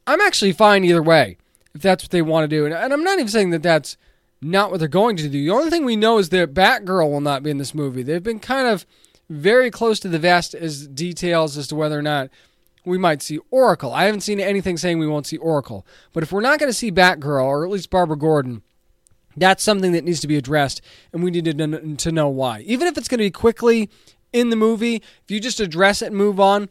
I'm 0.06 0.20
actually 0.20 0.52
fine 0.52 0.84
either 0.84 1.02
way 1.02 1.38
if 1.74 1.82
that's 1.82 2.04
what 2.04 2.12
they 2.12 2.22
want 2.22 2.48
to 2.48 2.56
do. 2.56 2.66
And, 2.66 2.72
and 2.72 2.92
I'm 2.92 3.02
not 3.02 3.18
even 3.18 3.26
saying 3.26 3.50
that 3.50 3.64
that's 3.64 3.96
not 4.40 4.70
what 4.70 4.78
they're 4.78 4.88
going 4.88 5.16
to 5.16 5.28
do. 5.28 5.44
The 5.44 5.50
only 5.50 5.70
thing 5.70 5.84
we 5.84 5.96
know 5.96 6.18
is 6.18 6.28
that 6.28 6.54
Batgirl 6.54 7.10
will 7.10 7.20
not 7.20 7.42
be 7.42 7.50
in 7.50 7.58
this 7.58 7.74
movie. 7.74 8.02
They've 8.02 8.22
been 8.22 8.40
kind 8.40 8.68
of 8.68 8.86
very 9.28 9.70
close 9.70 10.00
to 10.00 10.08
the 10.08 10.18
vest 10.18 10.54
as 10.54 10.86
details 10.86 11.56
as 11.58 11.66
to 11.68 11.74
whether 11.74 11.98
or 11.98 12.02
not 12.02 12.30
we 12.84 12.98
might 12.98 13.22
see 13.22 13.38
Oracle. 13.50 13.92
I 13.92 14.04
haven't 14.04 14.22
seen 14.22 14.40
anything 14.40 14.76
saying 14.76 14.98
we 14.98 15.06
won't 15.06 15.26
see 15.26 15.36
Oracle. 15.36 15.86
But 16.12 16.22
if 16.22 16.32
we're 16.32 16.40
not 16.40 16.58
going 16.58 16.70
to 16.70 16.74
see 16.74 16.90
Batgirl, 16.90 17.44
or 17.44 17.64
at 17.64 17.70
least 17.70 17.90
Barbara 17.90 18.16
Gordon, 18.16 18.62
that's 19.36 19.62
something 19.62 19.92
that 19.92 20.04
needs 20.04 20.20
to 20.20 20.28
be 20.28 20.36
addressed, 20.36 20.80
and 21.12 21.22
we 21.22 21.30
need 21.30 21.44
to, 21.44 21.96
to 21.96 22.12
know 22.12 22.28
why. 22.28 22.60
Even 22.60 22.86
if 22.86 22.96
it's 22.96 23.08
going 23.08 23.18
to 23.18 23.24
be 23.24 23.30
quickly 23.30 23.90
in 24.32 24.50
the 24.50 24.56
movie, 24.56 24.96
if 24.96 25.30
you 25.30 25.40
just 25.40 25.60
address 25.60 26.02
it 26.02 26.06
and 26.06 26.16
move 26.16 26.40
on, 26.40 26.68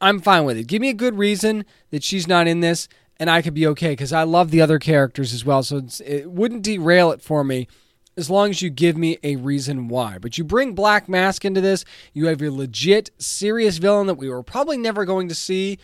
I'm 0.00 0.20
fine 0.20 0.44
with 0.44 0.56
it. 0.56 0.66
Give 0.66 0.80
me 0.80 0.88
a 0.88 0.94
good 0.94 1.18
reason 1.18 1.64
that 1.90 2.02
she's 2.02 2.26
not 2.26 2.46
in 2.46 2.60
this, 2.60 2.88
and 3.20 3.30
I 3.30 3.42
could 3.42 3.54
be 3.54 3.66
okay 3.68 3.90
because 3.90 4.14
I 4.14 4.22
love 4.22 4.50
the 4.50 4.62
other 4.62 4.78
characters 4.78 5.34
as 5.34 5.44
well. 5.44 5.62
So 5.62 5.82
it 6.04 6.30
wouldn't 6.30 6.62
derail 6.62 7.12
it 7.12 7.20
for 7.20 7.44
me 7.44 7.68
as 8.16 8.30
long 8.30 8.48
as 8.48 8.62
you 8.62 8.70
give 8.70 8.96
me 8.96 9.18
a 9.22 9.36
reason 9.36 9.88
why. 9.88 10.16
But 10.18 10.38
you 10.38 10.42
bring 10.42 10.74
Black 10.74 11.08
Mask 11.08 11.44
into 11.44 11.60
this, 11.60 11.84
you 12.14 12.26
have 12.26 12.40
your 12.40 12.50
legit, 12.50 13.10
serious 13.18 13.76
villain 13.76 14.06
that 14.06 14.14
we 14.14 14.30
were 14.30 14.42
probably 14.42 14.78
never 14.78 15.04
going 15.04 15.28
to 15.28 15.34
see 15.34 15.78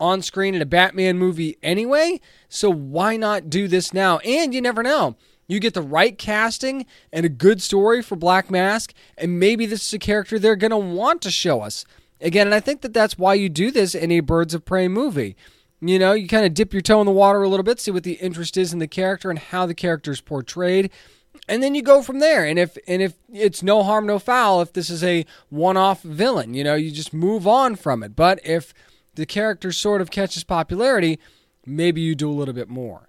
on 0.00 0.22
screen 0.22 0.54
in 0.54 0.62
a 0.62 0.66
Batman 0.66 1.18
movie 1.18 1.58
anyway. 1.62 2.20
So 2.48 2.70
why 2.70 3.18
not 3.18 3.50
do 3.50 3.68
this 3.68 3.92
now? 3.92 4.18
And 4.18 4.54
you 4.54 4.62
never 4.62 4.82
know. 4.82 5.16
You 5.46 5.60
get 5.60 5.74
the 5.74 5.82
right 5.82 6.16
casting 6.16 6.86
and 7.12 7.26
a 7.26 7.30
good 7.30 7.60
story 7.60 8.02
for 8.02 8.16
Black 8.16 8.50
Mask, 8.50 8.92
and 9.16 9.38
maybe 9.38 9.66
this 9.66 9.86
is 9.86 9.92
a 9.92 9.98
character 9.98 10.38
they're 10.38 10.56
going 10.56 10.70
to 10.70 10.76
want 10.76 11.20
to 11.22 11.30
show 11.30 11.60
us. 11.60 11.84
Again, 12.20 12.46
and 12.46 12.54
I 12.54 12.60
think 12.60 12.80
that 12.80 12.92
that's 12.92 13.18
why 13.18 13.34
you 13.34 13.48
do 13.48 13.70
this 13.70 13.94
in 13.94 14.10
a 14.10 14.20
Birds 14.20 14.52
of 14.54 14.64
Prey 14.64 14.88
movie. 14.88 15.36
You 15.80 15.98
know, 15.98 16.12
you 16.12 16.26
kind 16.26 16.44
of 16.44 16.54
dip 16.54 16.72
your 16.72 16.82
toe 16.82 17.00
in 17.00 17.06
the 17.06 17.12
water 17.12 17.42
a 17.42 17.48
little 17.48 17.62
bit, 17.62 17.78
see 17.78 17.92
what 17.92 18.02
the 18.02 18.14
interest 18.14 18.56
is 18.56 18.72
in 18.72 18.80
the 18.80 18.88
character 18.88 19.30
and 19.30 19.38
how 19.38 19.64
the 19.64 19.74
character 19.74 20.10
is 20.10 20.20
portrayed, 20.20 20.90
and 21.48 21.62
then 21.62 21.74
you 21.76 21.82
go 21.82 22.02
from 22.02 22.18
there. 22.18 22.44
And 22.44 22.58
if 22.58 22.76
and 22.88 23.00
if 23.00 23.14
it's 23.32 23.62
no 23.62 23.84
harm, 23.84 24.06
no 24.06 24.18
foul, 24.18 24.60
if 24.60 24.72
this 24.72 24.90
is 24.90 25.04
a 25.04 25.24
one-off 25.50 26.02
villain, 26.02 26.54
you 26.54 26.64
know, 26.64 26.74
you 26.74 26.90
just 26.90 27.14
move 27.14 27.46
on 27.46 27.76
from 27.76 28.02
it. 28.02 28.16
But 28.16 28.40
if 28.44 28.74
the 29.14 29.24
character 29.26 29.70
sort 29.70 30.00
of 30.00 30.10
catches 30.10 30.42
popularity, 30.42 31.20
maybe 31.64 32.00
you 32.00 32.14
do 32.14 32.28
a 32.28 32.34
little 32.34 32.54
bit 32.54 32.68
more. 32.68 33.08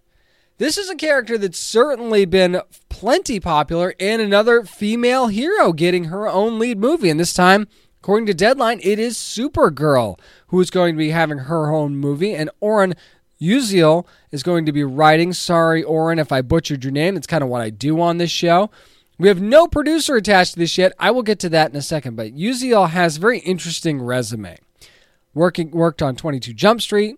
This 0.59 0.77
is 0.77 0.89
a 0.89 0.95
character 0.95 1.37
that's 1.37 1.57
certainly 1.57 2.25
been 2.25 2.61
plenty 2.89 3.39
popular, 3.39 3.95
and 3.99 4.21
another 4.21 4.63
female 4.63 5.27
hero 5.27 5.71
getting 5.73 6.05
her 6.05 6.27
own 6.27 6.59
lead 6.59 6.77
movie, 6.77 7.09
and 7.09 7.19
this 7.19 7.33
time 7.33 7.67
According 8.01 8.27
to 8.27 8.33
Deadline, 8.33 8.79
it 8.81 8.97
is 8.97 9.17
Supergirl 9.17 10.17
who 10.47 10.59
is 10.61 10.71
going 10.71 10.95
to 10.95 10.97
be 10.97 11.09
having 11.09 11.39
her 11.39 11.71
own 11.71 11.95
movie, 11.95 12.33
and 12.33 12.49
Oren 12.59 12.95
Uziel 13.41 14.05
is 14.31 14.43
going 14.43 14.65
to 14.65 14.71
be 14.71 14.83
writing. 14.83 15.33
Sorry, 15.33 15.83
Oren, 15.83 16.19
if 16.19 16.31
I 16.31 16.41
butchered 16.41 16.83
your 16.83 16.91
name. 16.91 17.15
It's 17.15 17.27
kind 17.27 17.43
of 17.43 17.49
what 17.49 17.61
I 17.61 17.69
do 17.69 17.99
on 18.01 18.17
this 18.17 18.31
show. 18.31 18.69
We 19.17 19.27
have 19.27 19.41
no 19.41 19.67
producer 19.67 20.15
attached 20.15 20.53
to 20.53 20.59
this 20.59 20.77
yet. 20.77 20.93
I 20.97 21.11
will 21.11 21.23
get 21.23 21.39
to 21.39 21.49
that 21.49 21.71
in 21.71 21.75
a 21.75 21.81
second. 21.81 22.15
But 22.15 22.35
Uziel 22.35 22.89
has 22.89 23.17
a 23.17 23.19
very 23.19 23.39
interesting 23.39 24.01
resume. 24.01 24.57
Working 25.33 25.71
worked 25.71 26.01
on 26.01 26.15
22 26.15 26.53
Jump 26.53 26.81
Street, 26.81 27.17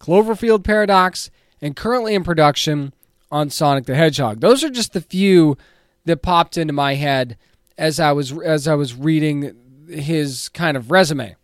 Cloverfield 0.00 0.64
Paradox, 0.64 1.30
and 1.60 1.76
currently 1.76 2.14
in 2.14 2.24
production 2.24 2.92
on 3.30 3.50
Sonic 3.50 3.86
the 3.86 3.94
Hedgehog. 3.94 4.40
Those 4.40 4.64
are 4.64 4.70
just 4.70 4.92
the 4.92 5.00
few 5.00 5.56
that 6.04 6.22
popped 6.22 6.56
into 6.58 6.72
my 6.72 6.94
head 6.94 7.36
as 7.78 8.00
I 8.00 8.12
was 8.12 8.32
as 8.40 8.68
I 8.68 8.74
was 8.74 8.94
reading 8.94 9.54
his 9.92 10.48
kind 10.50 10.76
of 10.76 10.90
resume. 10.90 11.36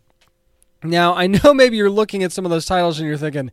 Now, 0.83 1.13
I 1.13 1.27
know 1.27 1.53
maybe 1.53 1.77
you're 1.77 1.89
looking 1.89 2.23
at 2.23 2.31
some 2.31 2.45
of 2.45 2.51
those 2.51 2.65
titles 2.65 2.99
and 2.99 3.07
you're 3.07 3.17
thinking, 3.17 3.51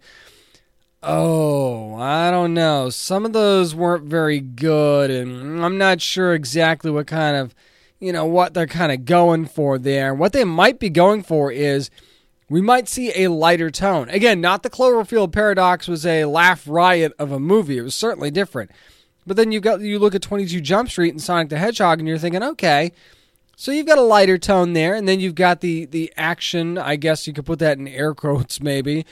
"Oh, 1.03 1.95
I 1.97 2.31
don't 2.31 2.55
know. 2.55 2.91
Some 2.91 3.25
of 3.25 3.33
those 3.33 3.75
weren't 3.75 4.05
very 4.05 4.41
good 4.41 5.11
and 5.11 5.65
I'm 5.65 5.79
not 5.79 6.01
sure 6.01 6.35
exactly 6.35 6.91
what 6.91 7.07
kind 7.07 7.37
of, 7.37 7.55
you 8.01 8.13
know, 8.13 8.25
what 8.25 8.55
they're 8.55 8.67
kind 8.67 8.93
of 8.93 9.05
going 9.05 9.47
for 9.47 9.79
there. 9.79 10.15
What 10.15 10.33
they 10.33 10.45
might 10.45 10.79
be 10.79 10.91
going 10.91 11.23
for 11.23 11.51
is 11.51 11.91
we 12.49 12.61
might 12.61 12.89
see 12.89 13.13
a 13.25 13.29
lighter 13.29 13.71
tone. 13.71 14.09
Again, 14.09 14.41
not 14.41 14.63
the 14.63 14.71
Cloverfield 14.71 15.33
Paradox 15.33 15.89
was 15.89 16.07
a 16.07 16.27
laugh 16.27 16.65
riot 16.69 17.13
of 17.19 17.33
a 17.33 17.41
movie. 17.41 17.79
It 17.79 17.83
was 17.83 17.95
certainly 17.95 18.31
different. 18.31 18.71
But 19.27 19.37
then 19.37 19.51
you 19.51 19.61
got 19.61 19.81
you 19.81 19.99
look 19.99 20.15
at 20.15 20.23
22 20.23 20.61
Jump 20.61 20.89
Street 20.89 21.11
and 21.11 21.21
Sonic 21.21 21.49
the 21.49 21.59
Hedgehog 21.59 21.99
and 21.99 22.07
you're 22.07 22.19
thinking, 22.19 22.45
"Okay, 22.45 22.93
so 23.57 23.73
you've 23.73 23.87
got 23.87 23.99
a 23.99 24.03
lighter 24.03 24.37
tone 24.37 24.75
there, 24.75 24.95
and 24.95 25.09
then 25.09 25.19
you've 25.19 25.35
got 25.35 25.63
the 25.63 25.87
the 25.87 26.13
action. 26.17 26.77
I 26.77 26.97
guess 26.97 27.27
you 27.27 27.33
could 27.33 27.47
put 27.47 27.59
that 27.61 27.79
in 27.79 27.89
air 27.89 28.15
quotes, 28.15 28.61
maybe, 28.61 29.07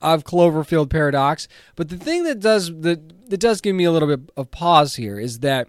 of 0.00 0.24
Cloverfield 0.24 0.88
Paradox. 0.88 1.46
But 1.76 1.90
the 1.90 1.98
thing 1.98 2.24
that 2.24 2.40
does 2.40 2.68
that 2.80 3.28
that 3.28 3.38
does 3.38 3.60
give 3.60 3.76
me 3.76 3.84
a 3.84 3.92
little 3.92 4.08
bit 4.08 4.32
of 4.36 4.50
pause 4.50 4.96
here 4.96 5.20
is 5.20 5.40
that, 5.40 5.68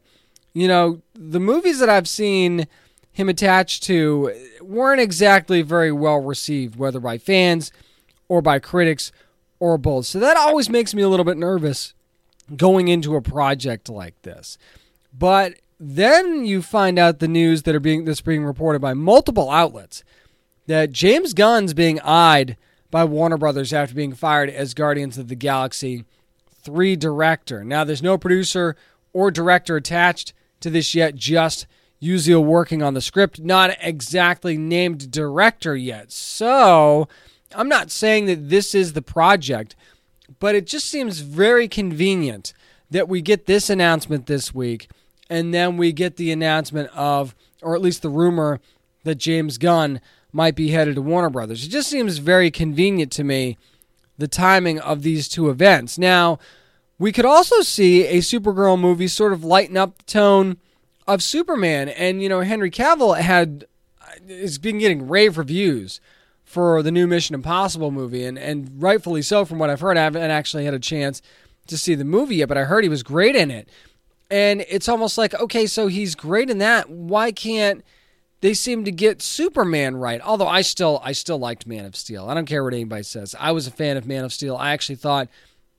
you 0.54 0.70
know, 0.70 1.02
the 1.14 1.40
movies 1.40 1.80
that 1.80 1.90
I've 1.90 2.08
seen 2.08 2.66
him 3.12 3.28
attached 3.28 3.84
to 3.84 4.34
weren't 4.62 5.02
exactly 5.02 5.62
very 5.62 5.92
well 5.92 6.20
received, 6.20 6.78
whether 6.78 7.02
by 7.02 7.18
fans 7.18 7.72
or 8.30 8.42
by 8.42 8.58
critics 8.58 9.12
or 9.60 9.78
both. 9.78 10.06
So 10.06 10.20
that 10.20 10.38
always 10.38 10.70
makes 10.70 10.94
me 10.94 11.02
a 11.02 11.10
little 11.10 11.26
bit 11.26 11.38
nervous 11.38 11.94
going 12.56 12.88
into 12.88 13.16
a 13.16 13.22
project 13.22 13.90
like 13.90 14.22
this. 14.24 14.58
But 15.18 15.56
then 15.86 16.46
you 16.46 16.62
find 16.62 16.98
out 16.98 17.20
the 17.20 17.28
news 17.28 17.64
that 17.64 17.76
are 17.76 17.80
being 17.80 18.06
that's 18.06 18.22
being 18.22 18.46
reported 18.46 18.80
by 18.80 18.94
multiple 18.94 19.50
outlets 19.50 20.04
that 20.68 20.92
James 20.92 21.34
Gunn's 21.34 21.74
being 21.74 22.00
eyed 22.02 22.56
by 22.90 23.04
Warner 23.04 23.38
Brothers 23.38 23.74
after 23.74 23.94
being 23.94 24.14
fired 24.14 24.50
as 24.50 24.74
Guardians 24.74 25.18
of 25.18 25.28
the 25.28 25.36
Galaxy 25.36 26.06
3 26.64 26.96
director. 26.96 27.64
Now 27.64 27.84
there's 27.84 28.02
no 28.02 28.18
producer 28.18 28.78
or 29.12 29.30
director 29.30 29.76
attached 29.76 30.34
to 30.62 30.70
this 30.70 30.96
yet, 30.96 31.16
just 31.16 31.68
Uziel 32.02 32.44
working 32.44 32.82
on 32.82 32.94
the 32.94 33.02
script, 33.02 33.42
not 33.42 33.76
exactly 33.82 34.58
named 34.58 35.12
director 35.12 35.76
yet. 35.76 36.12
So 36.12 37.10
I'm 37.54 37.68
not 37.68 37.92
saying 37.92 38.26
that 38.28 38.50
this 38.50 38.74
is 38.74 38.94
the 38.94 39.02
project, 39.02 39.76
but 40.40 40.56
it 40.56 40.66
just 40.66 40.88
seems 40.88 41.20
very 41.20 41.68
convenient 41.68 42.54
that 42.90 43.10
we 43.10 43.22
get 43.22 43.46
this 43.46 43.70
announcement 43.70 44.28
this 44.28 44.54
week 44.54 44.88
and 45.34 45.52
then 45.52 45.78
we 45.78 45.92
get 45.92 46.18
the 46.18 46.32
announcement 46.32 46.92
of, 46.96 47.34
or 47.64 47.76
at 47.76 47.82
least 47.82 48.04
the 48.04 48.10
rumor 48.10 48.60
that 49.04 49.16
James 49.16 49.58
Gunn 49.58 50.00
might 50.32 50.56
be 50.56 50.70
headed 50.70 50.94
to 50.94 51.02
Warner 51.02 51.32
Brothers. 51.32 51.66
It 51.66 51.70
just 51.70 51.90
seems 51.90 52.20
very 52.20 52.52
convenient 52.52 53.12
to 53.14 53.24
me, 53.24 53.58
the 54.16 54.28
timing 54.28 54.80
of 54.80 55.02
these 55.02 55.28
two 55.28 55.50
events. 55.50 55.98
Now, 55.98 56.38
we 57.00 57.12
could 57.12 57.26
also 57.26 57.62
see 57.62 58.06
a 58.06 58.20
Supergirl 58.20 58.80
movie 58.80 59.08
sort 59.08 59.34
of 59.34 59.44
lighten 59.44 59.76
up 59.76 59.98
the 59.98 60.04
tone 60.04 60.58
of 61.08 61.24
Superman, 61.24 61.90
and 61.90 62.22
you 62.22 62.30
know 62.30 62.42
Henry 62.42 62.70
Cavill 62.70 63.20
had 63.20 63.66
has 64.30 64.60
been 64.60 64.78
getting 64.78 65.08
rave 65.08 65.40
reviews 65.40 66.00
for 66.44 66.84
the 66.84 66.92
new 66.92 67.08
Mission 67.08 67.34
Impossible 67.34 67.90
movie, 67.90 68.24
and 68.24 68.38
and 68.38 68.70
rightfully 68.80 69.24
so 69.24 69.46
from 69.46 69.58
what 69.58 69.72
I've 69.72 69.82
heard. 69.82 69.98
I 69.98 70.04
haven't 70.04 70.22
actually 70.30 70.66
had 70.66 70.76
a 70.76 70.80
chance 70.80 71.24
to 71.66 71.78
see 71.78 71.96
the 71.96 72.06
movie 72.06 72.36
yet, 72.36 72.50
but 72.50 72.58
I 72.58 72.66
heard 72.66 72.84
he 72.84 72.90
was 72.90 73.02
great 73.02 73.36
in 73.36 73.50
it. 73.50 73.68
And 74.30 74.66
it's 74.68 74.90
almost 74.90 75.18
like, 75.18 75.34
okay, 75.36 75.68
so 75.68 75.88
he's 75.88 76.16
great 76.16 76.50
in 76.50 76.58
that. 76.60 76.90
Why 76.90 77.32
can't 77.32 77.84
they 78.42 78.54
seem 78.54 78.84
to 78.86 78.92
get 78.92 79.22
Superman 79.22 79.96
right? 79.96 80.20
Although 80.22 80.48
I 80.48 80.62
still 80.62 81.00
I 81.04 81.12
still 81.12 81.38
liked 81.38 81.68
Man 81.68 81.86
of 81.86 81.96
Steel. 81.96 82.28
I 82.28 82.34
don't 82.34 82.46
care 82.46 82.64
what 82.64 82.74
anybody 82.74 83.04
says. 83.04 83.36
I 83.40 83.52
was 83.52 83.68
a 83.68 83.72
fan 83.72 83.96
of 83.96 84.06
Man 84.06 84.26
of 84.26 84.34
Steel. 84.34 84.56
I 84.56 84.72
actually 84.72 84.96
thought 84.96 85.30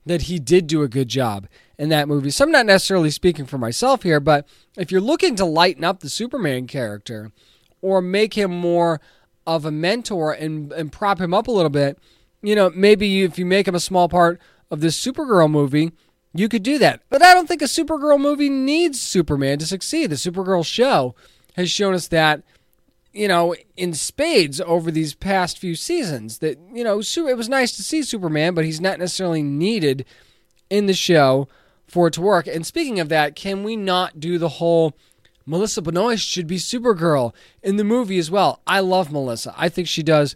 that 0.07 0.23
he 0.23 0.39
did 0.39 0.67
do 0.67 0.83
a 0.83 0.89
good 0.89 1.09
job 1.09 1.49
in 1.79 1.89
that 1.89 2.09
movie. 2.09 2.31
So 2.31 2.45
I'm 2.45 2.51
not 2.51 2.67
necessarily 2.67 3.11
speaking 3.11 3.47
for 3.47 3.59
myself 3.59 4.03
here, 4.03 4.21
but 4.21 4.47
if 4.77 4.93
you're 4.93 5.01
looking 5.01 5.35
to 5.37 5.45
lighten 5.45 5.85
up 5.85 6.01
the 6.01 6.11
Superman 6.11 6.67
character 6.67 7.33
or 7.81 8.01
make 8.01 8.35
him 8.35 8.51
more 8.51 9.01
of 9.47 9.65
a 9.65 9.71
mentor 9.71 10.33
and, 10.33 10.73
and 10.73 10.93
prop 10.93 11.21
him 11.21 11.35
up 11.35 11.49
a 11.49 11.53
little 11.53 11.71
bit, 11.71 11.99
you 12.43 12.55
know, 12.55 12.71
maybe 12.71 13.23
if 13.23 13.39
you 13.39 13.47
make 13.47 13.67
him 13.67 13.75
a 13.75 13.81
small 13.81 14.09
part 14.09 14.41
of 14.71 14.81
this 14.81 15.03
Supergirl 15.03 15.51
movie, 15.51 15.93
you 16.35 16.49
could 16.49 16.63
do 16.63 16.79
that. 16.79 17.01
But 17.09 17.23
I 17.23 17.33
don't 17.33 17.47
think 17.47 17.63
a 17.63 17.67
Supergirl 17.67 18.21
movie 18.21 18.51
needs 18.51 19.01
Superman 19.01 19.59
to 19.61 19.67
succeed. 19.67 20.11
The 20.11 20.17
Supergirl 20.17 20.67
show 20.67 21.15
has 21.57 21.71
shown 21.71 21.95
us 21.95 22.09
that, 22.09 22.43
you 23.13 23.29
know, 23.29 23.55
in 23.77 23.95
spades 23.95 24.61
over 24.61 24.91
these 24.91 25.15
past 25.15 25.59
few 25.59 25.77
seasons. 25.77 26.39
That, 26.39 26.59
you 26.73 26.83
know, 26.83 27.01
it 27.01 27.37
was 27.37 27.49
nice 27.49 27.77
to 27.77 27.83
see 27.83 28.03
Superman, 28.03 28.55
but 28.55 28.65
he's 28.65 28.81
not 28.81 28.99
necessarily 28.99 29.43
needed 29.43 30.05
in 30.69 30.87
the 30.87 30.95
show 30.95 31.49
for 31.87 32.09
it 32.09 32.15
to 32.15 32.21
work. 32.21 32.49
And 32.49 32.67
speaking 32.67 32.99
of 32.99 33.09
that, 33.11 33.37
can 33.37 33.63
we 33.63 33.77
not 33.77 34.19
do 34.19 34.37
the 34.39 34.49
whole 34.49 34.95
Melissa 35.47 35.83
Benoist 35.83 36.27
should 36.27 36.49
be 36.49 36.57
Supergirl 36.57 37.33
in 37.63 37.77
the 37.77 37.85
movie 37.85 38.19
as 38.19 38.31
well? 38.31 38.61
I 38.67 38.81
love 38.81 39.13
Melissa. 39.13 39.55
I 39.57 39.69
think 39.69 39.87
she 39.87 40.03
does 40.03 40.35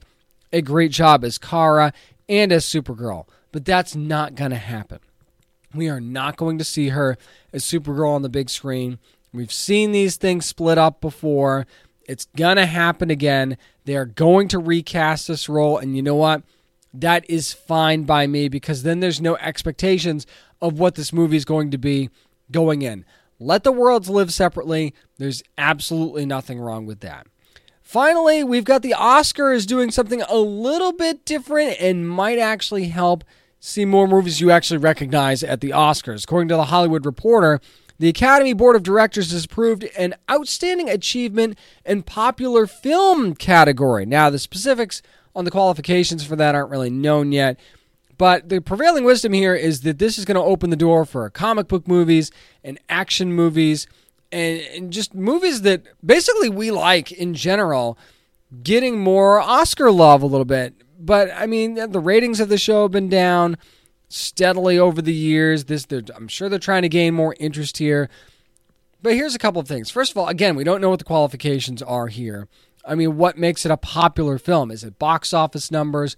a 0.52 0.62
great 0.62 0.92
job 0.92 1.24
as 1.24 1.38
Kara 1.38 1.92
and 2.28 2.52
as 2.52 2.64
Supergirl, 2.64 3.26
but 3.50 3.64
that's 3.64 3.96
not 3.96 4.36
going 4.36 4.52
to 4.52 4.58
happen. 4.58 5.00
We 5.74 5.88
are 5.88 6.00
not 6.00 6.36
going 6.36 6.58
to 6.58 6.64
see 6.64 6.88
her 6.88 7.16
as 7.52 7.64
Supergirl 7.64 8.14
on 8.14 8.22
the 8.22 8.28
big 8.28 8.50
screen. 8.50 8.98
We've 9.32 9.52
seen 9.52 9.92
these 9.92 10.16
things 10.16 10.46
split 10.46 10.78
up 10.78 11.00
before. 11.00 11.66
It's 12.08 12.26
going 12.36 12.56
to 12.56 12.66
happen 12.66 13.10
again. 13.10 13.58
They 13.84 13.96
are 13.96 14.06
going 14.06 14.48
to 14.48 14.58
recast 14.58 15.28
this 15.28 15.48
role. 15.48 15.76
And 15.78 15.94
you 15.94 16.02
know 16.02 16.14
what? 16.14 16.42
That 16.94 17.28
is 17.28 17.52
fine 17.52 18.04
by 18.04 18.26
me 18.26 18.48
because 18.48 18.82
then 18.82 19.00
there's 19.00 19.20
no 19.20 19.36
expectations 19.36 20.26
of 20.60 20.78
what 20.78 20.94
this 20.94 21.12
movie 21.12 21.36
is 21.36 21.44
going 21.44 21.70
to 21.70 21.78
be 21.78 22.08
going 22.50 22.82
in. 22.82 23.04
Let 23.38 23.62
the 23.62 23.72
worlds 23.72 24.08
live 24.08 24.32
separately. 24.32 24.94
There's 25.18 25.42
absolutely 25.58 26.26
nothing 26.26 26.58
wrong 26.58 26.86
with 26.86 27.00
that. 27.00 27.26
Finally, 27.82 28.42
we've 28.44 28.64
got 28.64 28.82
the 28.82 28.94
Oscars 28.98 29.66
doing 29.66 29.90
something 29.90 30.22
a 30.22 30.36
little 30.36 30.92
bit 30.92 31.24
different 31.24 31.76
and 31.80 32.08
might 32.08 32.38
actually 32.38 32.88
help 32.88 33.24
see 33.60 33.84
more 33.84 34.06
movies 34.06 34.40
you 34.40 34.50
actually 34.50 34.78
recognize 34.78 35.42
at 35.42 35.60
the 35.60 35.70
Oscars. 35.70 36.24
According 36.24 36.48
to 36.48 36.56
the 36.56 36.64
Hollywood 36.64 37.04
Reporter, 37.04 37.60
the 37.98 38.08
Academy 38.08 38.52
Board 38.52 38.76
of 38.76 38.82
Directors 38.82 39.32
has 39.32 39.44
approved 39.44 39.84
an 39.96 40.14
outstanding 40.30 40.88
achievement 40.88 41.58
in 41.84 42.02
popular 42.02 42.66
film 42.66 43.34
category. 43.34 44.06
Now, 44.06 44.30
the 44.30 44.38
specifics 44.38 45.02
on 45.34 45.44
the 45.44 45.50
qualifications 45.50 46.24
for 46.24 46.36
that 46.36 46.54
aren't 46.54 46.70
really 46.70 46.90
known 46.90 47.32
yet, 47.32 47.58
but 48.16 48.48
the 48.48 48.60
prevailing 48.60 49.04
wisdom 49.04 49.32
here 49.32 49.54
is 49.54 49.80
that 49.82 49.98
this 49.98 50.18
is 50.18 50.24
going 50.24 50.36
to 50.36 50.40
open 50.40 50.70
the 50.70 50.76
door 50.76 51.04
for 51.04 51.28
comic 51.30 51.68
book 51.68 51.86
movies 51.88 52.30
and 52.62 52.78
action 52.88 53.32
movies 53.32 53.86
and, 54.30 54.60
and 54.74 54.92
just 54.92 55.14
movies 55.14 55.62
that 55.62 55.82
basically 56.04 56.48
we 56.48 56.70
like 56.70 57.12
in 57.12 57.34
general 57.34 57.98
getting 58.62 58.98
more 58.98 59.40
Oscar 59.40 59.90
love 59.90 60.22
a 60.22 60.26
little 60.26 60.44
bit 60.44 60.74
but 60.98 61.30
I 61.34 61.46
mean, 61.46 61.74
the 61.74 62.00
ratings 62.00 62.40
of 62.40 62.48
the 62.48 62.58
show 62.58 62.82
have 62.82 62.90
been 62.90 63.08
down 63.08 63.56
steadily 64.08 64.78
over 64.78 65.00
the 65.00 65.14
years. 65.14 65.64
This, 65.64 65.86
I'm 66.14 66.28
sure 66.28 66.48
they're 66.48 66.58
trying 66.58 66.82
to 66.82 66.88
gain 66.88 67.14
more 67.14 67.36
interest 67.38 67.78
here. 67.78 68.08
But 69.00 69.14
here's 69.14 69.34
a 69.34 69.38
couple 69.38 69.60
of 69.60 69.68
things. 69.68 69.90
First 69.90 70.10
of 70.10 70.18
all, 70.18 70.26
again, 70.26 70.56
we 70.56 70.64
don't 70.64 70.80
know 70.80 70.90
what 70.90 70.98
the 70.98 71.04
qualifications 71.04 71.82
are 71.82 72.08
here. 72.08 72.48
I 72.84 72.96
mean, 72.96 73.16
what 73.16 73.38
makes 73.38 73.64
it 73.64 73.70
a 73.70 73.76
popular 73.76 74.38
film? 74.38 74.70
Is 74.70 74.82
it 74.82 74.98
box 74.98 75.32
office 75.32 75.70
numbers? 75.70 76.16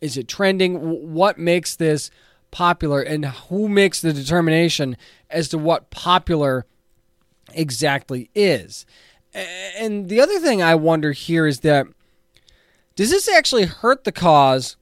Is 0.00 0.16
it 0.16 0.28
trending? 0.28 1.12
What 1.12 1.38
makes 1.38 1.74
this 1.74 2.10
popular? 2.52 3.02
And 3.02 3.24
who 3.24 3.68
makes 3.68 4.00
the 4.00 4.12
determination 4.12 4.96
as 5.28 5.48
to 5.48 5.58
what 5.58 5.90
popular 5.90 6.66
exactly 7.52 8.30
is? 8.34 8.86
And 9.34 10.08
the 10.08 10.20
other 10.20 10.38
thing 10.38 10.62
I 10.62 10.74
wonder 10.76 11.12
here 11.12 11.46
is 11.46 11.60
that 11.60 11.86
does 13.00 13.08
this 13.08 13.30
actually 13.30 13.64
hurt 13.64 14.04
the 14.04 14.12
cause 14.12 14.76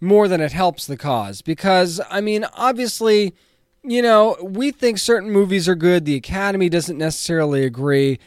more 0.00 0.28
than 0.28 0.40
it 0.40 0.52
helps 0.52 0.86
the 0.86 0.96
cause? 0.96 1.42
Because, 1.42 2.00
I 2.08 2.20
mean, 2.20 2.44
obviously, 2.54 3.34
you 3.82 4.02
know, 4.02 4.36
we 4.40 4.70
think 4.70 4.98
certain 4.98 5.32
movies 5.32 5.68
are 5.68 5.74
good, 5.74 6.04
the 6.04 6.14
Academy 6.14 6.68
doesn't 6.68 6.96
necessarily 6.96 7.64
agree. 7.64 8.20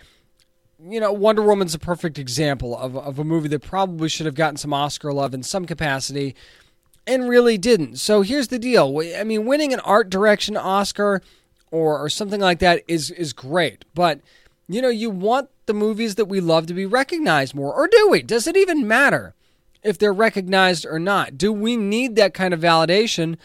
You 0.77 0.99
know, 0.99 1.13
Wonder 1.13 1.41
Woman's 1.41 1.73
a 1.73 1.79
perfect 1.79 2.19
example 2.19 2.77
of, 2.77 2.97
of 2.97 3.17
a 3.17 3.23
movie 3.23 3.47
that 3.47 3.61
probably 3.61 4.09
should 4.09 4.25
have 4.25 4.35
gotten 4.35 4.57
some 4.57 4.73
Oscar 4.73 5.13
love 5.13 5.33
in 5.33 5.41
some 5.41 5.65
capacity. 5.65 6.35
and 7.07 7.29
really 7.29 7.57
didn't. 7.57 7.97
So 7.97 8.23
here's 8.23 8.49
the 8.49 8.59
deal. 8.59 9.01
I 9.15 9.23
mean, 9.23 9.45
winning 9.45 9.73
an 9.73 9.79
art 9.81 10.09
direction 10.09 10.57
Oscar 10.57 11.21
or, 11.71 11.97
or 11.97 12.09
something 12.09 12.41
like 12.41 12.59
that 12.59 12.83
is 12.87 13.11
is 13.11 13.33
great, 13.33 13.85
but 13.93 14.19
you 14.67 14.81
know, 14.81 14.89
you 14.89 15.09
want 15.09 15.49
the 15.65 15.73
movies 15.73 16.15
that 16.15 16.25
we 16.25 16.39
love 16.39 16.67
to 16.67 16.73
be 16.73 16.85
recognized 16.85 17.55
more, 17.55 17.73
or 17.73 17.87
do 17.87 18.09
we? 18.09 18.21
Does 18.21 18.47
it 18.47 18.57
even 18.57 18.87
matter 18.87 19.33
if 19.81 19.97
they're 19.97 20.13
recognized 20.13 20.85
or 20.85 20.99
not? 20.99 21.37
Do 21.37 21.51
we 21.51 21.75
need 21.75 22.15
that 22.15 22.33
kind 22.33 22.53
of 22.53 22.61
validation 22.61 23.37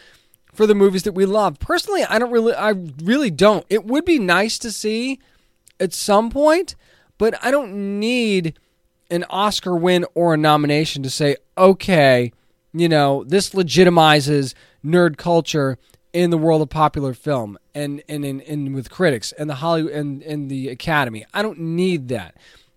for 0.53 0.65
the 0.65 0.75
movies 0.75 1.03
that 1.03 1.13
we 1.13 1.25
love? 1.25 1.59
Personally, 1.59 2.03
I 2.03 2.19
don't 2.19 2.31
really, 2.31 2.53
I 2.53 2.73
really 3.03 3.31
don't. 3.31 3.65
It 3.69 3.85
would 3.85 4.05
be 4.05 4.19
nice 4.19 4.57
to 4.59 4.71
see 4.71 5.19
at 5.79 5.93
some 5.93 6.29
point, 6.29 6.75
but 7.17 7.37
I 7.43 7.51
don't 7.51 7.99
need 7.99 8.57
an 9.11 9.25
Oscar 9.29 9.75
win 9.75 10.05
or 10.13 10.33
a 10.33 10.37
nomination 10.37 11.03
to 11.03 11.09
say, 11.09 11.37
okay, 11.57 12.31
you 12.73 12.87
know, 12.87 13.23
this 13.25 13.51
legitimizes 13.51 14.53
nerd 14.85 15.17
culture 15.17 15.77
in 16.13 16.29
the 16.29 16.37
world 16.37 16.61
of 16.61 16.69
popular 16.69 17.13
film 17.13 17.57
and 17.75 18.01
and, 18.09 18.25
and, 18.25 18.41
and 18.41 18.73
with 18.73 18.89
critics 18.89 19.31
and 19.33 19.49
the 19.49 19.55
Hollywood 19.55 19.93
and, 19.93 20.23
and 20.23 20.49
the 20.49 20.69
Academy. 20.69 21.25
I 21.33 21.41
don't 21.41 21.59
need 21.59 22.07
that. 22.09 22.35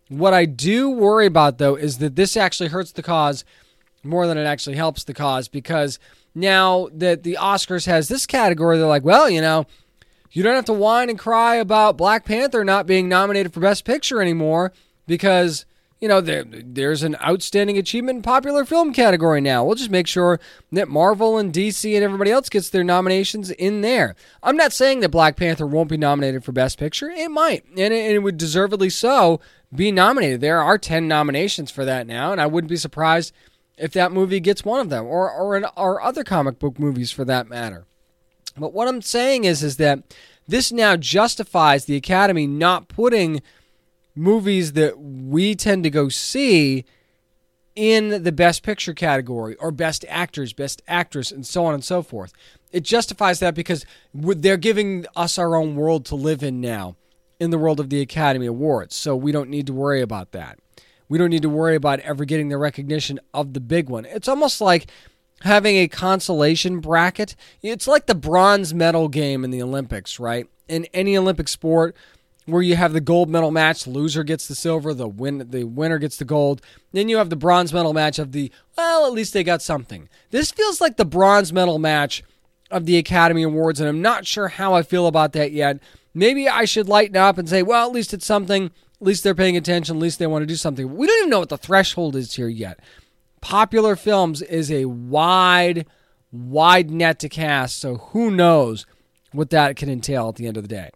What 0.08 0.34
I 0.34 0.44
do 0.44 0.90
worry 0.90 1.26
about 1.26 1.58
though 1.58 1.74
is 1.74 1.98
that 1.98 2.16
this 2.16 2.36
actually 2.36 2.68
hurts 2.68 2.92
the 2.92 3.02
cause 3.02 3.44
more 4.04 4.26
than 4.26 4.36
it 4.36 4.44
actually 4.44 4.76
helps 4.76 5.04
the 5.04 5.14
cause 5.14 5.48
because 5.48 5.98
now 6.34 6.88
that 6.92 7.22
the 7.22 7.38
Oscars 7.40 7.86
has 7.86 8.08
this 8.08 8.26
category, 8.26 8.78
they're 8.78 8.86
like, 8.86 9.04
well, 9.04 9.28
you 9.28 9.40
know, 9.40 9.66
you 10.30 10.42
don't 10.42 10.54
have 10.54 10.64
to 10.66 10.72
whine 10.72 11.10
and 11.10 11.18
cry 11.18 11.56
about 11.56 11.96
Black 11.96 12.24
Panther 12.24 12.64
not 12.64 12.86
being 12.86 13.08
nominated 13.08 13.52
for 13.52 13.60
Best 13.60 13.84
Picture 13.84 14.20
anymore 14.20 14.72
because 15.06 15.66
you 16.02 16.08
know, 16.08 16.20
there, 16.20 16.42
there's 16.44 17.04
an 17.04 17.14
outstanding 17.24 17.78
achievement 17.78 18.16
in 18.16 18.22
popular 18.22 18.64
film 18.64 18.92
category 18.92 19.40
now. 19.40 19.64
We'll 19.64 19.76
just 19.76 19.88
make 19.88 20.08
sure 20.08 20.40
that 20.72 20.88
Marvel 20.88 21.38
and 21.38 21.52
DC 21.52 21.94
and 21.94 22.02
everybody 22.02 22.32
else 22.32 22.48
gets 22.48 22.70
their 22.70 22.82
nominations 22.82 23.52
in 23.52 23.82
there. 23.82 24.16
I'm 24.42 24.56
not 24.56 24.72
saying 24.72 24.98
that 25.00 25.10
Black 25.10 25.36
Panther 25.36 25.64
won't 25.64 25.88
be 25.88 25.96
nominated 25.96 26.42
for 26.42 26.50
Best 26.50 26.76
Picture. 26.76 27.08
It 27.08 27.30
might, 27.30 27.64
and 27.66 27.78
it, 27.78 27.92
and 27.92 28.14
it 28.14 28.18
would 28.18 28.36
deservedly 28.36 28.90
so 28.90 29.40
be 29.72 29.92
nominated. 29.92 30.40
There 30.40 30.60
are 30.60 30.76
10 30.76 31.06
nominations 31.06 31.70
for 31.70 31.84
that 31.84 32.08
now, 32.08 32.32
and 32.32 32.40
I 32.40 32.46
wouldn't 32.46 32.68
be 32.68 32.76
surprised 32.76 33.32
if 33.78 33.92
that 33.92 34.10
movie 34.10 34.40
gets 34.40 34.64
one 34.64 34.80
of 34.80 34.90
them, 34.90 35.06
or 35.06 35.30
or, 35.30 35.54
an, 35.54 35.66
or 35.76 36.02
other 36.02 36.24
comic 36.24 36.58
book 36.58 36.80
movies 36.80 37.12
for 37.12 37.24
that 37.26 37.48
matter. 37.48 37.86
But 38.56 38.72
what 38.72 38.88
I'm 38.88 39.02
saying 39.02 39.44
is, 39.44 39.62
is 39.62 39.76
that 39.76 40.02
this 40.48 40.72
now 40.72 40.96
justifies 40.96 41.84
the 41.84 41.96
Academy 41.96 42.48
not 42.48 42.88
putting 42.88 43.40
movies 44.14 44.72
that 44.72 44.98
we 44.98 45.54
tend 45.54 45.84
to 45.84 45.90
go 45.90 46.08
see 46.08 46.84
in 47.74 48.22
the 48.22 48.32
best 48.32 48.62
picture 48.62 48.92
category 48.92 49.56
or 49.56 49.70
best 49.70 50.04
actors, 50.08 50.52
best 50.52 50.82
actress, 50.86 51.30
and 51.30 51.46
so 51.46 51.64
on 51.64 51.74
and 51.74 51.84
so 51.84 52.02
forth. 52.02 52.32
It 52.70 52.82
justifies 52.82 53.40
that 53.40 53.54
because 53.54 53.86
they're 54.12 54.56
giving 54.56 55.06
us 55.16 55.38
our 55.38 55.56
own 55.56 55.76
world 55.76 56.04
to 56.06 56.14
live 56.14 56.42
in 56.42 56.60
now 56.60 56.96
in 57.40 57.50
the 57.50 57.58
world 57.58 57.80
of 57.80 57.90
the 57.90 58.00
Academy 58.00 58.46
Awards. 58.46 58.94
So 58.94 59.16
we 59.16 59.32
don't 59.32 59.50
need 59.50 59.66
to 59.66 59.72
worry 59.72 60.00
about 60.00 60.32
that. 60.32 60.58
We 61.08 61.18
don't 61.18 61.30
need 61.30 61.42
to 61.42 61.48
worry 61.48 61.74
about 61.74 62.00
ever 62.00 62.24
getting 62.24 62.48
the 62.48 62.56
recognition 62.56 63.20
of 63.34 63.52
the 63.52 63.60
big 63.60 63.88
one. 63.88 64.04
It's 64.04 64.28
almost 64.28 64.60
like 64.60 64.86
having 65.40 65.76
a 65.76 65.88
consolation 65.88 66.80
bracket. 66.80 67.34
It's 67.62 67.88
like 67.88 68.06
the 68.06 68.14
bronze 68.14 68.72
medal 68.72 69.08
game 69.08 69.44
in 69.44 69.50
the 69.50 69.62
Olympics, 69.62 70.20
right? 70.20 70.46
In 70.68 70.86
any 70.94 71.16
Olympic 71.16 71.48
sport, 71.48 71.96
where 72.46 72.62
you 72.62 72.76
have 72.76 72.92
the 72.92 73.00
gold 73.00 73.28
medal 73.28 73.50
match, 73.50 73.86
loser 73.86 74.24
gets 74.24 74.48
the 74.48 74.54
silver, 74.54 74.92
the 74.92 75.08
win 75.08 75.46
the 75.50 75.64
winner 75.64 75.98
gets 75.98 76.16
the 76.16 76.24
gold. 76.24 76.60
Then 76.92 77.08
you 77.08 77.18
have 77.18 77.30
the 77.30 77.36
bronze 77.36 77.72
medal 77.72 77.92
match 77.92 78.18
of 78.18 78.32
the 78.32 78.50
well, 78.76 79.06
at 79.06 79.12
least 79.12 79.32
they 79.32 79.44
got 79.44 79.62
something. 79.62 80.08
This 80.30 80.50
feels 80.50 80.80
like 80.80 80.96
the 80.96 81.04
bronze 81.04 81.52
medal 81.52 81.78
match 81.78 82.22
of 82.70 82.86
the 82.86 82.96
Academy 82.96 83.42
Awards, 83.42 83.80
and 83.80 83.88
I'm 83.88 84.02
not 84.02 84.26
sure 84.26 84.48
how 84.48 84.74
I 84.74 84.82
feel 84.82 85.06
about 85.06 85.32
that 85.34 85.52
yet. 85.52 85.78
Maybe 86.14 86.48
I 86.48 86.64
should 86.64 86.88
lighten 86.88 87.16
up 87.16 87.38
and 87.38 87.48
say, 87.48 87.62
well, 87.62 87.86
at 87.86 87.92
least 87.92 88.12
it's 88.12 88.26
something. 88.26 88.66
At 88.66 89.06
least 89.06 89.24
they're 89.24 89.34
paying 89.34 89.56
attention. 89.56 89.96
At 89.96 90.02
least 90.02 90.18
they 90.18 90.26
want 90.26 90.42
to 90.42 90.46
do 90.46 90.56
something. 90.56 90.94
We 90.96 91.06
don't 91.06 91.18
even 91.18 91.30
know 91.30 91.40
what 91.40 91.48
the 91.48 91.58
threshold 91.58 92.16
is 92.16 92.34
here 92.34 92.48
yet. 92.48 92.80
Popular 93.40 93.96
films 93.96 94.40
is 94.42 94.70
a 94.70 94.84
wide, 94.84 95.86
wide 96.30 96.90
net 96.90 97.18
to 97.20 97.28
cast, 97.28 97.78
so 97.78 97.96
who 97.96 98.30
knows 98.30 98.86
what 99.32 99.50
that 99.50 99.76
can 99.76 99.88
entail 99.88 100.28
at 100.28 100.36
the 100.36 100.46
end 100.46 100.56
of 100.56 100.62
the 100.62 100.68
day. 100.68 100.90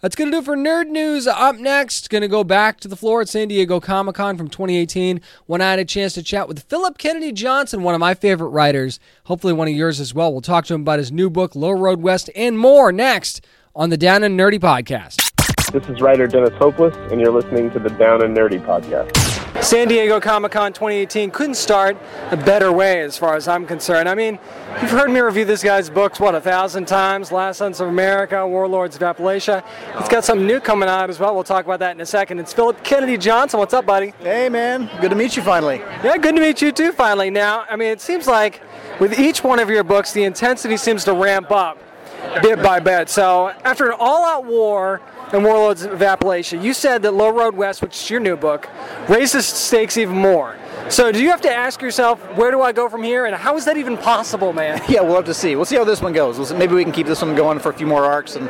That's 0.00 0.14
going 0.14 0.30
to 0.30 0.36
do 0.36 0.38
it 0.38 0.44
for 0.44 0.56
Nerd 0.56 0.88
News. 0.88 1.26
Up 1.26 1.56
next, 1.56 2.08
going 2.08 2.22
to 2.22 2.28
go 2.28 2.44
back 2.44 2.78
to 2.80 2.88
the 2.88 2.94
floor 2.94 3.20
at 3.20 3.28
San 3.28 3.48
Diego 3.48 3.80
Comic 3.80 4.14
Con 4.14 4.36
from 4.36 4.46
2018 4.46 5.20
when 5.46 5.60
I 5.60 5.70
had 5.70 5.80
a 5.80 5.84
chance 5.84 6.14
to 6.14 6.22
chat 6.22 6.46
with 6.46 6.62
Phillip 6.62 6.98
Kennedy 6.98 7.32
Johnson, 7.32 7.82
one 7.82 7.94
of 7.94 8.00
my 8.00 8.14
favorite 8.14 8.50
writers, 8.50 9.00
hopefully 9.24 9.52
one 9.52 9.66
of 9.66 9.74
yours 9.74 9.98
as 9.98 10.14
well. 10.14 10.30
We'll 10.30 10.40
talk 10.40 10.66
to 10.66 10.74
him 10.74 10.82
about 10.82 11.00
his 11.00 11.10
new 11.10 11.28
book, 11.28 11.56
Low 11.56 11.72
Road 11.72 12.00
West, 12.00 12.30
and 12.36 12.56
more 12.56 12.92
next 12.92 13.44
on 13.74 13.90
the 13.90 13.96
Down 13.96 14.22
and 14.22 14.38
Nerdy 14.38 14.60
Podcast. 14.60 15.28
This 15.72 15.88
is 15.88 16.00
writer 16.00 16.28
Dennis 16.28 16.54
Hopeless, 16.54 16.96
and 17.10 17.20
you're 17.20 17.32
listening 17.32 17.70
to 17.72 17.80
the 17.80 17.90
Down 17.90 18.22
and 18.22 18.36
Nerdy 18.36 18.64
podcast. 18.64 19.37
San 19.60 19.88
Diego 19.88 20.20
Comic 20.20 20.52
Con 20.52 20.72
2018 20.72 21.32
couldn't 21.32 21.56
start 21.56 21.96
a 22.30 22.36
better 22.36 22.72
way 22.72 23.02
as 23.02 23.18
far 23.18 23.34
as 23.34 23.48
I'm 23.48 23.66
concerned. 23.66 24.08
I 24.08 24.14
mean, 24.14 24.38
you've 24.80 24.90
heard 24.90 25.10
me 25.10 25.18
review 25.20 25.44
this 25.44 25.64
guy's 25.64 25.90
books, 25.90 26.20
what, 26.20 26.36
a 26.36 26.40
thousand 26.40 26.86
times? 26.86 27.32
Last 27.32 27.58
Sons 27.58 27.80
of 27.80 27.88
America, 27.88 28.46
Warlords 28.46 28.94
of 28.94 29.02
Appalachia. 29.02 29.64
It's 29.98 30.08
got 30.08 30.24
something 30.24 30.46
new 30.46 30.60
coming 30.60 30.88
out 30.88 31.10
as 31.10 31.18
well. 31.18 31.34
We'll 31.34 31.44
talk 31.44 31.64
about 31.64 31.80
that 31.80 31.90
in 31.90 32.00
a 32.00 32.06
second. 32.06 32.38
It's 32.38 32.52
Phillip 32.52 32.82
Kennedy 32.84 33.18
Johnson. 33.18 33.58
What's 33.58 33.74
up, 33.74 33.84
buddy? 33.84 34.14
Hey, 34.20 34.48
man. 34.48 34.88
Good 35.00 35.10
to 35.10 35.16
meet 35.16 35.36
you 35.36 35.42
finally. 35.42 35.78
Yeah, 36.04 36.16
good 36.18 36.36
to 36.36 36.40
meet 36.40 36.62
you 36.62 36.70
too, 36.70 36.92
finally. 36.92 37.28
Now, 37.28 37.66
I 37.68 37.74
mean, 37.74 37.88
it 37.88 38.00
seems 38.00 38.28
like 38.28 38.62
with 39.00 39.18
each 39.18 39.42
one 39.42 39.58
of 39.58 39.68
your 39.68 39.84
books, 39.84 40.12
the 40.12 40.22
intensity 40.22 40.76
seems 40.76 41.04
to 41.04 41.12
ramp 41.12 41.50
up 41.50 41.78
bit 42.42 42.62
by 42.62 42.80
bit. 42.80 43.08
So, 43.08 43.48
after 43.64 43.90
an 43.90 43.96
all 43.98 44.24
out 44.24 44.44
war, 44.44 45.00
and 45.32 45.44
Warlords 45.44 45.82
of 45.82 45.98
Appalachia. 46.00 46.62
You 46.62 46.72
said 46.72 47.02
that 47.02 47.12
Low 47.12 47.30
Road 47.30 47.54
West, 47.54 47.82
which 47.82 47.96
is 47.96 48.10
your 48.10 48.20
new 48.20 48.36
book, 48.36 48.68
raises 49.08 49.46
stakes 49.46 49.96
even 49.96 50.16
more. 50.16 50.56
So 50.88 51.12
do 51.12 51.22
you 51.22 51.28
have 51.28 51.42
to 51.42 51.54
ask 51.54 51.82
yourself, 51.82 52.18
where 52.34 52.50
do 52.50 52.62
I 52.62 52.72
go 52.72 52.88
from 52.88 53.02
here, 53.02 53.26
and 53.26 53.34
how 53.36 53.56
is 53.56 53.66
that 53.66 53.76
even 53.76 53.98
possible, 53.98 54.52
man? 54.52 54.80
Yeah, 54.88 55.02
we'll 55.02 55.16
have 55.16 55.26
to 55.26 55.34
see. 55.34 55.54
We'll 55.54 55.66
see 55.66 55.76
how 55.76 55.84
this 55.84 56.00
one 56.00 56.14
goes. 56.14 56.52
maybe 56.54 56.74
we 56.74 56.82
can 56.82 56.92
keep 56.92 57.06
this 57.06 57.20
one 57.20 57.34
going 57.34 57.58
for 57.58 57.68
a 57.68 57.74
few 57.74 57.86
more 57.86 58.04
arcs, 58.04 58.36
and 58.36 58.46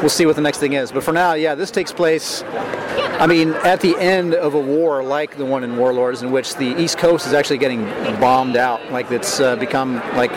we'll 0.00 0.08
see 0.08 0.24
what 0.24 0.36
the 0.36 0.42
next 0.42 0.58
thing 0.58 0.74
is. 0.74 0.92
But 0.92 1.02
for 1.02 1.12
now, 1.12 1.34
yeah, 1.34 1.56
this 1.56 1.72
takes 1.72 1.90
place. 1.90 2.44
I 2.44 3.26
mean, 3.26 3.52
at 3.64 3.80
the 3.80 3.98
end 3.98 4.34
of 4.34 4.54
a 4.54 4.60
war 4.60 5.02
like 5.02 5.36
the 5.36 5.44
one 5.44 5.64
in 5.64 5.76
Warlords, 5.76 6.22
in 6.22 6.30
which 6.30 6.54
the 6.54 6.80
East 6.80 6.96
Coast 6.96 7.26
is 7.26 7.32
actually 7.32 7.58
getting 7.58 7.84
bombed 8.20 8.56
out, 8.56 8.92
like 8.92 9.10
it's 9.10 9.40
uh, 9.40 9.56
become 9.56 9.96
like 10.16 10.30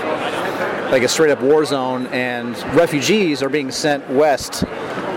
like 0.94 1.02
a 1.02 1.08
straight 1.08 1.32
up 1.32 1.42
war 1.42 1.66
zone, 1.66 2.06
and 2.08 2.56
refugees 2.76 3.42
are 3.42 3.50
being 3.50 3.72
sent 3.72 4.08
west 4.12 4.60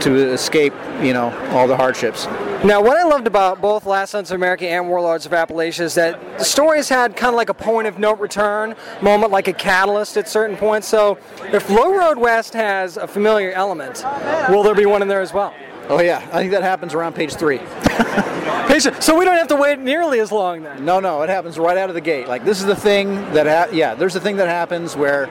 to 0.00 0.32
escape, 0.32 0.72
you 1.02 1.12
know, 1.12 1.30
all 1.50 1.68
the 1.68 1.76
hardships. 1.76 2.24
Now, 2.64 2.80
what 2.80 2.96
I 2.96 3.02
loved 3.02 3.26
about 3.26 3.60
both 3.60 3.84
Last 3.84 4.12
Sons 4.12 4.30
of 4.30 4.36
America 4.36 4.66
and 4.66 4.88
Warlords 4.88 5.26
of 5.26 5.32
Appalachia 5.32 5.80
is 5.80 5.94
that 5.94 6.38
the 6.38 6.44
stories 6.44 6.88
had 6.88 7.14
kind 7.14 7.28
of 7.28 7.36
like 7.36 7.50
a 7.50 7.54
point 7.54 7.86
of 7.86 7.98
no 7.98 8.14
return 8.14 8.74
moment, 9.02 9.30
like 9.30 9.48
a 9.48 9.52
catalyst 9.52 10.16
at 10.16 10.30
certain 10.30 10.56
points. 10.56 10.88
So, 10.88 11.18
if 11.52 11.68
Low 11.68 11.94
Road 11.94 12.16
West 12.16 12.54
has 12.54 12.96
a 12.96 13.06
familiar 13.06 13.52
element, 13.52 14.02
will 14.48 14.62
there 14.62 14.74
be 14.74 14.86
one 14.86 15.02
in 15.02 15.08
there 15.08 15.20
as 15.20 15.34
well? 15.34 15.54
Oh 15.90 16.00
yeah, 16.00 16.26
I 16.32 16.38
think 16.38 16.52
that 16.52 16.62
happens 16.62 16.94
around 16.94 17.14
page 17.14 17.34
three. 17.34 17.58
so 19.00 19.18
we 19.18 19.24
don't 19.24 19.36
have 19.36 19.48
to 19.48 19.56
wait 19.56 19.78
nearly 19.78 20.20
as 20.20 20.30
long 20.32 20.62
then. 20.62 20.84
No, 20.84 21.00
no, 21.00 21.22
it 21.22 21.28
happens 21.28 21.58
right 21.58 21.76
out 21.76 21.88
of 21.88 21.94
the 21.94 22.00
gate. 22.00 22.28
Like 22.28 22.44
this 22.44 22.60
is 22.60 22.66
the 22.66 22.76
thing 22.76 23.14
that, 23.32 23.46
ha- 23.46 23.74
yeah, 23.74 23.94
there's 23.94 24.16
a 24.16 24.20
thing 24.20 24.36
that 24.36 24.48
happens 24.48 24.96
where 24.96 25.30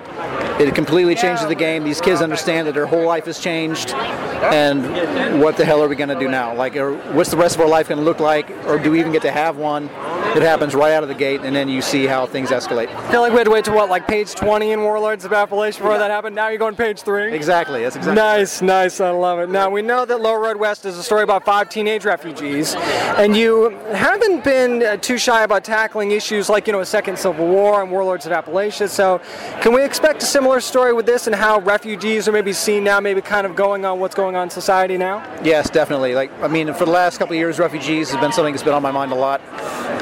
it 0.59 0.73
completely 0.73 1.15
changes 1.15 1.45
the 1.47 1.55
game. 1.55 1.83
These 1.83 2.01
kids 2.01 2.21
understand 2.21 2.67
that 2.67 2.73
their 2.73 2.85
whole 2.85 3.05
life 3.05 3.25
has 3.25 3.39
changed, 3.39 3.91
and 3.91 5.41
what 5.41 5.57
the 5.57 5.65
hell 5.65 5.83
are 5.83 5.87
we 5.87 5.95
going 5.95 6.09
to 6.09 6.19
do 6.19 6.27
now? 6.27 6.53
Like, 6.55 6.75
what's 7.13 7.31
the 7.31 7.37
rest 7.37 7.55
of 7.55 7.61
our 7.61 7.67
life 7.67 7.89
going 7.89 7.99
to 7.99 8.05
look 8.05 8.19
like, 8.19 8.49
or 8.65 8.79
do 8.79 8.91
we 8.91 8.99
even 8.99 9.11
get 9.11 9.21
to 9.23 9.31
have 9.31 9.57
one? 9.57 9.89
It 10.35 10.41
happens 10.41 10.75
right 10.75 10.91
out 10.91 11.03
of 11.03 11.09
the 11.09 11.15
gate, 11.15 11.41
and 11.41 11.55
then 11.55 11.69
you 11.69 11.81
see 11.81 12.05
how 12.05 12.25
things 12.25 12.49
escalate. 12.49 12.89
I 12.89 13.11
feel 13.11 13.21
like 13.21 13.31
we 13.31 13.37
had 13.37 13.45
to 13.45 13.51
wait 13.51 13.65
to 13.65 13.71
what, 13.71 13.89
like 13.89 14.05
page 14.05 14.35
20 14.35 14.71
in 14.71 14.81
Warlords 14.81 15.23
of 15.23 15.31
Appalachia 15.31 15.77
before 15.77 15.91
yeah. 15.93 15.99
that 15.99 16.11
happened. 16.11 16.35
Now 16.35 16.49
you're 16.49 16.59
going 16.59 16.75
page 16.75 17.01
three. 17.03 17.33
Exactly. 17.33 17.83
That's 17.83 17.95
exactly. 17.95 18.21
Nice, 18.21 18.61
nice. 18.61 18.99
I 18.99 19.11
love 19.11 19.39
it. 19.39 19.49
Now 19.49 19.69
we 19.69 19.81
know 19.81 20.03
that 20.03 20.19
Low 20.19 20.35
Road 20.35 20.57
West 20.57 20.85
is 20.85 20.97
a 20.97 21.03
story 21.03 21.23
about 21.23 21.45
five 21.45 21.69
teenage 21.69 22.03
refugees, 22.03 22.75
and 23.17 23.35
you 23.35 23.69
haven't 23.93 24.43
been 24.43 24.83
uh, 24.83 24.97
too 24.97 25.17
shy 25.17 25.43
about 25.43 25.63
tackling 25.63 26.11
issues 26.11 26.49
like 26.49 26.67
you 26.67 26.73
know 26.73 26.81
a 26.81 26.85
second 26.85 27.17
civil 27.17 27.47
war 27.47 27.81
and 27.81 27.91
Warlords 27.91 28.25
of 28.25 28.31
Appalachia. 28.31 28.89
So, 28.89 29.21
can 29.61 29.73
we 29.73 29.83
expect 29.83 30.21
a 30.23 30.25
similar 30.25 30.59
story 30.59 30.93
with 30.93 31.05
this 31.05 31.27
and 31.27 31.35
how 31.35 31.59
refugees 31.59 32.27
are 32.27 32.31
maybe 32.31 32.51
seen 32.53 32.83
now, 32.83 32.99
maybe 32.99 33.21
kind 33.21 33.47
of 33.47 33.55
going 33.55 33.85
on 33.85 33.99
what's 33.99 34.15
going 34.15 34.35
on 34.35 34.43
in 34.43 34.49
society 34.49 34.97
now? 34.97 35.23
Yes, 35.43 35.69
definitely. 35.69 36.13
Like 36.13 36.31
I 36.41 36.47
mean, 36.47 36.73
for 36.73 36.85
the 36.85 36.91
last 36.91 37.17
couple 37.17 37.33
of 37.33 37.39
years, 37.39 37.57
refugees 37.59 38.09
has 38.11 38.19
been 38.19 38.31
something 38.31 38.53
that's 38.53 38.63
been 38.63 38.73
on 38.73 38.83
my 38.83 38.91
mind 38.91 39.11
a 39.11 39.15
lot, 39.15 39.41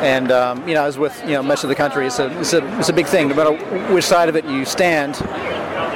and 0.01 0.31
um, 0.31 0.67
you 0.67 0.73
know, 0.73 0.83
as 0.83 0.97
with 0.97 1.19
you 1.21 1.33
know 1.33 1.43
much 1.43 1.63
of 1.63 1.69
the 1.69 1.75
country, 1.75 2.07
it's 2.07 2.19
a, 2.19 2.39
it's 2.39 2.53
a 2.53 2.79
it's 2.79 2.89
a 2.89 2.93
big 2.93 3.05
thing. 3.05 3.27
No 3.27 3.35
matter 3.35 3.93
which 3.93 4.05
side 4.05 4.29
of 4.29 4.35
it 4.35 4.45
you 4.45 4.65
stand, 4.65 5.15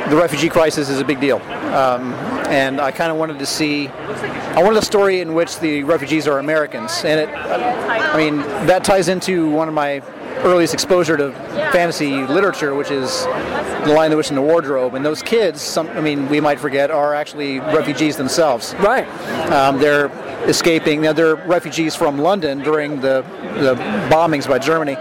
the 0.10 0.16
refugee 0.16 0.50
crisis 0.50 0.90
is 0.90 1.00
a 1.00 1.06
big 1.06 1.20
deal. 1.20 1.38
Um, 1.74 2.14
and 2.48 2.80
I 2.80 2.92
kind 2.92 3.12
of 3.12 3.18
wanted 3.18 3.40
to 3.40 3.46
see, 3.46 3.88
I 3.88 4.62
wanted 4.64 4.78
a 4.78 4.86
story 4.86 5.22
in 5.22 5.34
which 5.34 5.60
the 5.60 5.84
refugees 5.84 6.28
are 6.28 6.40
Americans, 6.40 7.04
and 7.04 7.20
it, 7.22 7.30
I 7.36 8.18
mean, 8.18 8.38
that 8.68 8.84
ties 8.84 9.08
into 9.08 9.50
one 9.52 9.68
of 9.68 9.74
my 9.74 10.02
earliest 10.44 10.74
exposure 10.74 11.18
to 11.18 11.32
fantasy 11.72 12.24
literature, 12.26 12.76
which 12.76 12.92
is 12.92 13.24
The 13.24 13.94
Lion, 13.96 14.12
the 14.12 14.18
Witch, 14.18 14.30
and 14.30 14.38
the 14.38 14.42
Wardrobe. 14.42 14.94
And 14.94 15.04
those 15.04 15.22
kids, 15.22 15.62
some, 15.62 15.88
I 15.90 16.02
mean, 16.02 16.30
we 16.30 16.40
might 16.40 16.60
forget, 16.60 16.92
are 16.92 17.14
actually 17.14 17.60
refugees 17.60 18.18
themselves. 18.18 18.76
Right. 18.76 19.08
Um, 19.52 19.80
they're 19.80 20.08
escaping. 20.48 21.02
Now, 21.02 21.14
they're 21.14 21.36
refugees 21.36 21.96
from 21.96 22.20
London 22.20 22.60
during 22.60 23.02
the, 23.02 23.26
the 23.56 23.76
bombings 24.10 24.48
by 24.48 24.60
Germany, 24.60 24.96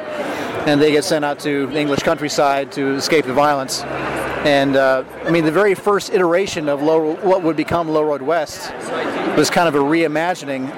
and 0.66 0.80
they 0.80 0.90
get 0.90 1.04
sent 1.04 1.24
out 1.24 1.38
to 1.40 1.66
the 1.66 1.78
English 1.78 2.02
countryside 2.02 2.72
to 2.72 2.94
escape 2.94 3.26
the 3.26 3.34
violence. 3.34 3.82
And 4.44 4.76
uh, 4.76 5.04
I 5.24 5.30
mean, 5.30 5.44
the 5.44 5.52
very 5.52 5.74
first 5.74 6.12
iteration 6.12 6.68
of 6.68 6.82
Low, 6.82 7.14
what 7.16 7.42
would 7.42 7.56
become 7.56 7.88
Low 7.88 8.02
Road 8.02 8.22
West 8.22 8.72
was 9.36 9.50
kind 9.50 9.68
of 9.68 9.74
a 9.74 9.78
reimagining 9.78 10.70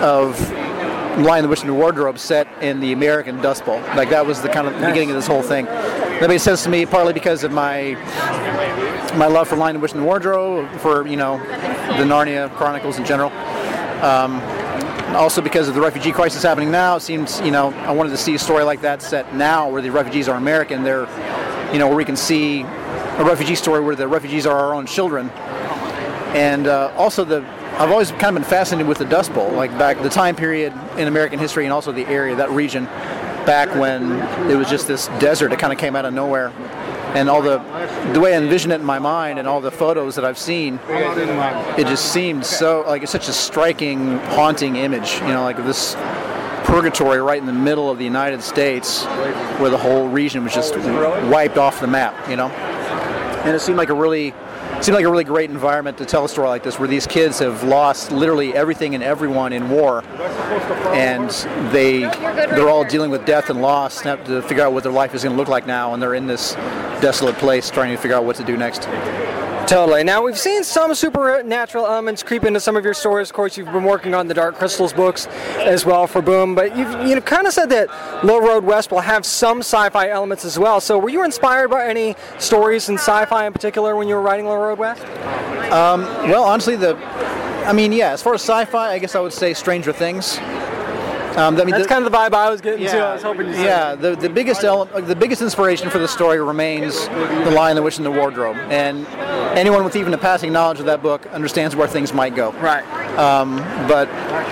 of 0.00 0.40
Lion, 1.18 1.42
the 1.42 1.48
Witch, 1.48 1.60
and 1.60 1.68
the 1.68 1.74
Wardrobe 1.74 2.18
set 2.18 2.48
in 2.62 2.80
the 2.80 2.92
American 2.92 3.40
Dust 3.42 3.66
Bowl. 3.66 3.80
Like 3.94 4.08
that 4.10 4.24
was 4.24 4.40
the 4.40 4.48
kind 4.48 4.66
of 4.66 4.74
beginning 4.74 5.10
of 5.10 5.16
this 5.16 5.26
whole 5.26 5.42
thing. 5.42 5.66
That 5.66 6.28
made 6.28 6.40
sense 6.40 6.62
to 6.64 6.70
me 6.70 6.86
partly 6.86 7.12
because 7.12 7.44
of 7.44 7.52
my 7.52 7.94
my 9.16 9.26
love 9.26 9.48
for 9.48 9.56
Lion, 9.56 9.74
the 9.74 9.80
Witch, 9.80 9.92
and 9.92 10.00
the 10.00 10.06
Wardrobe, 10.06 10.70
for 10.80 11.06
you 11.06 11.16
know 11.16 11.38
the 11.38 12.04
Narnia 12.04 12.50
Chronicles 12.54 12.98
in 12.98 13.04
general. 13.04 13.30
Um, 14.02 14.40
also 15.14 15.42
because 15.42 15.68
of 15.68 15.74
the 15.74 15.80
refugee 15.80 16.12
crisis 16.12 16.42
happening 16.42 16.70
now, 16.70 16.96
it 16.96 17.00
seems 17.00 17.40
you 17.40 17.50
know 17.50 17.72
I 17.72 17.92
wanted 17.92 18.10
to 18.10 18.16
see 18.16 18.34
a 18.34 18.38
story 18.38 18.64
like 18.64 18.80
that 18.80 19.02
set 19.02 19.34
now, 19.34 19.68
where 19.68 19.82
the 19.82 19.90
refugees 19.90 20.28
are 20.28 20.36
American. 20.36 20.82
They're 20.82 21.06
you 21.72 21.78
know 21.78 21.88
where 21.88 21.96
we 21.96 22.04
can 22.04 22.16
see 22.16 22.64
a 23.18 23.24
refugee 23.24 23.54
story 23.54 23.80
where 23.80 23.94
the 23.94 24.08
refugees 24.08 24.46
are 24.46 24.58
our 24.58 24.74
own 24.74 24.86
children, 24.86 25.30
and 26.34 26.66
uh, 26.66 26.92
also 26.96 27.24
the 27.24 27.44
I've 27.78 27.90
always 27.90 28.10
kind 28.12 28.36
of 28.36 28.42
been 28.42 28.44
fascinated 28.44 28.86
with 28.86 28.98
the 28.98 29.06
Dust 29.06 29.32
Bowl, 29.32 29.50
like 29.52 29.70
back 29.78 30.00
the 30.02 30.10
time 30.10 30.36
period 30.36 30.74
in 30.98 31.08
American 31.08 31.38
history 31.38 31.64
and 31.64 31.72
also 31.72 31.90
the 31.90 32.06
area, 32.06 32.36
that 32.36 32.50
region, 32.50 32.84
back 33.46 33.74
when 33.74 34.12
it 34.50 34.56
was 34.56 34.68
just 34.68 34.86
this 34.86 35.08
desert 35.18 35.48
that 35.50 35.58
kind 35.58 35.72
of 35.72 35.78
came 35.78 35.96
out 35.96 36.04
of 36.04 36.12
nowhere. 36.12 36.48
And 37.14 37.28
all 37.28 37.42
the 37.42 37.58
the 38.12 38.20
way 38.20 38.34
I 38.34 38.38
envision 38.38 38.72
it 38.72 38.76
in 38.76 38.84
my 38.86 38.98
mind 38.98 39.38
and 39.38 39.48
all 39.48 39.60
the 39.60 39.70
photos 39.70 40.14
that 40.14 40.24
I've 40.24 40.38
seen, 40.38 40.78
it 40.88 41.86
just 41.86 42.12
seemed 42.12 42.44
so 42.44 42.84
like 42.86 43.02
it's 43.02 43.12
such 43.12 43.28
a 43.28 43.32
striking, 43.32 44.18
haunting 44.18 44.76
image. 44.76 45.14
You 45.20 45.28
know, 45.28 45.42
like 45.42 45.56
this 45.58 45.94
purgatory 46.64 47.20
right 47.20 47.38
in 47.38 47.46
the 47.46 47.52
middle 47.52 47.90
of 47.90 47.98
the 47.98 48.04
United 48.04 48.42
States, 48.42 49.04
where 49.58 49.70
the 49.70 49.78
whole 49.78 50.08
region 50.08 50.44
was 50.44 50.54
just 50.54 50.74
wiped 51.28 51.58
off 51.58 51.80
the 51.80 51.86
map. 51.86 52.28
You 52.30 52.36
know, 52.36 52.48
and 53.44 53.54
it 53.54 53.60
seemed 53.60 53.78
like 53.78 53.88
a 53.88 53.94
really 53.94 54.34
seemed 54.80 54.96
like 54.96 55.04
a 55.04 55.10
really 55.10 55.24
great 55.24 55.50
environment 55.50 55.96
to 55.98 56.04
tell 56.04 56.24
a 56.24 56.28
story 56.28 56.48
like 56.48 56.62
this, 56.62 56.78
where 56.78 56.88
these 56.88 57.06
kids 57.06 57.38
have 57.38 57.62
lost 57.62 58.10
literally 58.10 58.54
everything 58.54 58.94
and 58.94 59.04
everyone 59.04 59.52
in 59.52 59.70
war, 59.70 60.02
and 60.92 61.30
they 61.72 62.00
they're 62.00 62.68
all 62.68 62.84
dealing 62.84 63.10
with 63.10 63.24
death 63.24 63.50
and 63.50 63.62
loss, 63.62 64.00
and 64.00 64.06
have 64.18 64.26
to 64.26 64.42
figure 64.42 64.64
out 64.64 64.72
what 64.72 64.82
their 64.82 64.92
life 64.92 65.14
is 65.14 65.22
going 65.22 65.34
to 65.34 65.38
look 65.38 65.48
like 65.48 65.66
now, 65.66 65.94
and 65.94 66.02
they're 66.02 66.14
in 66.14 66.26
this 66.26 66.54
desolate 67.00 67.36
place 67.36 67.70
trying 67.70 67.94
to 67.94 68.00
figure 68.00 68.16
out 68.16 68.24
what 68.24 68.36
to 68.36 68.44
do 68.44 68.56
next. 68.56 68.88
Totally. 69.72 70.04
Now 70.04 70.22
we've 70.22 70.38
seen 70.38 70.64
some 70.64 70.94
supernatural 70.94 71.86
elements 71.86 72.22
creep 72.22 72.44
into 72.44 72.60
some 72.60 72.76
of 72.76 72.84
your 72.84 72.92
stories. 72.92 73.30
Of 73.30 73.34
course, 73.34 73.56
you've 73.56 73.72
been 73.72 73.84
working 73.84 74.14
on 74.14 74.28
the 74.28 74.34
Dark 74.34 74.56
Crystals 74.56 74.92
books 74.92 75.26
as 75.60 75.86
well 75.86 76.06
for 76.06 76.20
Boom, 76.20 76.54
but 76.54 76.76
you've 76.76 76.90
you 77.08 77.14
know 77.14 77.22
kind 77.22 77.46
of 77.46 77.54
said 77.54 77.70
that 77.70 77.88
Low 78.22 78.38
Road 78.38 78.64
West 78.64 78.90
will 78.90 79.00
have 79.00 79.24
some 79.24 79.60
sci-fi 79.60 80.10
elements 80.10 80.44
as 80.44 80.58
well. 80.58 80.78
So 80.78 80.98
were 80.98 81.08
you 81.08 81.24
inspired 81.24 81.68
by 81.68 81.88
any 81.88 82.16
stories 82.38 82.90
in 82.90 82.96
sci-fi 82.96 83.46
in 83.46 83.54
particular 83.54 83.96
when 83.96 84.08
you 84.08 84.14
were 84.14 84.20
writing 84.20 84.44
Low 84.44 84.58
Road 84.58 84.78
West? 84.78 85.02
Um, 85.72 86.02
well, 86.28 86.44
honestly, 86.44 86.76
the 86.76 86.94
I 87.66 87.72
mean, 87.72 87.92
yeah, 87.92 88.12
as 88.12 88.22
far 88.22 88.34
as 88.34 88.42
sci-fi, 88.42 88.92
I 88.92 88.98
guess 88.98 89.14
I 89.14 89.20
would 89.20 89.32
say 89.32 89.54
Stranger 89.54 89.94
Things. 89.94 90.38
Um, 91.36 91.56
I 91.56 91.64
mean, 91.64 91.70
That's 91.70 91.84
the- 91.84 91.88
kind 91.88 92.04
of 92.04 92.12
the 92.12 92.16
vibe 92.16 92.34
I 92.34 92.50
was 92.50 92.60
getting 92.60 92.82
yeah, 92.82 92.92
to. 92.92 92.98
I 92.98 93.12
was 93.14 93.22
hoping 93.22 93.48
you. 93.48 93.54
Yeah, 93.54 93.94
the, 93.94 94.14
the 94.14 94.28
biggest 94.28 94.64
ele- 94.64 94.84
the 94.84 95.16
biggest 95.16 95.40
inspiration 95.40 95.88
for 95.88 95.98
the 95.98 96.08
story 96.08 96.40
remains 96.42 97.08
the 97.08 97.50
Lion, 97.50 97.74
the 97.74 97.82
Witch, 97.82 97.96
and 97.96 98.04
the 98.04 98.10
Wardrobe, 98.10 98.56
and 98.70 99.06
anyone 99.56 99.82
with 99.84 99.96
even 99.96 100.12
a 100.12 100.18
passing 100.18 100.52
knowledge 100.52 100.78
of 100.80 100.86
that 100.86 101.02
book 101.02 101.26
understands 101.28 101.74
where 101.74 101.88
things 101.88 102.12
might 102.12 102.34
go. 102.34 102.52
Right. 102.54 102.84
Um, 103.18 103.56
but 103.88 104.08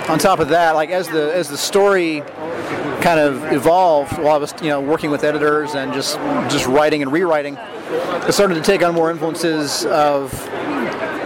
on 0.09 0.17
top 0.17 0.39
of 0.39 0.49
that, 0.49 0.75
like 0.75 0.89
as 0.89 1.07
the 1.07 1.33
as 1.35 1.49
the 1.49 1.57
story 1.57 2.21
kind 3.01 3.19
of 3.19 3.51
evolved 3.51 4.17
while 4.17 4.35
I 4.35 4.37
was 4.37 4.53
you 4.61 4.69
know 4.69 4.81
working 4.81 5.11
with 5.11 5.23
editors 5.23 5.75
and 5.75 5.93
just 5.93 6.17
just 6.49 6.65
writing 6.65 7.01
and 7.03 7.11
rewriting, 7.11 7.57
it 8.27 8.31
started 8.33 8.55
to 8.55 8.61
take 8.61 8.83
on 8.83 8.95
more 8.95 9.11
influences 9.11 9.85
of 9.85 10.31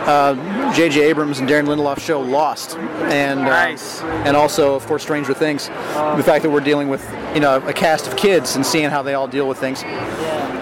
uh, 0.06 0.74
J.J. 0.74 1.02
Abrams 1.02 1.40
and 1.40 1.50
Darren 1.50 1.66
Lindelof 1.66 2.00
show 2.00 2.22
Lost, 2.22 2.78
and 2.78 3.40
uh, 3.42 4.24
and 4.26 4.38
also 4.38 4.76
of 4.76 4.86
course 4.86 5.02
Stranger 5.02 5.34
Things. 5.34 5.68
The 5.68 6.24
fact 6.24 6.44
that 6.44 6.52
we're 6.52 6.60
dealing 6.60 6.90
with 6.90 7.04
you 7.34 7.40
know 7.40 7.58
a 7.68 7.74
cast 7.74 8.08
of 8.08 8.16
kids 8.16 8.56
and 8.56 8.66
seeing 8.66 8.90
how 8.90 9.02
they 9.02 9.16
all 9.16 9.28
deal 9.28 9.48
with 9.48 9.58
things. 9.58 9.84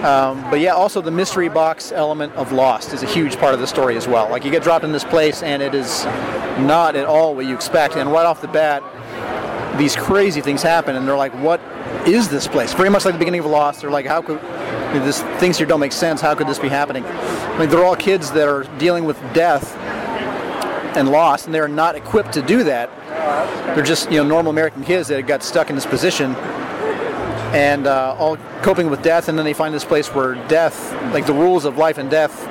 Um, 0.04 0.41
but 0.50 0.60
yeah, 0.60 0.72
also 0.72 1.02
the 1.02 1.12
mystery 1.12 1.50
box 1.50 1.91
element 1.91 2.34
of 2.34 2.52
Lost 2.52 2.94
is 2.94 3.04
a 3.04 3.06
huge 3.06 3.38
part 3.38 3.54
of 3.54 3.60
the 3.60 3.68
story 3.68 3.96
as 3.96 4.08
well. 4.08 4.30
Like 4.30 4.44
you 4.44 4.52
get 4.52 4.64
dropped 4.64 4.84
in 4.84 4.91
this 4.91 5.06
place 5.06 5.44
and 5.44 5.62
it 5.62 5.74
is 5.74 6.06
not 6.60 6.96
at 6.96 7.06
all 7.06 7.36
what 7.36 7.46
you 7.46 7.56
expect, 7.56 7.96
and 7.96 8.12
right 8.12 8.26
off 8.26 8.41
the 8.41 8.48
bat, 8.48 8.84
these 9.78 9.96
crazy 9.96 10.41
things 10.41 10.62
happen, 10.62 10.96
and 10.96 11.08
they're 11.08 11.18
like, 11.18 11.34
"What 11.41 11.60
is 12.06 12.30
this 12.30 12.48
place?" 12.48 12.74
Very 12.74 12.89
much 12.89 13.06
like 13.06 13.14
the 13.14 13.20
beginning 13.20 13.41
of 13.41 13.46
Lost. 13.48 13.82
They're 13.82 13.91
like, 13.91 14.06
"How 14.06 14.22
could 14.22 14.39
I 14.94 14.98
mean, 14.98 15.06
this 15.06 15.22
things 15.39 15.58
here 15.58 15.66
don't 15.66 15.80
make 15.80 15.91
sense? 15.91 16.22
How 16.22 16.36
could 16.36 16.48
this 16.48 16.60
be 16.60 16.70
happening?" 16.70 17.04
I 17.04 17.58
mean, 17.58 17.70
they're 17.70 17.84
all 17.84 17.96
kids 17.96 18.32
that 18.32 18.48
are 18.48 18.64
dealing 18.78 19.06
with 19.06 19.20
death 19.34 19.76
and 20.96 21.10
loss, 21.10 21.46
and 21.46 21.54
they're 21.54 21.68
not 21.68 21.96
equipped 21.96 22.34
to 22.34 22.41
do 22.44 22.64
that. 22.66 22.89
They're 23.76 23.84
just 23.84 24.12
you 24.12 24.18
know 24.18 24.28
normal 24.28 24.52
American 24.52 24.84
kids 24.84 25.08
that 25.08 25.26
got 25.26 25.41
stuck 25.41 25.70
in 25.70 25.76
this 25.76 25.86
position 25.86 26.36
and 27.54 27.86
uh, 27.86 28.16
all 28.18 28.38
coping 28.62 28.89
with 28.89 29.02
death, 29.04 29.30
and 29.30 29.38
then 29.38 29.46
they 29.46 29.54
find 29.54 29.74
this 29.74 29.86
place 29.86 30.08
where 30.08 30.36
death, 30.48 30.91
like 31.14 31.26
the 31.26 31.34
rules 31.34 31.66
of 31.66 31.78
life 31.78 31.98
and 32.00 32.10
death, 32.10 32.48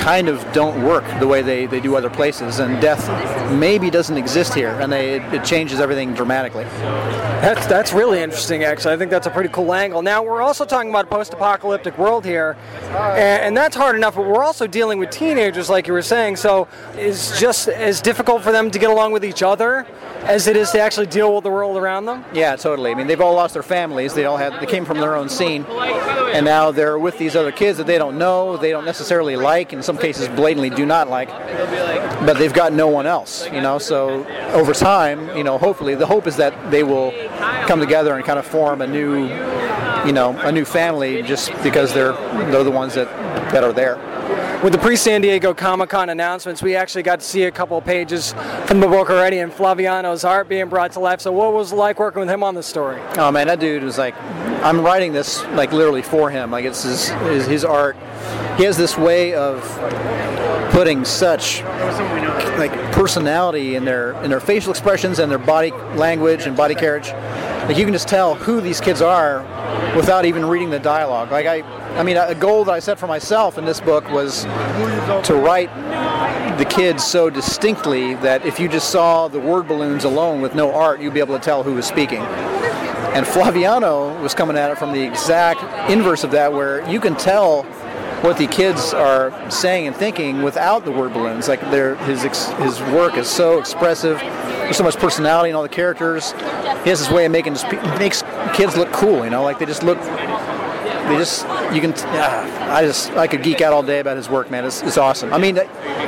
kind 0.00 0.28
of 0.28 0.50
don't 0.52 0.82
work 0.82 1.04
the 1.20 1.28
way 1.28 1.42
they, 1.42 1.66
they 1.66 1.78
do 1.78 1.94
other 1.94 2.10
places, 2.10 2.58
and 2.58 2.80
death 2.80 3.06
maybe 3.52 3.90
doesn't 3.90 4.16
exist 4.16 4.54
here, 4.54 4.70
and 4.80 4.90
they, 4.90 5.20
it, 5.20 5.44
changes 5.44 5.80
everything 5.80 6.14
dramatically. 6.14 6.64
That's 6.64 7.66
that's 7.66 7.92
really 7.92 8.20
interesting. 8.22 8.64
Actually, 8.64 8.94
I 8.94 8.96
think 8.96 9.10
that's 9.10 9.26
a 9.26 9.30
pretty 9.30 9.50
cool 9.50 9.72
angle. 9.72 10.02
Now 10.02 10.22
we're 10.22 10.42
also 10.42 10.64
talking 10.64 10.90
about 10.90 11.06
a 11.06 11.08
post-apocalyptic 11.08 11.98
world 11.98 12.24
here, 12.24 12.56
and, 12.90 13.42
and 13.42 13.56
that's 13.56 13.76
hard 13.76 13.96
enough. 13.96 14.16
But 14.16 14.26
we're 14.26 14.44
also 14.44 14.66
dealing 14.66 14.98
with 14.98 15.10
teenagers, 15.10 15.68
like 15.70 15.86
you 15.86 15.92
were 15.92 16.02
saying. 16.02 16.36
So 16.36 16.68
it's 16.94 17.38
just 17.38 17.68
as 17.68 18.00
difficult 18.00 18.42
for 18.42 18.52
them 18.52 18.70
to 18.70 18.78
get 18.78 18.90
along 18.90 19.12
with 19.12 19.24
each 19.24 19.42
other 19.42 19.86
as 20.24 20.46
it 20.46 20.56
is 20.56 20.70
to 20.70 20.80
actually 20.80 21.06
deal 21.06 21.34
with 21.34 21.44
the 21.44 21.50
world 21.50 21.76
around 21.76 22.04
them. 22.04 22.24
Yeah, 22.32 22.56
totally. 22.56 22.90
I 22.90 22.94
mean, 22.94 23.06
they've 23.06 23.20
all 23.20 23.34
lost 23.34 23.54
their 23.54 23.62
families. 23.62 24.14
They 24.14 24.26
all 24.26 24.36
had 24.36 24.60
they 24.60 24.66
came 24.66 24.84
from 24.84 24.98
their 24.98 25.16
own 25.16 25.28
scene, 25.28 25.64
and 25.64 26.44
now 26.44 26.70
they're 26.70 26.98
with 26.98 27.18
these 27.18 27.36
other 27.36 27.52
kids 27.52 27.78
that 27.78 27.86
they 27.86 27.98
don't 27.98 28.18
know, 28.18 28.56
they 28.56 28.70
don't 28.70 28.84
necessarily 28.84 29.36
like, 29.36 29.72
in 29.72 29.82
some 29.90 29.98
cases 29.98 30.28
blatantly 30.28 30.70
do 30.70 30.86
not 30.86 31.08
like, 31.08 31.28
but 32.24 32.38
they've 32.38 32.52
got 32.52 32.72
no 32.72 32.86
one 32.86 33.06
else. 33.06 33.46
You 33.46 33.60
know, 33.60 33.78
so 33.78 34.24
over 34.52 34.72
time, 34.72 35.36
you 35.36 35.42
know, 35.42 35.58
hopefully 35.58 35.96
the 35.96 36.06
hope 36.06 36.28
is 36.28 36.36
that 36.36 36.70
they 36.70 36.84
will 36.84 37.12
come 37.66 37.80
together 37.80 38.14
and 38.14 38.24
kind 38.24 38.38
of 38.38 38.46
form 38.46 38.82
a 38.82 38.86
new, 38.86 39.24
you 40.06 40.12
know, 40.12 40.38
a 40.42 40.52
new 40.52 40.64
family 40.64 41.22
just 41.22 41.50
because 41.64 41.92
they're 41.92 42.12
they're 42.52 42.62
the 42.62 42.70
ones 42.70 42.94
that 42.94 43.08
that 43.50 43.64
are 43.64 43.72
there. 43.72 43.96
With 44.62 44.74
the 44.74 44.78
pre-San 44.78 45.22
Diego 45.22 45.54
Comic-Con 45.54 46.10
announcements, 46.10 46.62
we 46.62 46.76
actually 46.76 47.02
got 47.02 47.20
to 47.20 47.26
see 47.26 47.44
a 47.44 47.50
couple 47.50 47.78
of 47.78 47.84
pages 47.84 48.34
from 48.66 48.78
the 48.78 48.86
book 48.86 49.08
already, 49.08 49.38
and 49.38 49.50
Flaviano's 49.50 50.22
art 50.22 50.50
being 50.50 50.68
brought 50.68 50.92
to 50.92 51.00
life. 51.00 51.22
So, 51.22 51.32
what 51.32 51.52
was 51.52 51.72
it 51.72 51.76
like 51.76 51.98
working 51.98 52.20
with 52.20 52.28
him 52.28 52.44
on 52.44 52.54
this 52.54 52.66
story? 52.66 53.00
Oh 53.16 53.32
man, 53.32 53.48
that 53.48 53.58
dude 53.58 53.82
was 53.82 53.98
like, 53.98 54.14
I'm 54.62 54.80
writing 54.80 55.12
this 55.12 55.42
like 55.48 55.72
literally 55.72 56.02
for 56.02 56.30
him. 56.30 56.50
Like 56.50 56.64
it's 56.64 56.82
his 56.82 57.08
his, 57.08 57.46
his 57.46 57.64
art. 57.64 57.96
He 58.56 58.64
has 58.64 58.76
this 58.76 58.98
way 58.98 59.34
of 59.34 59.62
putting 60.70 61.04
such 61.04 61.62
like 62.58 62.72
personality 62.92 63.74
in 63.74 63.84
their 63.84 64.12
in 64.22 64.30
their 64.30 64.40
facial 64.40 64.70
expressions 64.70 65.18
and 65.18 65.30
their 65.30 65.38
body 65.38 65.70
language 65.96 66.46
and 66.46 66.56
body 66.56 66.74
carriage. 66.74 67.08
Like 67.68 67.78
you 67.78 67.84
can 67.84 67.92
just 67.92 68.08
tell 68.08 68.34
who 68.34 68.60
these 68.60 68.80
kids 68.80 69.00
are 69.00 69.42
without 69.96 70.24
even 70.24 70.44
reading 70.44 70.70
the 70.70 70.78
dialogue. 70.78 71.30
Like 71.30 71.46
I, 71.46 71.62
I 71.98 72.02
mean, 72.02 72.16
a 72.16 72.34
goal 72.34 72.64
that 72.64 72.72
I 72.72 72.80
set 72.80 72.98
for 72.98 73.06
myself 73.06 73.58
in 73.58 73.64
this 73.64 73.80
book 73.80 74.08
was 74.10 74.44
to 74.44 75.40
write 75.42 75.70
the 76.58 76.64
kids 76.64 77.02
so 77.02 77.30
distinctly 77.30 78.14
that 78.16 78.44
if 78.44 78.60
you 78.60 78.68
just 78.68 78.90
saw 78.90 79.28
the 79.28 79.40
word 79.40 79.66
balloons 79.66 80.04
alone 80.04 80.40
with 80.42 80.54
no 80.54 80.72
art, 80.74 81.00
you'd 81.00 81.14
be 81.14 81.20
able 81.20 81.38
to 81.38 81.42
tell 81.42 81.62
who 81.62 81.74
was 81.74 81.86
speaking. 81.86 82.20
And 83.14 83.26
Flaviano 83.26 84.20
was 84.22 84.34
coming 84.34 84.56
at 84.56 84.70
it 84.70 84.78
from 84.78 84.92
the 84.92 85.02
exact 85.02 85.62
inverse 85.90 86.22
of 86.22 86.30
that, 86.30 86.52
where 86.52 86.88
you 86.88 87.00
can 87.00 87.16
tell 87.16 87.64
what 88.22 88.36
the 88.36 88.46
kids 88.46 88.92
are 88.92 89.50
saying 89.50 89.86
and 89.86 89.96
thinking 89.96 90.42
without 90.42 90.84
the 90.84 90.92
word 90.92 91.12
balloons. 91.12 91.48
Like 91.48 91.60
their 91.70 91.96
his 91.96 92.24
ex, 92.24 92.46
his 92.52 92.80
work 92.92 93.16
is 93.16 93.28
so 93.28 93.58
expressive. 93.58 94.18
There's 94.18 94.76
so 94.76 94.84
much 94.84 94.96
personality 94.96 95.50
in 95.50 95.56
all 95.56 95.62
the 95.62 95.68
characters. 95.68 96.32
He 96.32 96.90
has 96.90 97.00
this 97.00 97.10
way 97.10 97.24
of 97.24 97.32
making 97.32 97.54
makes 97.98 98.22
kids 98.54 98.76
look 98.76 98.92
cool. 98.92 99.24
You 99.24 99.30
know, 99.30 99.42
like 99.42 99.58
they 99.58 99.66
just 99.66 99.82
look. 99.82 99.98
They 100.00 101.16
just 101.16 101.42
you 101.74 101.80
can. 101.80 101.90
Yeah, 102.14 102.68
I 102.72 102.82
just 102.82 103.10
I 103.12 103.26
could 103.26 103.42
geek 103.42 103.60
out 103.60 103.72
all 103.72 103.82
day 103.82 104.00
about 104.00 104.16
his 104.16 104.28
work, 104.28 104.50
man. 104.50 104.64
It's, 104.64 104.82
it's 104.82 104.98
awesome. 104.98 105.32
I 105.32 105.38
mean, 105.38 105.58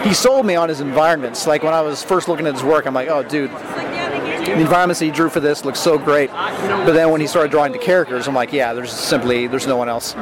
he 0.03 0.15
sold 0.15 0.47
me 0.47 0.55
on 0.55 0.69
his 0.69 0.81
environments. 0.81 1.47
Like 1.47 1.63
when 1.63 1.75
I 1.75 1.81
was 1.81 2.03
first 2.03 2.29
looking 2.29 2.47
at 2.47 2.55
his 2.55 2.63
work, 2.63 2.87
I'm 2.87 2.95
like, 2.95 3.09
oh, 3.09 3.23
dude, 3.23 3.51
the 4.45 4.61
environments 4.61 4.99
that 4.99 5.07
he 5.07 5.11
drew 5.11 5.29
for 5.29 5.41
this 5.41 5.65
look 5.65 5.77
so 5.77 5.99
great. 5.99 6.31
But 6.31 6.93
then 6.93 7.11
when 7.11 7.21
he 7.21 7.27
started 7.27 7.51
drawing 7.51 7.73
the 7.73 7.79
characters, 7.79 8.27
I'm 8.27 8.35
like, 8.35 8.53
yeah, 8.53 8.73
there's 8.73 8.93
simply 8.93 9.47
there's 9.47 9.67
no 9.67 9.77
one 9.77 9.89
else. 9.89 10.13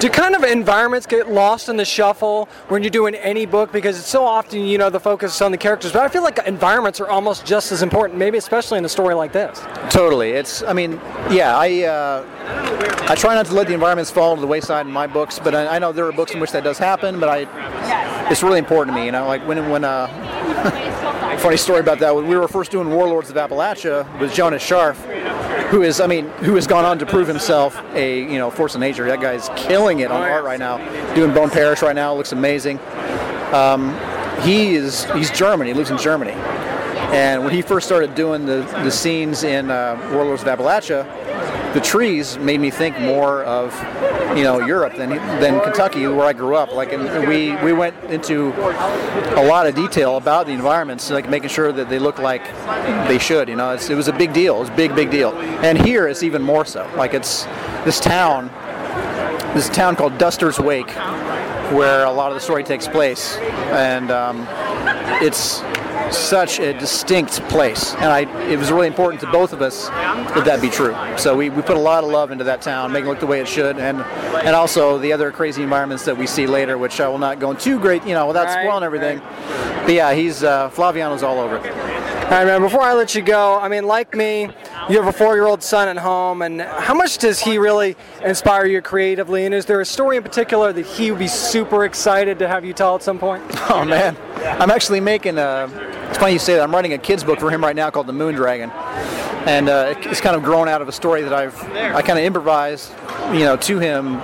Do 0.00 0.08
kind 0.10 0.34
of 0.34 0.44
environments 0.44 1.06
get 1.06 1.30
lost 1.30 1.68
in 1.68 1.76
the 1.76 1.84
shuffle 1.84 2.48
when 2.68 2.82
you're 2.82 2.90
doing 2.90 3.14
any 3.14 3.46
book 3.46 3.72
because 3.72 3.98
it's 3.98 4.08
so 4.08 4.24
often 4.24 4.60
you 4.60 4.78
know 4.78 4.90
the 4.90 5.00
focus 5.00 5.34
is 5.34 5.42
on 5.42 5.52
the 5.52 5.58
characters, 5.58 5.92
but 5.92 6.02
I 6.02 6.08
feel 6.08 6.22
like 6.22 6.38
environments 6.46 7.00
are 7.00 7.08
almost 7.08 7.46
just 7.46 7.72
as 7.72 7.82
important, 7.82 8.18
maybe 8.18 8.38
especially 8.38 8.78
in 8.78 8.84
a 8.84 8.88
story 8.88 9.14
like 9.14 9.32
this. 9.32 9.60
Totally. 9.90 10.30
It's. 10.30 10.62
I 10.62 10.72
mean, 10.72 10.92
yeah. 11.30 11.56
I. 11.56 11.82
Uh, 11.84 13.06
I 13.08 13.14
try 13.14 13.34
not 13.34 13.46
to 13.46 13.54
let 13.54 13.68
the 13.68 13.74
environments 13.74 14.10
fall 14.10 14.34
to 14.34 14.40
the 14.40 14.46
wayside 14.46 14.86
in 14.86 14.92
my 14.92 15.06
books, 15.06 15.38
but 15.38 15.54
I, 15.54 15.76
I 15.76 15.78
know 15.78 15.92
there 15.92 16.06
are 16.06 16.12
books 16.12 16.32
in 16.32 16.40
which 16.40 16.52
that 16.52 16.64
does 16.64 16.78
happen. 16.78 17.20
But 17.20 17.28
I. 17.28 18.28
It's 18.30 18.42
really 18.42 18.58
important 18.58 18.96
to 18.96 19.00
me. 19.00 19.06
You 19.06 19.12
know, 19.12 19.26
like 19.26 19.46
when 19.46 19.70
when. 19.70 19.84
Uh, 19.84 20.82
funny 21.46 21.56
story 21.56 21.78
about 21.78 22.00
that. 22.00 22.12
When 22.12 22.26
we 22.26 22.36
were 22.36 22.48
first 22.48 22.72
doing 22.72 22.90
Warlords 22.90 23.30
of 23.30 23.36
Appalachia 23.36 24.18
with 24.18 24.34
Jonas 24.34 24.68
Scharf, 24.68 24.96
who 25.68 25.82
is, 25.84 26.00
I 26.00 26.08
mean, 26.08 26.28
who 26.40 26.56
has 26.56 26.66
gone 26.66 26.84
on 26.84 26.98
to 26.98 27.06
prove 27.06 27.28
himself 27.28 27.80
a, 27.94 28.22
you 28.22 28.36
know, 28.36 28.50
force 28.50 28.74
of 28.74 28.80
nature. 28.80 29.06
That 29.06 29.20
guy's 29.20 29.48
killing 29.54 30.00
it 30.00 30.10
on 30.10 30.22
art 30.22 30.42
right 30.42 30.58
now. 30.58 30.78
Doing 31.14 31.32
Bone 31.32 31.48
Parish 31.48 31.82
right 31.82 31.94
now 31.94 32.12
looks 32.14 32.32
amazing. 32.32 32.80
Um, 33.52 33.96
he 34.42 34.74
is, 34.74 35.04
he's 35.12 35.30
German. 35.30 35.68
He 35.68 35.72
lives 35.72 35.90
in 35.90 35.98
Germany. 35.98 36.32
And 36.32 37.44
when 37.44 37.54
he 37.54 37.62
first 37.62 37.86
started 37.86 38.16
doing 38.16 38.44
the, 38.44 38.62
the 38.82 38.90
scenes 38.90 39.44
in 39.44 39.70
uh, 39.70 40.10
Warlords 40.12 40.42
of 40.42 40.48
Appalachia, 40.48 41.04
the 41.76 41.82
trees 41.82 42.38
made 42.38 42.58
me 42.58 42.70
think 42.70 42.98
more 42.98 43.44
of, 43.44 43.70
you 44.34 44.42
know, 44.42 44.64
Europe 44.66 44.94
than 44.96 45.10
than 45.10 45.60
Kentucky, 45.60 46.06
where 46.06 46.24
I 46.24 46.32
grew 46.32 46.56
up. 46.56 46.72
Like, 46.72 46.90
and 46.94 47.28
we 47.28 47.54
we 47.56 47.74
went 47.74 47.94
into 48.04 48.54
a 49.38 49.44
lot 49.44 49.66
of 49.66 49.74
detail 49.74 50.16
about 50.16 50.46
the 50.46 50.52
environments, 50.52 51.10
like 51.10 51.28
making 51.28 51.50
sure 51.50 51.72
that 51.72 51.90
they 51.90 51.98
look 51.98 52.18
like 52.18 52.42
they 53.08 53.18
should. 53.18 53.50
You 53.50 53.56
know, 53.56 53.74
it 53.74 53.90
was 53.90 54.08
a 54.08 54.12
big 54.14 54.32
deal. 54.32 54.56
It 54.56 54.60
was 54.60 54.68
a 54.70 54.74
big, 54.76 54.94
big 54.94 55.10
deal. 55.10 55.32
And 55.62 55.76
here 55.76 56.08
it's 56.08 56.22
even 56.22 56.40
more 56.40 56.64
so. 56.64 56.90
Like, 56.96 57.12
it's 57.12 57.44
this 57.84 58.00
town, 58.00 58.48
this 59.52 59.68
town 59.68 59.96
called 59.96 60.16
Duster's 60.16 60.58
Wake, 60.58 60.90
where 61.76 62.06
a 62.06 62.10
lot 62.10 62.28
of 62.32 62.36
the 62.36 62.40
story 62.40 62.64
takes 62.64 62.88
place, 62.88 63.36
and 63.36 64.10
um, 64.10 64.46
it's 65.22 65.60
such 66.10 66.60
a 66.60 66.72
distinct 66.78 67.40
place, 67.48 67.94
and 67.94 68.04
I, 68.04 68.20
it 68.50 68.58
was 68.58 68.70
really 68.70 68.86
important 68.86 69.20
to 69.22 69.30
both 69.30 69.52
of 69.52 69.62
us 69.62 69.88
that 69.88 70.44
that 70.44 70.60
be 70.60 70.68
true. 70.70 70.96
So 71.16 71.36
we, 71.36 71.50
we 71.50 71.62
put 71.62 71.76
a 71.76 71.80
lot 71.80 72.04
of 72.04 72.10
love 72.10 72.30
into 72.30 72.44
that 72.44 72.62
town, 72.62 72.92
making 72.92 73.06
it 73.06 73.10
look 73.10 73.20
the 73.20 73.26
way 73.26 73.40
it 73.40 73.48
should, 73.48 73.78
and 73.78 74.00
and 74.00 74.54
also 74.54 74.98
the 74.98 75.12
other 75.12 75.30
crazy 75.30 75.62
environments 75.62 76.04
that 76.04 76.16
we 76.16 76.26
see 76.26 76.46
later, 76.46 76.78
which 76.78 77.00
I 77.00 77.08
will 77.08 77.18
not 77.18 77.38
go 77.40 77.50
into 77.50 77.78
great, 77.78 78.04
you 78.06 78.14
know, 78.14 78.26
without 78.26 78.46
Right, 78.46 78.62
spoiling 78.62 78.84
everything. 78.84 79.20
But 79.84 79.92
yeah, 79.92 80.14
he's 80.14 80.42
uh, 80.42 80.68
Flaviano's 80.70 81.22
all 81.22 81.38
over. 81.38 81.58
All 82.26 82.32
right, 82.32 82.44
man. 82.44 82.60
Before 82.60 82.80
I 82.80 82.92
let 82.94 83.14
you 83.14 83.22
go, 83.22 83.56
I 83.56 83.68
mean, 83.68 83.86
like 83.86 84.16
me, 84.16 84.48
you 84.90 84.96
have 84.96 85.06
a 85.06 85.12
four-year-old 85.12 85.62
son 85.62 85.86
at 85.86 85.96
home, 85.96 86.42
and 86.42 86.60
how 86.60 86.92
much 86.92 87.18
does 87.18 87.38
he 87.38 87.56
really 87.56 87.94
inspire 88.24 88.66
you 88.66 88.82
creatively? 88.82 89.46
And 89.46 89.54
is 89.54 89.64
there 89.64 89.80
a 89.80 89.84
story 89.84 90.16
in 90.16 90.24
particular 90.24 90.72
that 90.72 90.84
he 90.84 91.12
would 91.12 91.20
be 91.20 91.28
super 91.28 91.84
excited 91.84 92.40
to 92.40 92.48
have 92.48 92.64
you 92.64 92.72
tell 92.72 92.96
at 92.96 93.02
some 93.04 93.20
point? 93.20 93.44
Oh 93.68 93.84
man, 93.84 94.16
I'm 94.60 94.70
actually 94.70 95.00
making 95.00 95.38
a. 95.38 95.68
It's 96.08 96.18
funny 96.18 96.32
you 96.32 96.38
say 96.38 96.54
that. 96.54 96.62
I'm 96.62 96.72
writing 96.74 96.94
a 96.94 96.98
kids 96.98 97.22
book 97.22 97.38
for 97.40 97.50
him 97.50 97.62
right 97.62 97.76
now 97.76 97.90
called 97.90 98.06
The 98.06 98.12
Moon 98.12 98.34
Dragon, 98.34 98.70
and 99.46 99.68
uh, 99.68 99.94
it's 99.98 100.20
kind 100.20 100.36
of 100.36 100.42
grown 100.42 100.68
out 100.68 100.82
of 100.82 100.88
a 100.88 100.92
story 100.92 101.22
that 101.22 101.32
I've 101.32 101.60
I 101.72 102.02
kind 102.02 102.18
of 102.18 102.24
improvised, 102.24 102.92
you 103.32 103.40
know, 103.40 103.56
to 103.56 103.78
him 103.78 104.14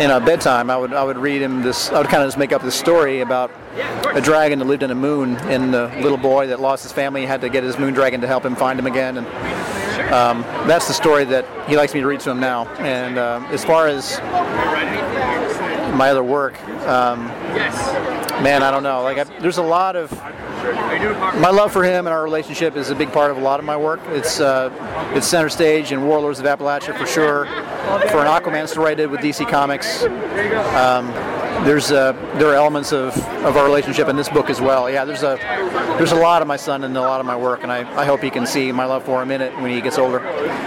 in 0.00 0.10
a 0.10 0.20
bedtime. 0.20 0.68
I 0.68 0.76
would 0.76 0.92
I 0.92 1.04
would 1.04 1.16
read 1.16 1.40
him 1.40 1.62
this. 1.62 1.90
I 1.90 1.98
would 1.98 2.08
kind 2.08 2.22
of 2.22 2.26
just 2.26 2.38
make 2.38 2.52
up 2.52 2.62
this 2.62 2.74
story 2.74 3.20
about 3.20 3.50
a 4.14 4.20
dragon 4.20 4.58
that 4.58 4.66
lived 4.66 4.82
in 4.82 4.90
a 4.90 4.94
moon, 4.94 5.36
and 5.36 5.72
the 5.72 5.86
little 6.00 6.18
boy 6.18 6.48
that 6.48 6.60
lost 6.60 6.82
his 6.82 6.92
family 6.92 7.24
had 7.24 7.40
to 7.40 7.48
get 7.48 7.64
his 7.64 7.78
moon 7.78 7.94
dragon 7.94 8.20
to 8.20 8.26
help 8.26 8.44
him 8.44 8.56
find 8.56 8.78
him 8.78 8.86
again, 8.86 9.18
and. 9.18 9.26
Um, 10.12 10.42
that's 10.66 10.88
the 10.88 10.92
story 10.92 11.24
that 11.24 11.46
he 11.66 11.74
likes 11.74 11.94
me 11.94 12.00
to 12.00 12.06
read 12.06 12.20
to 12.20 12.30
him 12.30 12.38
now. 12.38 12.66
And 12.74 13.16
uh, 13.16 13.42
as 13.50 13.64
far 13.64 13.88
as 13.88 14.18
my 15.96 16.10
other 16.10 16.22
work, 16.22 16.62
um, 16.86 17.28
man, 18.42 18.62
I 18.62 18.70
don't 18.70 18.82
know. 18.82 19.02
Like, 19.02 19.16
I, 19.16 19.24
there's 19.40 19.56
a 19.56 19.62
lot 19.62 19.96
of 19.96 20.12
my 21.40 21.50
love 21.50 21.72
for 21.72 21.82
him 21.84 22.06
and 22.06 22.14
our 22.14 22.22
relationship 22.22 22.76
is 22.76 22.90
a 22.90 22.94
big 22.94 23.12
part 23.12 23.30
of 23.30 23.36
a 23.36 23.40
lot 23.40 23.58
of 23.60 23.66
my 23.66 23.76
work. 23.76 24.00
It's 24.08 24.40
uh, 24.40 24.70
it's 25.14 25.26
center 25.26 25.48
stage 25.48 25.92
in 25.92 26.06
Warlords 26.06 26.40
of 26.40 26.46
Appalachia 26.46 26.96
for 26.96 27.06
sure. 27.06 27.46
For 28.10 28.20
an 28.20 28.28
Aquaman 28.28 28.68
story 28.68 28.92
I 28.92 28.94
did 28.94 29.10
with 29.10 29.20
DC 29.20 29.48
Comics, 29.48 30.04
um, 30.04 31.12
there's 31.64 31.92
uh, 31.92 32.12
there 32.38 32.48
are 32.48 32.54
elements 32.54 32.92
of, 32.92 33.16
of 33.44 33.56
our 33.56 33.64
relationship 33.64 34.08
in 34.08 34.16
this 34.16 34.28
book 34.28 34.50
as 34.50 34.60
well. 34.60 34.90
Yeah, 34.90 35.04
there's 35.04 35.22
a 35.22 35.36
there's 35.96 36.12
a 36.12 36.16
lot 36.16 36.42
of 36.42 36.48
my 36.48 36.56
son 36.56 36.84
in 36.84 36.96
a 36.96 37.00
lot 37.00 37.20
of 37.20 37.26
my 37.26 37.36
work, 37.36 37.62
and 37.62 37.70
I, 37.70 37.80
I 38.00 38.04
hope 38.04 38.20
he 38.20 38.30
can 38.30 38.46
see 38.46 38.72
my 38.72 38.84
love 38.84 39.04
for 39.04 39.22
him 39.22 39.30
in 39.30 39.40
it 39.40 39.54
when 39.60 39.70
he 39.70 39.80
gets 39.80 39.98
older. 39.98 40.18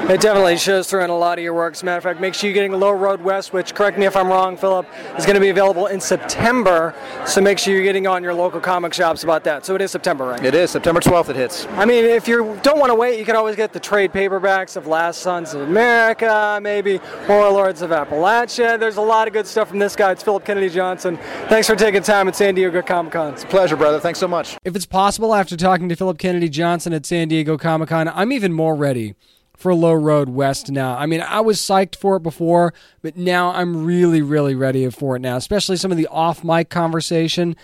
It 0.07 0.21
definitely 0.21 0.57
shows 0.57 0.89
through 0.89 1.03
in 1.03 1.09
a 1.09 1.17
lot 1.17 1.37
of 1.37 1.43
your 1.43 1.53
work. 1.53 1.73
As 1.73 1.81
a 1.81 1.85
matter 1.85 1.97
of 1.97 2.03
fact, 2.03 2.21
make 2.21 2.33
sure 2.33 2.47
you're 2.47 2.53
getting 2.53 2.71
Low 2.71 2.91
Road 2.91 3.21
West, 3.21 3.51
which, 3.51 3.73
correct 3.73 3.97
me 3.97 4.05
if 4.05 4.15
I'm 4.15 4.27
wrong, 4.27 4.55
Phillip, 4.55 4.85
is 5.17 5.25
going 5.25 5.33
to 5.33 5.41
be 5.41 5.49
available 5.49 5.87
in 5.87 5.99
September. 5.99 6.93
So 7.25 7.41
make 7.41 7.57
sure 7.57 7.73
you're 7.73 7.83
getting 7.83 8.07
on 8.07 8.23
your 8.23 8.33
local 8.33 8.61
comic 8.61 8.93
shops 8.93 9.23
about 9.23 9.43
that. 9.45 9.65
So 9.65 9.75
it 9.75 9.81
is 9.81 9.91
September, 9.91 10.25
right? 10.25 10.45
It 10.45 10.53
is 10.53 10.71
September 10.71 11.01
12th. 11.01 11.29
It 11.29 11.35
hits. 11.35 11.65
I 11.71 11.85
mean, 11.85 12.05
if 12.05 12.27
you 12.27 12.57
don't 12.61 12.79
want 12.79 12.91
to 12.91 12.95
wait, 12.95 13.17
you 13.19 13.25
can 13.25 13.35
always 13.35 13.55
get 13.55 13.73
the 13.73 13.79
trade 13.79 14.13
paperbacks 14.13 14.77
of 14.77 14.87
Last 14.87 15.21
Sons 15.21 15.53
of 15.53 15.61
America, 15.61 16.59
maybe 16.61 17.01
Warlords 17.27 17.81
of 17.81 17.89
Appalachia. 17.89 18.79
There's 18.79 18.97
a 18.97 19.01
lot 19.01 19.27
of 19.27 19.33
good 19.33 19.47
stuff 19.47 19.69
from 19.69 19.79
this 19.79 19.95
guy. 19.95 20.11
It's 20.11 20.23
Phillip 20.23 20.45
Kennedy 20.45 20.69
Johnson. 20.85 21.17
Thanks 21.49 21.67
for 21.67 21.75
taking 21.75 22.03
time 22.03 22.27
at 22.27 22.35
San 22.35 22.53
Diego 22.53 22.79
Comic 22.83 23.13
Con. 23.13 23.33
It's 23.33 23.43
a 23.43 23.47
pleasure, 23.47 23.75
brother. 23.75 23.99
Thanks 23.99 24.19
so 24.19 24.27
much. 24.27 24.55
If 24.63 24.75
it's 24.75 24.85
possible, 24.85 25.33
after 25.33 25.57
talking 25.57 25.89
to 25.89 25.95
Phillip 25.95 26.19
Kennedy 26.19 26.47
Johnson 26.47 26.93
at 26.93 27.07
San 27.07 27.27
Diego 27.27 27.57
Comic 27.57 27.89
Con, 27.89 28.07
I'm 28.07 28.31
even 28.31 28.53
more 28.53 28.75
ready 28.75 29.15
for 29.57 29.73
Low 29.73 29.93
Road 29.93 30.29
West 30.29 30.69
now. 30.69 30.95
I 30.95 31.07
mean, 31.07 31.21
I 31.21 31.39
was 31.39 31.59
psyched 31.59 31.95
for 31.95 32.17
it 32.17 32.19
before, 32.23 32.71
but 33.01 33.17
now 33.17 33.51
I'm 33.51 33.83
really, 33.83 34.21
really 34.21 34.53
ready 34.53 34.87
for 34.91 35.15
it 35.15 35.23
now, 35.23 35.37
especially 35.37 35.77
some 35.77 35.89
of 35.91 35.97
the 35.97 36.07
off 36.07 36.43
mic 36.43 36.69
conversation 36.69 37.55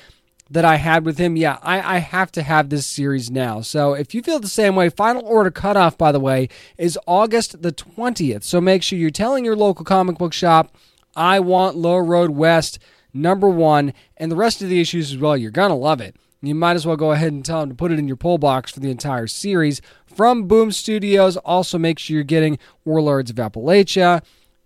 that 0.49 0.65
I 0.65 0.77
had 0.77 1.05
with 1.05 1.19
him. 1.19 1.35
Yeah, 1.35 1.59
I, 1.61 1.97
I 1.97 1.97
have 1.99 2.31
to 2.31 2.41
have 2.41 2.69
this 2.69 2.87
series 2.87 3.29
now. 3.29 3.61
So 3.61 3.93
if 3.93 4.15
you 4.15 4.23
feel 4.23 4.39
the 4.39 4.47
same 4.47 4.75
way, 4.75 4.89
final 4.89 5.23
order 5.27 5.51
cutoff, 5.51 5.95
by 5.95 6.11
the 6.11 6.19
way, 6.19 6.49
is 6.79 6.97
August 7.05 7.61
the 7.61 7.71
20th. 7.71 8.43
So 8.43 8.59
make 8.59 8.81
sure 8.81 8.97
you're 8.97 9.11
telling 9.11 9.45
your 9.45 9.55
local 9.55 9.85
comic 9.85 10.17
book 10.17 10.33
shop, 10.33 10.75
I 11.15 11.39
want 11.39 11.75
Low 11.75 11.97
Road 11.97 12.31
West 12.31 12.79
number 13.13 13.49
one, 13.49 13.93
and 14.17 14.31
the 14.31 14.35
rest 14.35 14.61
of 14.61 14.69
the 14.69 14.81
issues 14.81 15.11
as 15.11 15.17
well. 15.17 15.37
You're 15.37 15.51
going 15.51 15.69
to 15.69 15.75
love 15.75 16.01
it. 16.01 16.15
You 16.41 16.55
might 16.55 16.75
as 16.75 16.87
well 16.87 16.95
go 16.95 17.11
ahead 17.11 17.31
and 17.31 17.45
tell 17.45 17.59
them 17.59 17.69
to 17.69 17.75
put 17.75 17.91
it 17.91 17.99
in 17.99 18.07
your 18.07 18.17
pull 18.17 18.39
box 18.39 18.71
for 18.71 18.79
the 18.79 18.89
entire 18.89 19.27
series. 19.27 19.79
From 20.05 20.47
Boom 20.47 20.71
Studios, 20.71 21.37
also 21.37 21.77
make 21.77 21.99
sure 21.99 22.15
you're 22.15 22.23
getting 22.23 22.57
Warlords 22.83 23.29
of 23.29 23.35
Appalachia, 23.35 24.23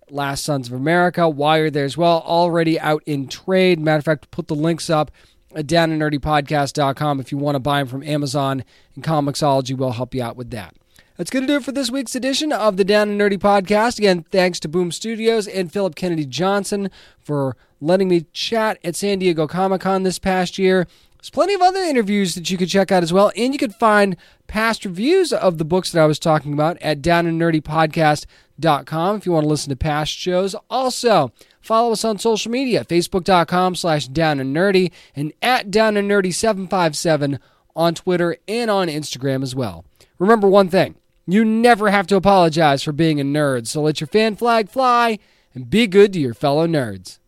Last 0.09 0.45
Sons 0.45 0.67
of 0.67 0.73
America, 0.73 1.27
Wire 1.27 1.69
there 1.69 1.83
as 1.83 1.97
well, 1.97 2.23
already 2.25 2.79
out 2.79 3.03
in 3.05 3.27
trade. 3.27 3.79
Matter 3.79 3.99
of 3.99 4.05
fact, 4.05 4.31
put 4.31 4.47
the 4.47 4.55
links 4.55 4.89
up 4.89 5.11
at 5.53 5.67
downandnerdypodcast.com 5.67 7.19
if 7.19 7.31
you 7.31 7.37
want 7.37 7.55
to 7.55 7.59
buy 7.59 7.79
them 7.79 7.87
from 7.87 8.03
Amazon, 8.03 8.63
and 8.95 9.03
Comixology 9.03 9.75
will 9.75 9.91
help 9.91 10.15
you 10.15 10.23
out 10.23 10.37
with 10.37 10.51
that. 10.51 10.75
That's 11.17 11.29
going 11.29 11.43
to 11.43 11.53
do 11.53 11.57
it 11.57 11.63
for 11.63 11.71
this 11.71 11.89
week's 11.89 12.13
edition 12.13 12.51
of 12.51 12.75
the 12.75 12.83
Down 12.83 13.07
and 13.09 13.17
Nerdy 13.19 13.37
Podcast. 13.37 13.99
Again, 13.99 14.25
thanks 14.31 14.59
to 14.59 14.67
Boom 14.67 14.91
Studios 14.91 15.47
and 15.47 15.71
Phillip 15.71 15.95
Kennedy 15.95 16.25
Johnson 16.25 16.91
for 17.21 17.55
letting 17.79 18.09
me 18.09 18.25
chat 18.33 18.79
at 18.83 18.97
San 18.97 19.19
Diego 19.19 19.47
Comic 19.47 19.79
Con 19.81 20.03
this 20.03 20.19
past 20.19 20.57
year. 20.57 20.87
There's 21.17 21.29
plenty 21.29 21.53
of 21.53 21.61
other 21.61 21.79
interviews 21.79 22.35
that 22.35 22.51
you 22.51 22.57
could 22.57 22.67
check 22.67 22.91
out 22.91 23.01
as 23.01 23.13
well, 23.13 23.31
and 23.35 23.53
you 23.53 23.57
could 23.57 23.73
find 23.75 24.17
past 24.47 24.83
reviews 24.83 25.31
of 25.31 25.57
the 25.57 25.63
books 25.65 25.91
that 25.91 26.03
I 26.03 26.05
was 26.05 26.19
talking 26.19 26.51
about 26.53 26.77
at 26.81 27.01
downandnerdypodcast.com 27.01 29.15
if 29.15 29.25
you 29.25 29.31
want 29.31 29.45
to 29.45 29.49
listen 29.49 29.69
to 29.69 29.77
past 29.77 30.11
shows. 30.11 30.53
Also, 30.69 31.31
follow 31.61 31.93
us 31.93 32.05
on 32.05 32.19
social 32.19 32.51
media, 32.51 32.83
facebook.com 32.83 33.75
slash 33.75 34.09
downandnerdy 34.09 34.91
and 35.15 35.33
at 35.41 35.71
downandnerdy757 35.71 37.39
on 37.75 37.95
Twitter 37.95 38.37
and 38.47 38.69
on 38.69 38.87
Instagram 38.87 39.41
as 39.41 39.55
well. 39.55 39.83
Remember 40.19 40.47
one 40.47 40.69
thing, 40.69 40.93
you 41.25 41.43
never 41.43 41.89
have 41.89 42.07
to 42.07 42.15
apologize 42.15 42.83
for 42.83 42.91
being 42.91 43.19
a 43.19 43.23
nerd, 43.23 43.67
so 43.67 43.81
let 43.81 43.99
your 43.99 44.07
fan 44.07 44.35
flag 44.35 44.69
fly 44.69 45.19
and 45.53 45.69
be 45.69 45.87
good 45.87 46.13
to 46.13 46.19
your 46.19 46.33
fellow 46.33 46.67
nerds. 46.67 47.19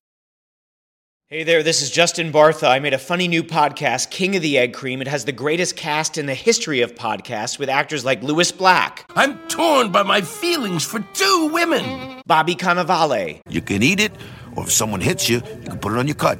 Hey 1.29 1.43
there, 1.43 1.61
this 1.61 1.81
is 1.81 1.91
Justin 1.91 2.31
Bartha. 2.31 2.69
I 2.69 2.79
made 2.79 2.93
a 2.93 2.97
funny 2.97 3.27
new 3.27 3.43
podcast, 3.43 4.11
King 4.11 4.37
of 4.37 4.41
the 4.41 4.57
Egg 4.57 4.73
Cream. 4.73 5.01
It 5.01 5.09
has 5.09 5.25
the 5.25 5.33
greatest 5.33 5.75
cast 5.75 6.17
in 6.17 6.25
the 6.25 6.33
history 6.33 6.79
of 6.79 6.95
podcasts 6.95 7.59
with 7.59 7.67
actors 7.67 8.05
like 8.05 8.23
Lewis 8.23 8.49
Black. 8.53 9.05
I'm 9.13 9.37
torn 9.49 9.91
by 9.91 10.03
my 10.03 10.21
feelings 10.21 10.85
for 10.85 10.99
two 11.13 11.49
women. 11.51 12.21
Bobby 12.25 12.55
Cannavale. 12.55 13.41
You 13.49 13.61
can 13.61 13.83
eat 13.83 13.99
it, 13.99 14.13
or 14.55 14.63
if 14.63 14.71
someone 14.71 15.01
hits 15.01 15.27
you, 15.27 15.41
you 15.63 15.69
can 15.69 15.79
put 15.79 15.91
it 15.91 15.99
on 15.99 16.07
your 16.07 16.15
cut. 16.15 16.39